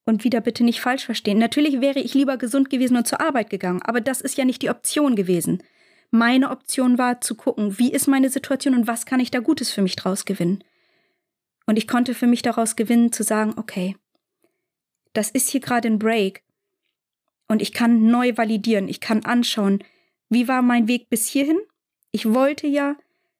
und 0.05 0.23
wieder 0.23 0.41
bitte 0.41 0.63
nicht 0.63 0.81
falsch 0.81 1.05
verstehen. 1.05 1.37
Natürlich 1.37 1.81
wäre 1.81 1.99
ich 1.99 2.13
lieber 2.13 2.37
gesund 2.37 2.69
gewesen 2.69 2.97
und 2.97 3.07
zur 3.07 3.21
Arbeit 3.21 3.49
gegangen, 3.49 3.81
aber 3.81 4.01
das 4.01 4.21
ist 4.21 4.37
ja 4.37 4.45
nicht 4.45 4.61
die 4.61 4.69
Option 4.69 5.15
gewesen. 5.15 5.63
Meine 6.09 6.51
Option 6.51 6.97
war 6.97 7.19
zu 7.19 7.35
gucken, 7.35 7.77
wie 7.77 7.91
ist 7.91 8.07
meine 8.07 8.29
Situation 8.29 8.73
und 8.73 8.87
was 8.87 9.05
kann 9.05 9.19
ich 9.19 9.31
da 9.31 9.39
Gutes 9.39 9.71
für 9.71 9.81
mich 9.81 9.95
draus 9.97 10.23
gewinnen. 10.25 10.63
Und 11.65 11.77
ich 11.77 11.87
konnte 11.87 12.13
für 12.13 12.27
mich 12.27 12.41
daraus 12.41 12.77
gewinnen, 12.77 13.11
zu 13.11 13.23
sagen, 13.23 13.53
okay, 13.57 13.97
das 15.11 15.29
ist 15.29 15.49
hier 15.49 15.59
gerade 15.59 15.89
ein 15.89 15.99
Break. 15.99 16.43
Und 17.47 17.61
ich 17.61 17.73
kann 17.73 18.07
neu 18.07 18.35
validieren, 18.35 18.87
ich 18.87 18.99
kann 18.99 19.25
anschauen, 19.25 19.83
wie 20.29 20.47
war 20.47 20.61
mein 20.61 20.87
Weg 20.87 21.09
bis 21.09 21.27
hierhin? 21.27 21.59
Ich 22.11 22.33
wollte 22.33 22.67
ja 22.67 22.97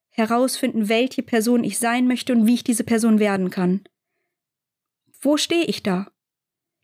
herausfinden, 0.09 0.89
welche 0.89 1.23
Person 1.23 1.63
ich 1.63 1.77
sein 1.77 2.07
möchte 2.07 2.33
und 2.33 2.47
wie 2.47 2.55
ich 2.55 2.63
diese 2.63 2.83
Person 2.83 3.19
werden 3.19 3.49
kann. 3.49 3.83
Wo 5.21 5.37
stehe 5.37 5.65
ich 5.65 5.83
da? 5.83 6.07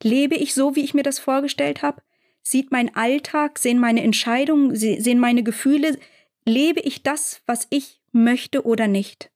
Lebe 0.02 0.36
ich 0.36 0.54
so, 0.54 0.76
wie 0.76 0.84
ich 0.84 0.94
mir 0.94 1.04
das 1.04 1.20
vorgestellt 1.20 1.82
habe? 1.82 2.02
Sieht 2.42 2.72
mein 2.72 2.94
Alltag, 2.96 3.58
sehen 3.58 3.80
meine 3.80 4.04
Entscheidungen, 4.04 4.76
sehen 4.76 5.20
meine 5.20 5.44
Gefühle, 5.44 5.98
lebe 6.46 6.82
ich 6.82 7.04
das, 7.04 7.42
was 7.46 7.68
ich 7.70 8.02
möchte 8.12 8.66
oder 8.66 8.88
nicht? 8.88 9.32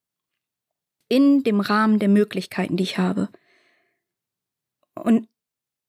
In 1.07 1.43
dem 1.43 1.61
Rahmen 1.61 1.99
der 1.99 2.09
Möglichkeiten, 2.09 2.75
die 2.75 2.83
ich 2.83 2.97
habe. 2.97 3.29
Und 4.95 5.29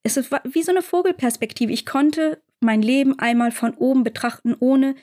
es 0.02 0.16
ist 0.16 0.30
wie 0.44 0.62
so 0.62 0.70
eine 0.70 0.82
Vogelperspektive. 0.82 1.72
Ich 1.72 1.86
konnte 1.86 2.42
mein 2.60 2.82
Leben 2.82 3.18
einmal 3.18 3.52
von 3.52 3.74
oben 3.74 4.04
betrachten, 4.04 4.56
ohne 4.58 4.94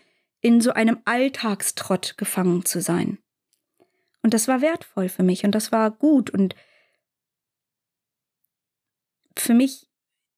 in 0.42 0.62
so 0.62 0.72
einem 0.72 1.00
Alltagstrott 1.06 2.18
gefangen 2.18 2.66
zu 2.66 2.82
sein. 2.82 3.18
Und 4.22 4.34
das 4.34 4.48
war 4.48 4.62
wertvoll 4.62 5.10
für 5.10 5.24
mich 5.24 5.44
und 5.44 5.54
das 5.54 5.72
war 5.72 5.92
gut 5.92 6.30
und 6.30 6.56
für 9.38 9.54
mich, 9.54 9.88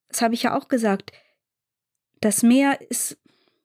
das 0.10 0.22
habe 0.22 0.34
ich 0.34 0.44
ja 0.44 0.58
auch 0.58 0.68
gesagt, 0.68 1.12
das 2.20 2.44
Meer 2.44 2.82
ist, 2.90 3.18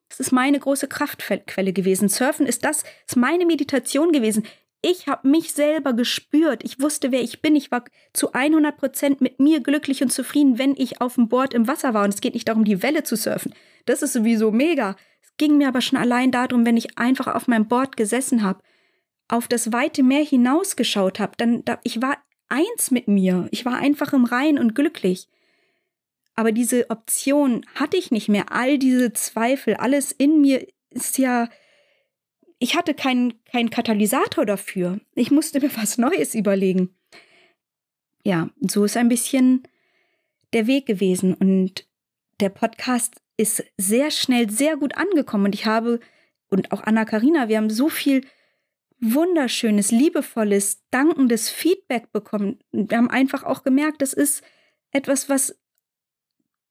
das 0.08 0.20
ist 0.20 0.32
meine 0.32 0.58
große 0.58 0.88
Kraftquelle 0.88 1.72
gewesen. 1.72 2.08
Surfen 2.08 2.46
ist 2.46 2.64
das, 2.64 2.84
ist 3.06 3.16
meine 3.16 3.46
Meditation 3.46 4.12
gewesen. 4.12 4.46
Ich 4.84 5.06
habe 5.06 5.28
mich 5.28 5.52
selber 5.52 5.92
gespürt. 5.92 6.64
Ich 6.64 6.80
wusste, 6.80 7.12
wer 7.12 7.22
ich 7.22 7.40
bin. 7.40 7.54
Ich 7.54 7.70
war 7.70 7.84
zu 8.12 8.32
100 8.32 8.76
Prozent 8.76 9.20
mit 9.20 9.38
mir 9.38 9.60
glücklich 9.60 10.02
und 10.02 10.10
zufrieden, 10.10 10.58
wenn 10.58 10.74
ich 10.76 11.00
auf 11.00 11.14
dem 11.14 11.28
Board 11.28 11.54
im 11.54 11.68
Wasser 11.68 11.94
war. 11.94 12.02
Und 12.02 12.12
es 12.12 12.20
geht 12.20 12.34
nicht 12.34 12.48
darum, 12.48 12.64
die 12.64 12.82
Welle 12.82 13.04
zu 13.04 13.14
surfen. 13.16 13.54
Das 13.86 14.02
ist 14.02 14.12
sowieso 14.12 14.50
mega. 14.50 14.96
Es 15.22 15.36
ging 15.36 15.56
mir 15.56 15.68
aber 15.68 15.80
schon 15.80 15.98
allein 15.98 16.32
darum, 16.32 16.66
wenn 16.66 16.76
ich 16.76 16.98
einfach 16.98 17.28
auf 17.28 17.46
meinem 17.46 17.68
Board 17.68 17.96
gesessen 17.96 18.42
habe, 18.42 18.60
auf 19.28 19.46
das 19.46 19.72
weite 19.72 20.02
Meer 20.02 20.24
hinausgeschaut 20.24 21.20
habe, 21.20 21.32
dann, 21.36 21.64
da, 21.64 21.78
ich 21.84 22.02
war 22.02 22.18
eins 22.48 22.90
mit 22.90 23.06
mir. 23.06 23.46
Ich 23.52 23.64
war 23.64 23.76
einfach 23.76 24.12
im 24.12 24.24
Rein 24.24 24.58
und 24.58 24.74
glücklich. 24.74 25.28
Aber 26.34 26.50
diese 26.50 26.90
Option 26.90 27.64
hatte 27.76 27.96
ich 27.96 28.10
nicht 28.10 28.28
mehr. 28.28 28.50
All 28.50 28.78
diese 28.78 29.12
Zweifel, 29.12 29.74
alles 29.74 30.10
in 30.10 30.40
mir 30.40 30.66
ist 30.90 31.18
ja. 31.18 31.48
Ich 32.62 32.76
hatte 32.76 32.94
keinen 32.94 33.42
kein 33.44 33.70
Katalysator 33.70 34.46
dafür. 34.46 35.00
Ich 35.16 35.32
musste 35.32 35.58
mir 35.58 35.70
was 35.76 35.98
Neues 35.98 36.36
überlegen. 36.36 36.94
Ja, 38.22 38.50
so 38.60 38.84
ist 38.84 38.96
ein 38.96 39.08
bisschen 39.08 39.64
der 40.52 40.68
Weg 40.68 40.86
gewesen. 40.86 41.34
Und 41.34 41.88
der 42.38 42.50
Podcast 42.50 43.20
ist 43.36 43.64
sehr 43.78 44.12
schnell 44.12 44.48
sehr 44.48 44.76
gut 44.76 44.96
angekommen. 44.96 45.46
Und 45.46 45.56
ich 45.56 45.66
habe, 45.66 45.98
und 46.50 46.70
auch 46.70 46.84
Anna 46.84 47.04
Karina, 47.04 47.48
wir 47.48 47.56
haben 47.56 47.68
so 47.68 47.88
viel 47.88 48.24
wunderschönes, 49.00 49.90
liebevolles, 49.90 50.84
dankendes 50.92 51.50
Feedback 51.50 52.12
bekommen. 52.12 52.60
Wir 52.70 52.96
haben 52.96 53.10
einfach 53.10 53.42
auch 53.42 53.64
gemerkt, 53.64 54.02
das 54.02 54.12
ist 54.12 54.40
etwas, 54.92 55.28
was 55.28 55.58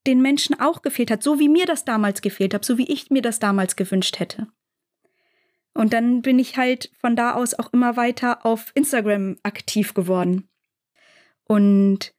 den 0.07 0.21
Menschen 0.21 0.57
auch 0.57 0.83
gefehlt 0.83 1.11
hat, 1.11 1.21
so 1.21 1.37
wie 1.37 1.49
mir 1.49 1.65
das 1.65 1.83
damals 1.83 2.21
gefehlt 2.21 2.53
hat, 2.53 2.63
so 2.63 2.77
wie 2.77 2.89
ich 2.89 3.09
mir 3.09 3.21
das 3.21 3.39
damals 3.39 3.75
gewünscht 3.75 4.19
hätte. 4.19 4.47
Und 5.73 5.93
dann 5.93 6.21
bin 6.21 6.39
ich 6.39 6.57
halt 6.57 6.91
von 6.99 7.15
da 7.15 7.33
aus 7.33 7.53
auch 7.53 7.71
immer 7.73 7.95
weiter 7.95 8.45
auf 8.45 8.71
Instagram 8.75 9.37
aktiv 9.43 9.93
geworden. 9.93 10.49
Und 11.45 12.13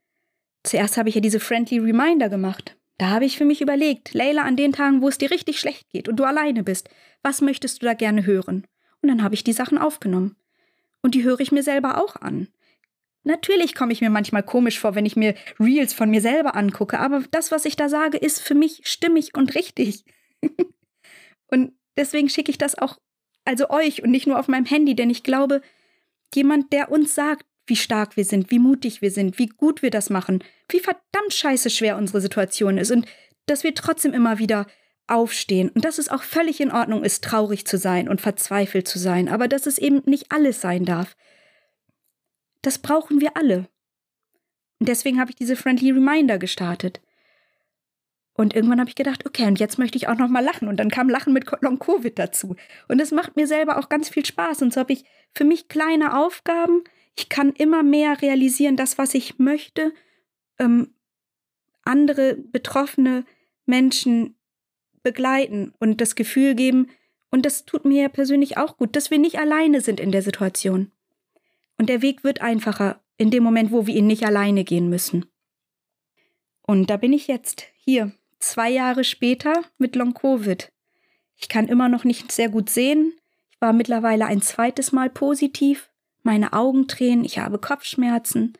zuerst 0.62 0.96
habe 0.96 1.08
ich 1.08 1.14
ja 1.14 1.20
diese 1.20 1.40
Friendly 1.40 1.78
Reminder 1.78 2.28
gemacht. 2.28 2.76
Da 2.98 3.10
habe 3.10 3.24
ich 3.24 3.36
für 3.36 3.44
mich 3.44 3.60
überlegt, 3.60 4.14
Leila, 4.14 4.42
an 4.42 4.56
den 4.56 4.72
Tagen, 4.72 5.02
wo 5.02 5.08
es 5.08 5.18
dir 5.18 5.30
richtig 5.30 5.58
schlecht 5.58 5.90
geht 5.90 6.08
und 6.08 6.16
du 6.16 6.24
alleine 6.24 6.62
bist, 6.62 6.88
was 7.22 7.40
möchtest 7.40 7.82
du 7.82 7.86
da 7.86 7.94
gerne 7.94 8.26
hören? 8.26 8.66
Und 9.00 9.08
dann 9.08 9.22
habe 9.22 9.34
ich 9.34 9.44
die 9.44 9.52
Sachen 9.52 9.78
aufgenommen. 9.78 10.36
Und 11.02 11.14
die 11.14 11.24
höre 11.24 11.40
ich 11.40 11.50
mir 11.50 11.62
selber 11.62 12.02
auch 12.02 12.16
an. 12.16 12.48
Natürlich 13.24 13.74
komme 13.74 13.92
ich 13.92 14.00
mir 14.00 14.10
manchmal 14.10 14.42
komisch 14.42 14.78
vor, 14.78 14.94
wenn 14.94 15.06
ich 15.06 15.16
mir 15.16 15.34
Reels 15.60 15.92
von 15.92 16.10
mir 16.10 16.20
selber 16.20 16.56
angucke, 16.56 16.98
aber 16.98 17.22
das, 17.30 17.52
was 17.52 17.64
ich 17.64 17.76
da 17.76 17.88
sage, 17.88 18.18
ist 18.18 18.40
für 18.40 18.54
mich 18.54 18.82
stimmig 18.84 19.34
und 19.34 19.54
richtig. 19.54 20.04
und 21.48 21.72
deswegen 21.96 22.28
schicke 22.28 22.50
ich 22.50 22.58
das 22.58 22.76
auch, 22.76 22.98
also 23.44 23.70
euch 23.70 24.02
und 24.02 24.10
nicht 24.10 24.26
nur 24.26 24.38
auf 24.38 24.48
meinem 24.48 24.66
Handy, 24.66 24.94
denn 24.94 25.10
ich 25.10 25.22
glaube, 25.22 25.62
jemand, 26.34 26.72
der 26.72 26.90
uns 26.90 27.14
sagt, 27.14 27.46
wie 27.66 27.76
stark 27.76 28.16
wir 28.16 28.24
sind, 28.24 28.50
wie 28.50 28.58
mutig 28.58 29.02
wir 29.02 29.10
sind, 29.10 29.38
wie 29.38 29.46
gut 29.46 29.82
wir 29.82 29.90
das 29.90 30.10
machen, 30.10 30.42
wie 30.68 30.80
verdammt 30.80 31.32
scheiße 31.32 31.70
schwer 31.70 31.96
unsere 31.96 32.20
Situation 32.20 32.78
ist 32.78 32.90
und 32.90 33.06
dass 33.46 33.64
wir 33.64 33.74
trotzdem 33.74 34.12
immer 34.12 34.38
wieder 34.38 34.66
aufstehen 35.06 35.68
und 35.70 35.84
dass 35.84 35.98
es 35.98 36.08
auch 36.08 36.22
völlig 36.22 36.60
in 36.60 36.72
Ordnung 36.72 37.04
ist, 37.04 37.22
traurig 37.24 37.66
zu 37.66 37.76
sein 37.78 38.08
und 38.08 38.20
verzweifelt 38.20 38.88
zu 38.88 38.98
sein, 38.98 39.28
aber 39.28 39.48
dass 39.48 39.66
es 39.66 39.78
eben 39.78 40.02
nicht 40.06 40.30
alles 40.30 40.60
sein 40.60 40.84
darf. 40.84 41.16
Das 42.62 42.78
brauchen 42.78 43.20
wir 43.20 43.36
alle. 43.36 43.68
Und 44.78 44.88
deswegen 44.88 45.20
habe 45.20 45.30
ich 45.30 45.36
diese 45.36 45.56
Friendly 45.56 45.90
Reminder 45.90 46.38
gestartet. 46.38 47.00
Und 48.34 48.54
irgendwann 48.54 48.80
habe 48.80 48.88
ich 48.88 48.96
gedacht, 48.96 49.26
okay, 49.26 49.46
und 49.46 49.60
jetzt 49.60 49.78
möchte 49.78 49.98
ich 49.98 50.08
auch 50.08 50.16
noch 50.16 50.28
mal 50.28 50.44
lachen. 50.44 50.68
Und 50.68 50.78
dann 50.78 50.90
kam 50.90 51.08
Lachen 51.08 51.32
mit 51.32 51.46
Long 51.60 51.78
Covid 51.78 52.18
dazu. 52.18 52.56
Und 52.88 53.00
es 53.00 53.10
macht 53.10 53.36
mir 53.36 53.46
selber 53.46 53.78
auch 53.78 53.88
ganz 53.88 54.08
viel 54.08 54.24
Spaß. 54.24 54.62
Und 54.62 54.72
so 54.72 54.80
habe 54.80 54.92
ich 54.92 55.04
für 55.34 55.44
mich 55.44 55.68
kleine 55.68 56.18
Aufgaben. 56.18 56.82
Ich 57.16 57.28
kann 57.28 57.52
immer 57.52 57.82
mehr 57.82 58.22
realisieren, 58.22 58.76
das, 58.76 58.96
was 58.96 59.14
ich 59.14 59.38
möchte, 59.38 59.92
ähm, 60.58 60.94
andere 61.84 62.36
betroffene 62.36 63.24
Menschen 63.66 64.36
begleiten 65.02 65.74
und 65.78 66.00
das 66.00 66.14
Gefühl 66.14 66.54
geben, 66.54 66.88
und 67.32 67.46
das 67.46 67.64
tut 67.64 67.86
mir 67.86 68.10
persönlich 68.10 68.58
auch 68.58 68.76
gut, 68.76 68.94
dass 68.94 69.10
wir 69.10 69.18
nicht 69.18 69.38
alleine 69.38 69.80
sind 69.80 70.00
in 70.00 70.12
der 70.12 70.20
Situation. 70.20 70.92
Und 71.78 71.88
der 71.88 72.02
Weg 72.02 72.24
wird 72.24 72.42
einfacher 72.42 73.02
in 73.16 73.30
dem 73.30 73.42
Moment, 73.42 73.72
wo 73.72 73.86
wir 73.86 73.94
ihn 73.96 74.06
nicht 74.06 74.24
alleine 74.26 74.64
gehen 74.64 74.90
müssen. 74.90 75.24
Und 76.60 76.90
da 76.90 76.98
bin 76.98 77.14
ich 77.14 77.26
jetzt 77.28 77.64
hier, 77.74 78.12
zwei 78.42 78.70
Jahre 78.70 79.04
später 79.04 79.54
mit 79.78 79.96
Long 79.96 80.14
Covid. 80.14 80.70
Ich 81.36 81.48
kann 81.48 81.68
immer 81.68 81.88
noch 81.88 82.04
nicht 82.04 82.30
sehr 82.32 82.48
gut 82.48 82.70
sehen. 82.70 83.14
Ich 83.50 83.60
war 83.60 83.72
mittlerweile 83.72 84.26
ein 84.26 84.42
zweites 84.42 84.92
Mal 84.92 85.10
positiv. 85.10 85.88
Meine 86.22 86.52
Augen 86.52 86.88
tränen, 86.88 87.24
ich 87.24 87.38
habe 87.38 87.58
Kopfschmerzen. 87.58 88.54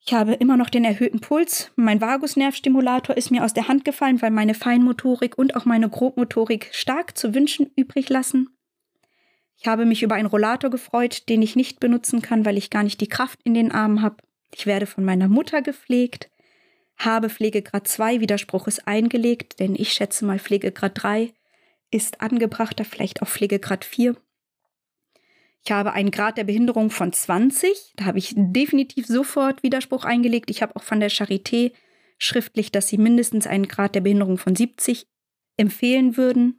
Ich 0.00 0.14
habe 0.14 0.34
immer 0.34 0.56
noch 0.56 0.70
den 0.70 0.84
erhöhten 0.84 1.20
Puls. 1.20 1.70
Mein 1.76 2.00
Vagusnervstimulator 2.00 3.16
ist 3.16 3.30
mir 3.30 3.44
aus 3.44 3.52
der 3.52 3.68
Hand 3.68 3.84
gefallen, 3.84 4.22
weil 4.22 4.30
meine 4.30 4.54
Feinmotorik 4.54 5.36
und 5.36 5.54
auch 5.54 5.64
meine 5.64 5.88
Grobmotorik 5.88 6.70
stark 6.72 7.16
zu 7.18 7.34
wünschen 7.34 7.70
übrig 7.76 8.08
lassen. 8.08 8.48
Ich 9.60 9.66
habe 9.66 9.84
mich 9.84 10.02
über 10.02 10.14
einen 10.14 10.28
Rollator 10.28 10.70
gefreut, 10.70 11.28
den 11.28 11.42
ich 11.42 11.56
nicht 11.56 11.80
benutzen 11.80 12.22
kann, 12.22 12.46
weil 12.46 12.56
ich 12.56 12.70
gar 12.70 12.84
nicht 12.84 13.00
die 13.00 13.08
Kraft 13.08 13.40
in 13.44 13.54
den 13.54 13.72
Armen 13.72 14.00
habe. 14.00 14.16
Ich 14.54 14.66
werde 14.66 14.86
von 14.86 15.04
meiner 15.04 15.28
Mutter 15.28 15.60
gepflegt, 15.60 16.30
habe 16.98 17.30
Pflegegrad 17.30 17.86
2, 17.86 18.20
Widerspruch 18.20 18.66
ist 18.66 18.86
eingelegt, 18.88 19.60
denn 19.60 19.74
ich 19.74 19.92
schätze 19.92 20.24
mal 20.24 20.38
Pflegegrad 20.38 20.92
3 20.94 21.32
ist 21.90 22.20
angebrachter, 22.20 22.84
vielleicht 22.84 23.22
auch 23.22 23.28
Pflegegrad 23.28 23.84
4. 23.84 24.16
Ich 25.64 25.72
habe 25.72 25.92
einen 25.92 26.10
Grad 26.10 26.38
der 26.38 26.44
Behinderung 26.44 26.90
von 26.90 27.12
20. 27.12 27.92
Da 27.96 28.04
habe 28.04 28.18
ich 28.18 28.34
definitiv 28.36 29.06
sofort 29.06 29.62
Widerspruch 29.62 30.04
eingelegt. 30.04 30.50
Ich 30.50 30.62
habe 30.62 30.76
auch 30.76 30.82
von 30.82 31.00
der 31.00 31.10
Charité 31.10 31.72
schriftlich, 32.18 32.72
dass 32.72 32.88
sie 32.88 32.98
mindestens 32.98 33.46
einen 33.46 33.68
Grad 33.68 33.94
der 33.94 34.00
Behinderung 34.00 34.38
von 34.38 34.54
70 34.54 35.06
empfehlen 35.56 36.16
würden. 36.16 36.58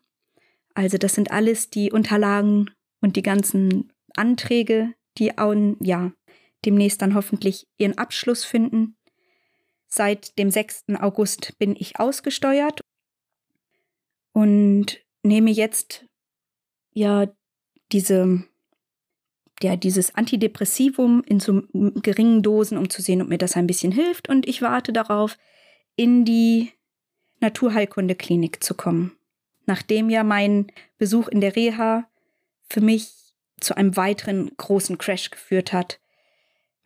Also 0.73 0.97
das 0.97 1.15
sind 1.15 1.31
alles 1.31 1.69
die 1.69 1.91
Unterlagen 1.91 2.69
und 3.01 3.15
die 3.15 3.23
ganzen 3.23 3.91
Anträge, 4.15 4.93
die 5.17 5.37
auch, 5.37 5.55
ja, 5.81 6.11
demnächst 6.65 7.01
dann 7.01 7.15
hoffentlich 7.15 7.67
ihren 7.77 7.97
Abschluss 7.97 8.43
finden. 8.43 8.95
Seit 9.89 10.37
dem 10.37 10.51
6. 10.51 10.85
August 10.99 11.57
bin 11.57 11.75
ich 11.75 11.99
ausgesteuert 11.99 12.81
und 14.33 14.99
nehme 15.23 15.51
jetzt 15.51 16.05
ja 16.93 17.27
diese 17.91 18.43
ja, 19.61 19.75
dieses 19.75 20.15
Antidepressivum 20.15 21.23
in 21.25 21.39
so 21.39 21.63
geringen 21.73 22.41
Dosen, 22.41 22.77
um 22.77 22.89
zu 22.89 23.01
sehen, 23.01 23.21
ob 23.21 23.27
mir 23.27 23.37
das 23.37 23.57
ein 23.57 23.67
bisschen 23.67 23.91
hilft. 23.91 24.29
Und 24.29 24.47
ich 24.47 24.61
warte 24.61 24.93
darauf, 24.93 25.37
in 25.95 26.23
die 26.23 26.71
Naturheilkunde-Klinik 27.41 28.63
zu 28.63 28.73
kommen. 28.73 29.17
Nachdem 29.65 30.09
ja 30.09 30.23
mein 30.23 30.71
Besuch 30.97 31.27
in 31.27 31.41
der 31.41 31.55
Reha 31.55 32.09
für 32.69 32.81
mich 32.81 33.11
zu 33.59 33.75
einem 33.75 33.97
weiteren 33.97 34.51
großen 34.55 34.97
Crash 34.97 35.29
geführt 35.29 35.73
hat. 35.73 35.99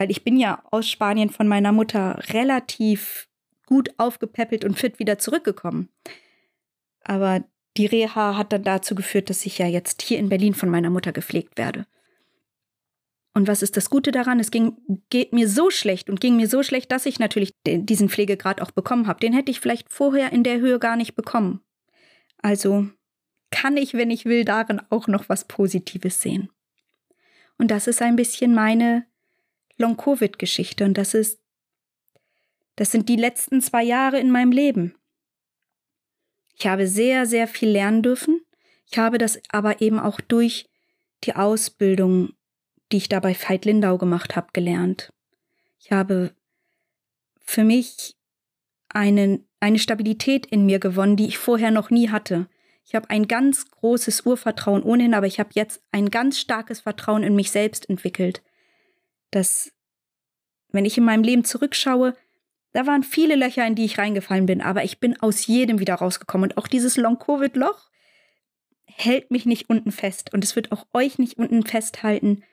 Weil 0.03 0.11
ich 0.11 0.25
bin 0.25 0.35
ja 0.35 0.61
aus 0.69 0.89
Spanien 0.89 1.29
von 1.29 1.47
meiner 1.47 1.71
Mutter 1.71 2.21
relativ 2.33 3.29
gut 3.65 3.89
aufgepäppelt 3.95 4.65
und 4.65 4.77
fit 4.77 4.99
wieder 4.99 5.17
zurückgekommen. 5.17 5.87
Aber 7.05 7.45
die 7.77 7.85
Reha 7.85 8.35
hat 8.35 8.51
dann 8.51 8.63
dazu 8.63 8.95
geführt, 8.95 9.29
dass 9.29 9.45
ich 9.45 9.59
ja 9.59 9.65
jetzt 9.65 10.01
hier 10.01 10.19
in 10.19 10.27
Berlin 10.27 10.55
von 10.55 10.67
meiner 10.67 10.89
Mutter 10.89 11.13
gepflegt 11.13 11.57
werde. 11.57 11.85
Und 13.33 13.47
was 13.47 13.61
ist 13.61 13.77
das 13.77 13.89
Gute 13.89 14.11
daran? 14.11 14.41
Es 14.41 14.51
ging, 14.51 14.75
geht 15.09 15.31
mir 15.31 15.47
so 15.47 15.69
schlecht 15.69 16.09
und 16.09 16.19
ging 16.19 16.35
mir 16.35 16.49
so 16.49 16.63
schlecht, 16.63 16.91
dass 16.91 17.05
ich 17.05 17.19
natürlich 17.19 17.53
diesen 17.65 18.09
Pflegegrad 18.09 18.59
auch 18.59 18.71
bekommen 18.71 19.07
habe. 19.07 19.21
Den 19.21 19.31
hätte 19.31 19.51
ich 19.51 19.61
vielleicht 19.61 19.89
vorher 19.89 20.33
in 20.33 20.43
der 20.43 20.59
Höhe 20.59 20.79
gar 20.79 20.97
nicht 20.97 21.15
bekommen. 21.15 21.61
Also 22.41 22.89
kann 23.51 23.77
ich, 23.77 23.93
wenn 23.93 24.11
ich 24.11 24.25
will, 24.25 24.43
darin 24.43 24.81
auch 24.89 25.07
noch 25.07 25.29
was 25.29 25.45
Positives 25.45 26.21
sehen. 26.21 26.49
Und 27.57 27.71
das 27.71 27.87
ist 27.87 28.01
ein 28.01 28.17
bisschen 28.17 28.53
meine 28.53 29.05
Long-Covid-Geschichte. 29.77 30.83
Und 30.85 30.97
das 30.97 31.13
ist, 31.13 31.39
das 32.75 32.91
sind 32.91 33.09
die 33.09 33.15
letzten 33.15 33.61
zwei 33.61 33.83
Jahre 33.83 34.19
in 34.19 34.31
meinem 34.31 34.51
Leben. 34.51 34.95
Ich 36.55 36.67
habe 36.67 36.87
sehr, 36.87 37.25
sehr 37.25 37.47
viel 37.47 37.69
lernen 37.69 38.03
dürfen. 38.03 38.41
Ich 38.89 38.97
habe 38.97 39.17
das 39.17 39.39
aber 39.49 39.81
eben 39.81 39.99
auch 39.99 40.21
durch 40.21 40.69
die 41.23 41.35
Ausbildung 41.35 42.33
die 42.93 42.97
ich 42.97 43.09
da 43.09 43.19
bei 43.19 43.35
Veit 43.35 43.65
Lindau 43.65 43.97
gemacht 43.97 44.35
habe, 44.35 44.47
gelernt. 44.53 45.11
Ich 45.79 45.91
habe 45.91 46.31
für 47.41 47.63
mich 47.63 48.15
eine, 48.87 49.43
eine 49.59 49.79
Stabilität 49.79 50.45
in 50.45 50.65
mir 50.65 50.79
gewonnen, 50.79 51.17
die 51.17 51.27
ich 51.27 51.39
vorher 51.39 51.71
noch 51.71 51.89
nie 51.89 52.09
hatte. 52.09 52.47
Ich 52.85 52.93
habe 52.93 53.09
ein 53.09 53.27
ganz 53.27 53.69
großes 53.71 54.25
Urvertrauen 54.25 54.83
ohnehin, 54.83 55.15
aber 55.15 55.25
ich 55.25 55.39
habe 55.39 55.49
jetzt 55.53 55.81
ein 55.91 56.11
ganz 56.11 56.39
starkes 56.39 56.81
Vertrauen 56.81 57.23
in 57.23 57.35
mich 57.35 57.49
selbst 57.49 57.89
entwickelt. 57.89 58.43
Dass, 59.33 59.71
wenn 60.71 60.85
ich 60.85 60.97
in 60.97 61.03
meinem 61.03 61.23
Leben 61.23 61.43
zurückschaue, 61.43 62.15
da 62.71 62.87
waren 62.87 63.03
viele 63.03 63.35
Löcher, 63.35 63.65
in 63.65 63.75
die 63.75 63.85
ich 63.85 63.97
reingefallen 63.97 64.45
bin, 64.45 64.61
aber 64.61 64.83
ich 64.83 64.99
bin 64.99 65.19
aus 65.21 65.45
jedem 65.45 65.79
wieder 65.79 65.95
rausgekommen. 65.95 66.51
Und 66.51 66.57
auch 66.57 66.67
dieses 66.67 66.97
Long-Covid-Loch 66.97 67.89
hält 68.85 69.31
mich 69.31 69.45
nicht 69.45 69.69
unten 69.69 69.91
fest. 69.91 70.33
Und 70.33 70.43
es 70.43 70.55
wird 70.55 70.71
auch 70.71 70.85
euch 70.93 71.19
nicht 71.19 71.37
unten 71.37 71.63
festhalten. 71.63 72.43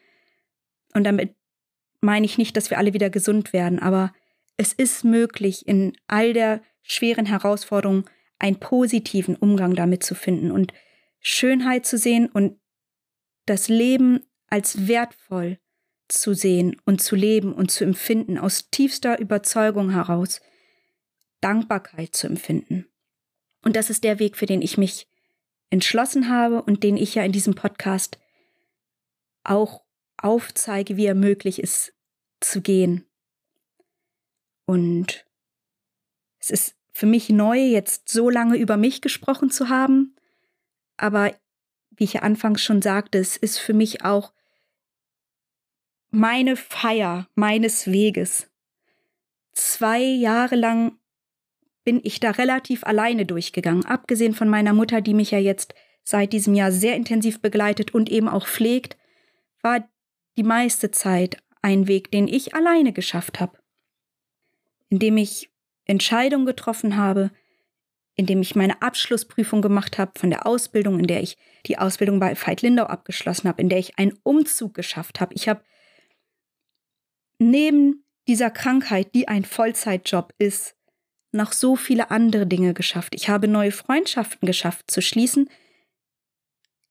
Und 0.94 1.04
damit 1.04 1.34
meine 2.00 2.26
ich 2.26 2.38
nicht, 2.38 2.56
dass 2.56 2.70
wir 2.70 2.78
alle 2.78 2.94
wieder 2.94 3.10
gesund 3.10 3.52
werden, 3.52 3.78
aber 3.78 4.12
es 4.56 4.72
ist 4.72 5.04
möglich, 5.04 5.66
in 5.66 5.96
all 6.06 6.32
der 6.32 6.62
schweren 6.82 7.26
Herausforderungen 7.26 8.04
einen 8.38 8.58
positiven 8.58 9.36
Umgang 9.36 9.74
damit 9.74 10.02
zu 10.02 10.14
finden 10.14 10.50
und 10.50 10.72
Schönheit 11.20 11.86
zu 11.86 11.98
sehen 11.98 12.26
und 12.26 12.58
das 13.46 13.68
Leben 13.68 14.20
als 14.48 14.88
wertvoll 14.88 15.58
zu 16.12 16.34
sehen 16.34 16.76
und 16.84 17.02
zu 17.02 17.16
leben 17.16 17.52
und 17.52 17.70
zu 17.70 17.84
empfinden, 17.84 18.38
aus 18.38 18.70
tiefster 18.70 19.18
Überzeugung 19.18 19.90
heraus 19.90 20.40
Dankbarkeit 21.40 22.14
zu 22.14 22.26
empfinden. 22.26 22.86
Und 23.62 23.76
das 23.76 23.90
ist 23.90 24.04
der 24.04 24.18
Weg, 24.18 24.36
für 24.36 24.46
den 24.46 24.62
ich 24.62 24.78
mich 24.78 25.06
entschlossen 25.70 26.28
habe 26.28 26.62
und 26.62 26.82
den 26.82 26.96
ich 26.96 27.14
ja 27.14 27.22
in 27.22 27.32
diesem 27.32 27.54
Podcast 27.54 28.18
auch 29.44 29.82
aufzeige, 30.16 30.96
wie 30.96 31.06
er 31.06 31.14
möglich 31.14 31.62
ist 31.62 31.94
zu 32.40 32.60
gehen. 32.60 33.06
Und 34.66 35.26
es 36.38 36.50
ist 36.50 36.74
für 36.92 37.06
mich 37.06 37.28
neu, 37.28 37.58
jetzt 37.58 38.08
so 38.08 38.28
lange 38.28 38.56
über 38.56 38.76
mich 38.76 39.00
gesprochen 39.00 39.50
zu 39.50 39.68
haben, 39.68 40.16
aber 40.96 41.34
wie 41.90 42.04
ich 42.04 42.14
ja 42.14 42.22
anfangs 42.22 42.62
schon 42.62 42.82
sagte, 42.82 43.18
es 43.18 43.36
ist 43.36 43.58
für 43.58 43.72
mich 43.72 44.04
auch 44.04 44.32
meine 46.10 46.56
Feier 46.56 47.28
meines 47.34 47.90
Weges. 47.90 48.50
Zwei 49.52 50.00
Jahre 50.00 50.56
lang 50.56 50.98
bin 51.84 52.00
ich 52.04 52.20
da 52.20 52.32
relativ 52.32 52.84
alleine 52.84 53.26
durchgegangen, 53.26 53.84
abgesehen 53.84 54.34
von 54.34 54.48
meiner 54.48 54.72
Mutter, 54.72 55.00
die 55.00 55.14
mich 55.14 55.30
ja 55.30 55.38
jetzt 55.38 55.74
seit 56.04 56.32
diesem 56.32 56.54
Jahr 56.54 56.72
sehr 56.72 56.96
intensiv 56.96 57.40
begleitet 57.40 57.94
und 57.94 58.10
eben 58.10 58.28
auch 58.28 58.46
pflegt, 58.46 58.96
war 59.62 59.88
die 60.36 60.42
meiste 60.42 60.90
Zeit 60.90 61.36
ein 61.62 61.88
Weg, 61.88 62.10
den 62.10 62.26
ich 62.28 62.54
alleine 62.54 62.92
geschafft 62.92 63.40
habe, 63.40 63.58
indem 64.88 65.16
ich 65.16 65.50
Entscheidungen 65.84 66.46
getroffen 66.46 66.96
habe, 66.96 67.30
indem 68.14 68.42
ich 68.42 68.54
meine 68.54 68.82
Abschlussprüfung 68.82 69.62
gemacht 69.62 69.98
habe 69.98 70.12
von 70.18 70.30
der 70.30 70.46
Ausbildung, 70.46 70.98
in 70.98 71.06
der 71.06 71.22
ich 71.22 71.36
die 71.66 71.78
Ausbildung 71.78 72.20
bei 72.20 72.34
Veit 72.36 72.62
Lindau 72.62 72.84
abgeschlossen 72.84 73.48
habe, 73.48 73.60
in 73.60 73.68
der 73.68 73.78
ich 73.78 73.98
einen 73.98 74.18
Umzug 74.22 74.74
geschafft 74.74 75.20
habe. 75.20 75.34
Ich 75.34 75.48
habe 75.48 75.62
neben 77.40 78.04
dieser 78.28 78.50
Krankheit, 78.50 79.14
die 79.14 79.26
ein 79.26 79.44
Vollzeitjob 79.44 80.34
ist, 80.38 80.76
noch 81.32 81.52
so 81.52 81.74
viele 81.74 82.10
andere 82.10 82.46
Dinge 82.46 82.74
geschafft. 82.74 83.14
Ich 83.14 83.28
habe 83.28 83.48
neue 83.48 83.72
Freundschaften 83.72 84.46
geschafft 84.46 84.90
zu 84.90 85.00
schließen 85.00 85.48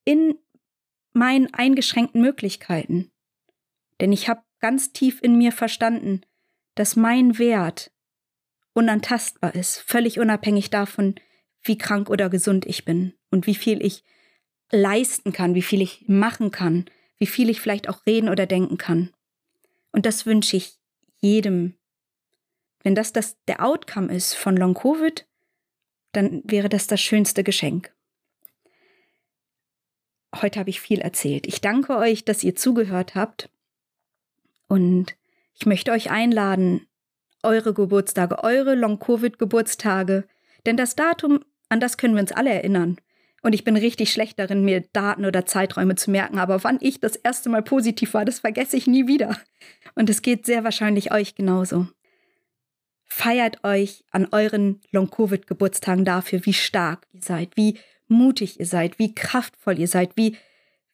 in 0.05 0.37
meinen 1.13 1.53
eingeschränkten 1.53 2.21
Möglichkeiten. 2.21 3.11
Denn 3.99 4.11
ich 4.11 4.29
habe 4.29 4.41
ganz 4.59 4.91
tief 4.91 5.19
in 5.21 5.37
mir 5.37 5.51
verstanden, 5.51 6.21
dass 6.75 6.95
mein 6.95 7.37
Wert 7.37 7.91
unantastbar 8.73 9.53
ist, 9.55 9.79
völlig 9.79 10.19
unabhängig 10.19 10.69
davon, 10.69 11.15
wie 11.61 11.77
krank 11.77 12.09
oder 12.09 12.29
gesund 12.29 12.65
ich 12.65 12.85
bin 12.85 13.13
und 13.29 13.45
wie 13.45 13.55
viel 13.55 13.85
ich 13.85 14.03
leisten 14.71 15.33
kann, 15.33 15.55
wie 15.55 15.61
viel 15.61 15.81
ich 15.81 16.05
machen 16.07 16.51
kann, 16.51 16.85
wie 17.17 17.27
viel 17.27 17.49
ich 17.49 17.59
vielleicht 17.59 17.89
auch 17.89 18.05
reden 18.05 18.29
oder 18.29 18.45
denken 18.45 18.77
kann. 18.77 19.11
Und 19.91 20.05
das 20.05 20.25
wünsche 20.25 20.57
ich 20.57 20.77
jedem. 21.19 21.75
Wenn 22.83 22.95
das, 22.95 23.11
das 23.11 23.37
der 23.47 23.63
Outcome 23.63 24.13
ist 24.13 24.35
von 24.35 24.55
Long 24.55 24.73
Covid, 24.73 25.27
dann 26.11 26.41
wäre 26.45 26.69
das 26.69 26.87
das 26.87 27.01
schönste 27.01 27.43
Geschenk. 27.43 27.93
Heute 30.35 30.59
habe 30.59 30.69
ich 30.69 30.79
viel 30.79 30.99
erzählt. 30.99 31.47
Ich 31.47 31.61
danke 31.61 31.97
euch, 31.97 32.23
dass 32.23 32.43
ihr 32.43 32.55
zugehört 32.55 33.15
habt. 33.15 33.49
Und 34.67 35.17
ich 35.55 35.65
möchte 35.65 35.91
euch 35.91 36.11
einladen, 36.11 36.87
eure 37.43 37.73
Geburtstage, 37.73 38.43
eure 38.43 38.75
Long-Covid-Geburtstage, 38.75 40.27
denn 40.65 40.77
das 40.77 40.95
Datum, 40.95 41.43
an 41.69 41.79
das 41.79 41.97
können 41.97 42.13
wir 42.13 42.21
uns 42.21 42.31
alle 42.31 42.51
erinnern. 42.51 42.97
Und 43.41 43.53
ich 43.53 43.63
bin 43.63 43.77
richtig 43.77 44.11
schlecht 44.11 44.39
darin, 44.39 44.65
mir 44.65 44.81
Daten 44.93 45.25
oder 45.25 45.45
Zeiträume 45.45 45.95
zu 45.95 46.11
merken, 46.11 46.39
aber 46.39 46.63
wann 46.63 46.77
ich 46.81 46.99
das 46.99 47.15
erste 47.15 47.49
Mal 47.49 47.61
positiv 47.61 48.13
war, 48.13 48.25
das 48.25 48.39
vergesse 48.39 48.77
ich 48.77 48.87
nie 48.87 49.07
wieder. 49.07 49.37
Und 49.95 50.09
es 50.09 50.21
geht 50.21 50.45
sehr 50.45 50.63
wahrscheinlich 50.63 51.11
euch 51.11 51.35
genauso. 51.35 51.87
Feiert 53.05 53.63
euch 53.63 54.03
an 54.11 54.27
euren 54.31 54.81
Long-Covid-Geburtstagen 54.91 56.05
dafür, 56.05 56.45
wie 56.45 56.53
stark 56.53 57.07
ihr 57.11 57.21
seid, 57.21 57.55
wie 57.55 57.79
mutig 58.07 58.59
ihr 58.59 58.65
seid, 58.65 58.99
wie 58.99 59.15
kraftvoll 59.15 59.79
ihr 59.79 59.87
seid, 59.87 60.11
wie, 60.15 60.37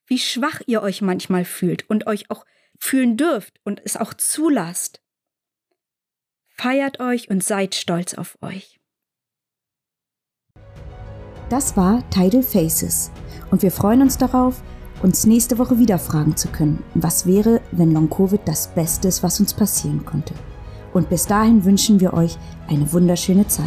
wie 0.05 0.19
schwach 0.19 0.61
ihr 0.65 0.81
euch 0.81 1.01
manchmal 1.01 1.45
fühlt 1.45 1.89
und 1.89 2.07
euch 2.07 2.29
auch 2.29 2.45
fühlen 2.79 3.17
dürft 3.17 3.59
und 3.63 3.81
es 3.83 3.97
auch 3.97 4.13
zulasst. 4.13 5.01
Feiert 6.47 6.99
euch 6.99 7.29
und 7.29 7.43
seid 7.43 7.75
stolz 7.75 8.13
auf 8.13 8.37
euch. 8.41 8.79
Das 11.49 11.77
war 11.77 12.01
Tidal 12.09 12.41
Faces 12.41 13.11
und 13.51 13.61
wir 13.61 13.71
freuen 13.71 14.01
uns 14.01 14.17
darauf, 14.17 14.61
uns 15.03 15.25
nächste 15.27 15.59
Woche 15.59 15.77
wieder 15.77 15.99
fragen 15.99 16.35
zu 16.35 16.47
können, 16.47 16.83
was 16.95 17.27
wäre, 17.27 17.61
wenn 17.71 17.91
Long 17.91 18.09
Covid 18.09 18.41
das 18.45 18.67
Beste 18.67 19.07
ist, 19.07 19.21
was 19.21 19.39
uns 19.39 19.53
passieren 19.53 20.05
konnte. 20.05 20.33
Und 20.93 21.09
bis 21.09 21.27
dahin 21.27 21.63
wünschen 21.63 21.99
wir 21.99 22.13
euch 22.13 22.37
eine 22.67 22.91
wunderschöne 22.91 23.47
Zeit. 23.47 23.65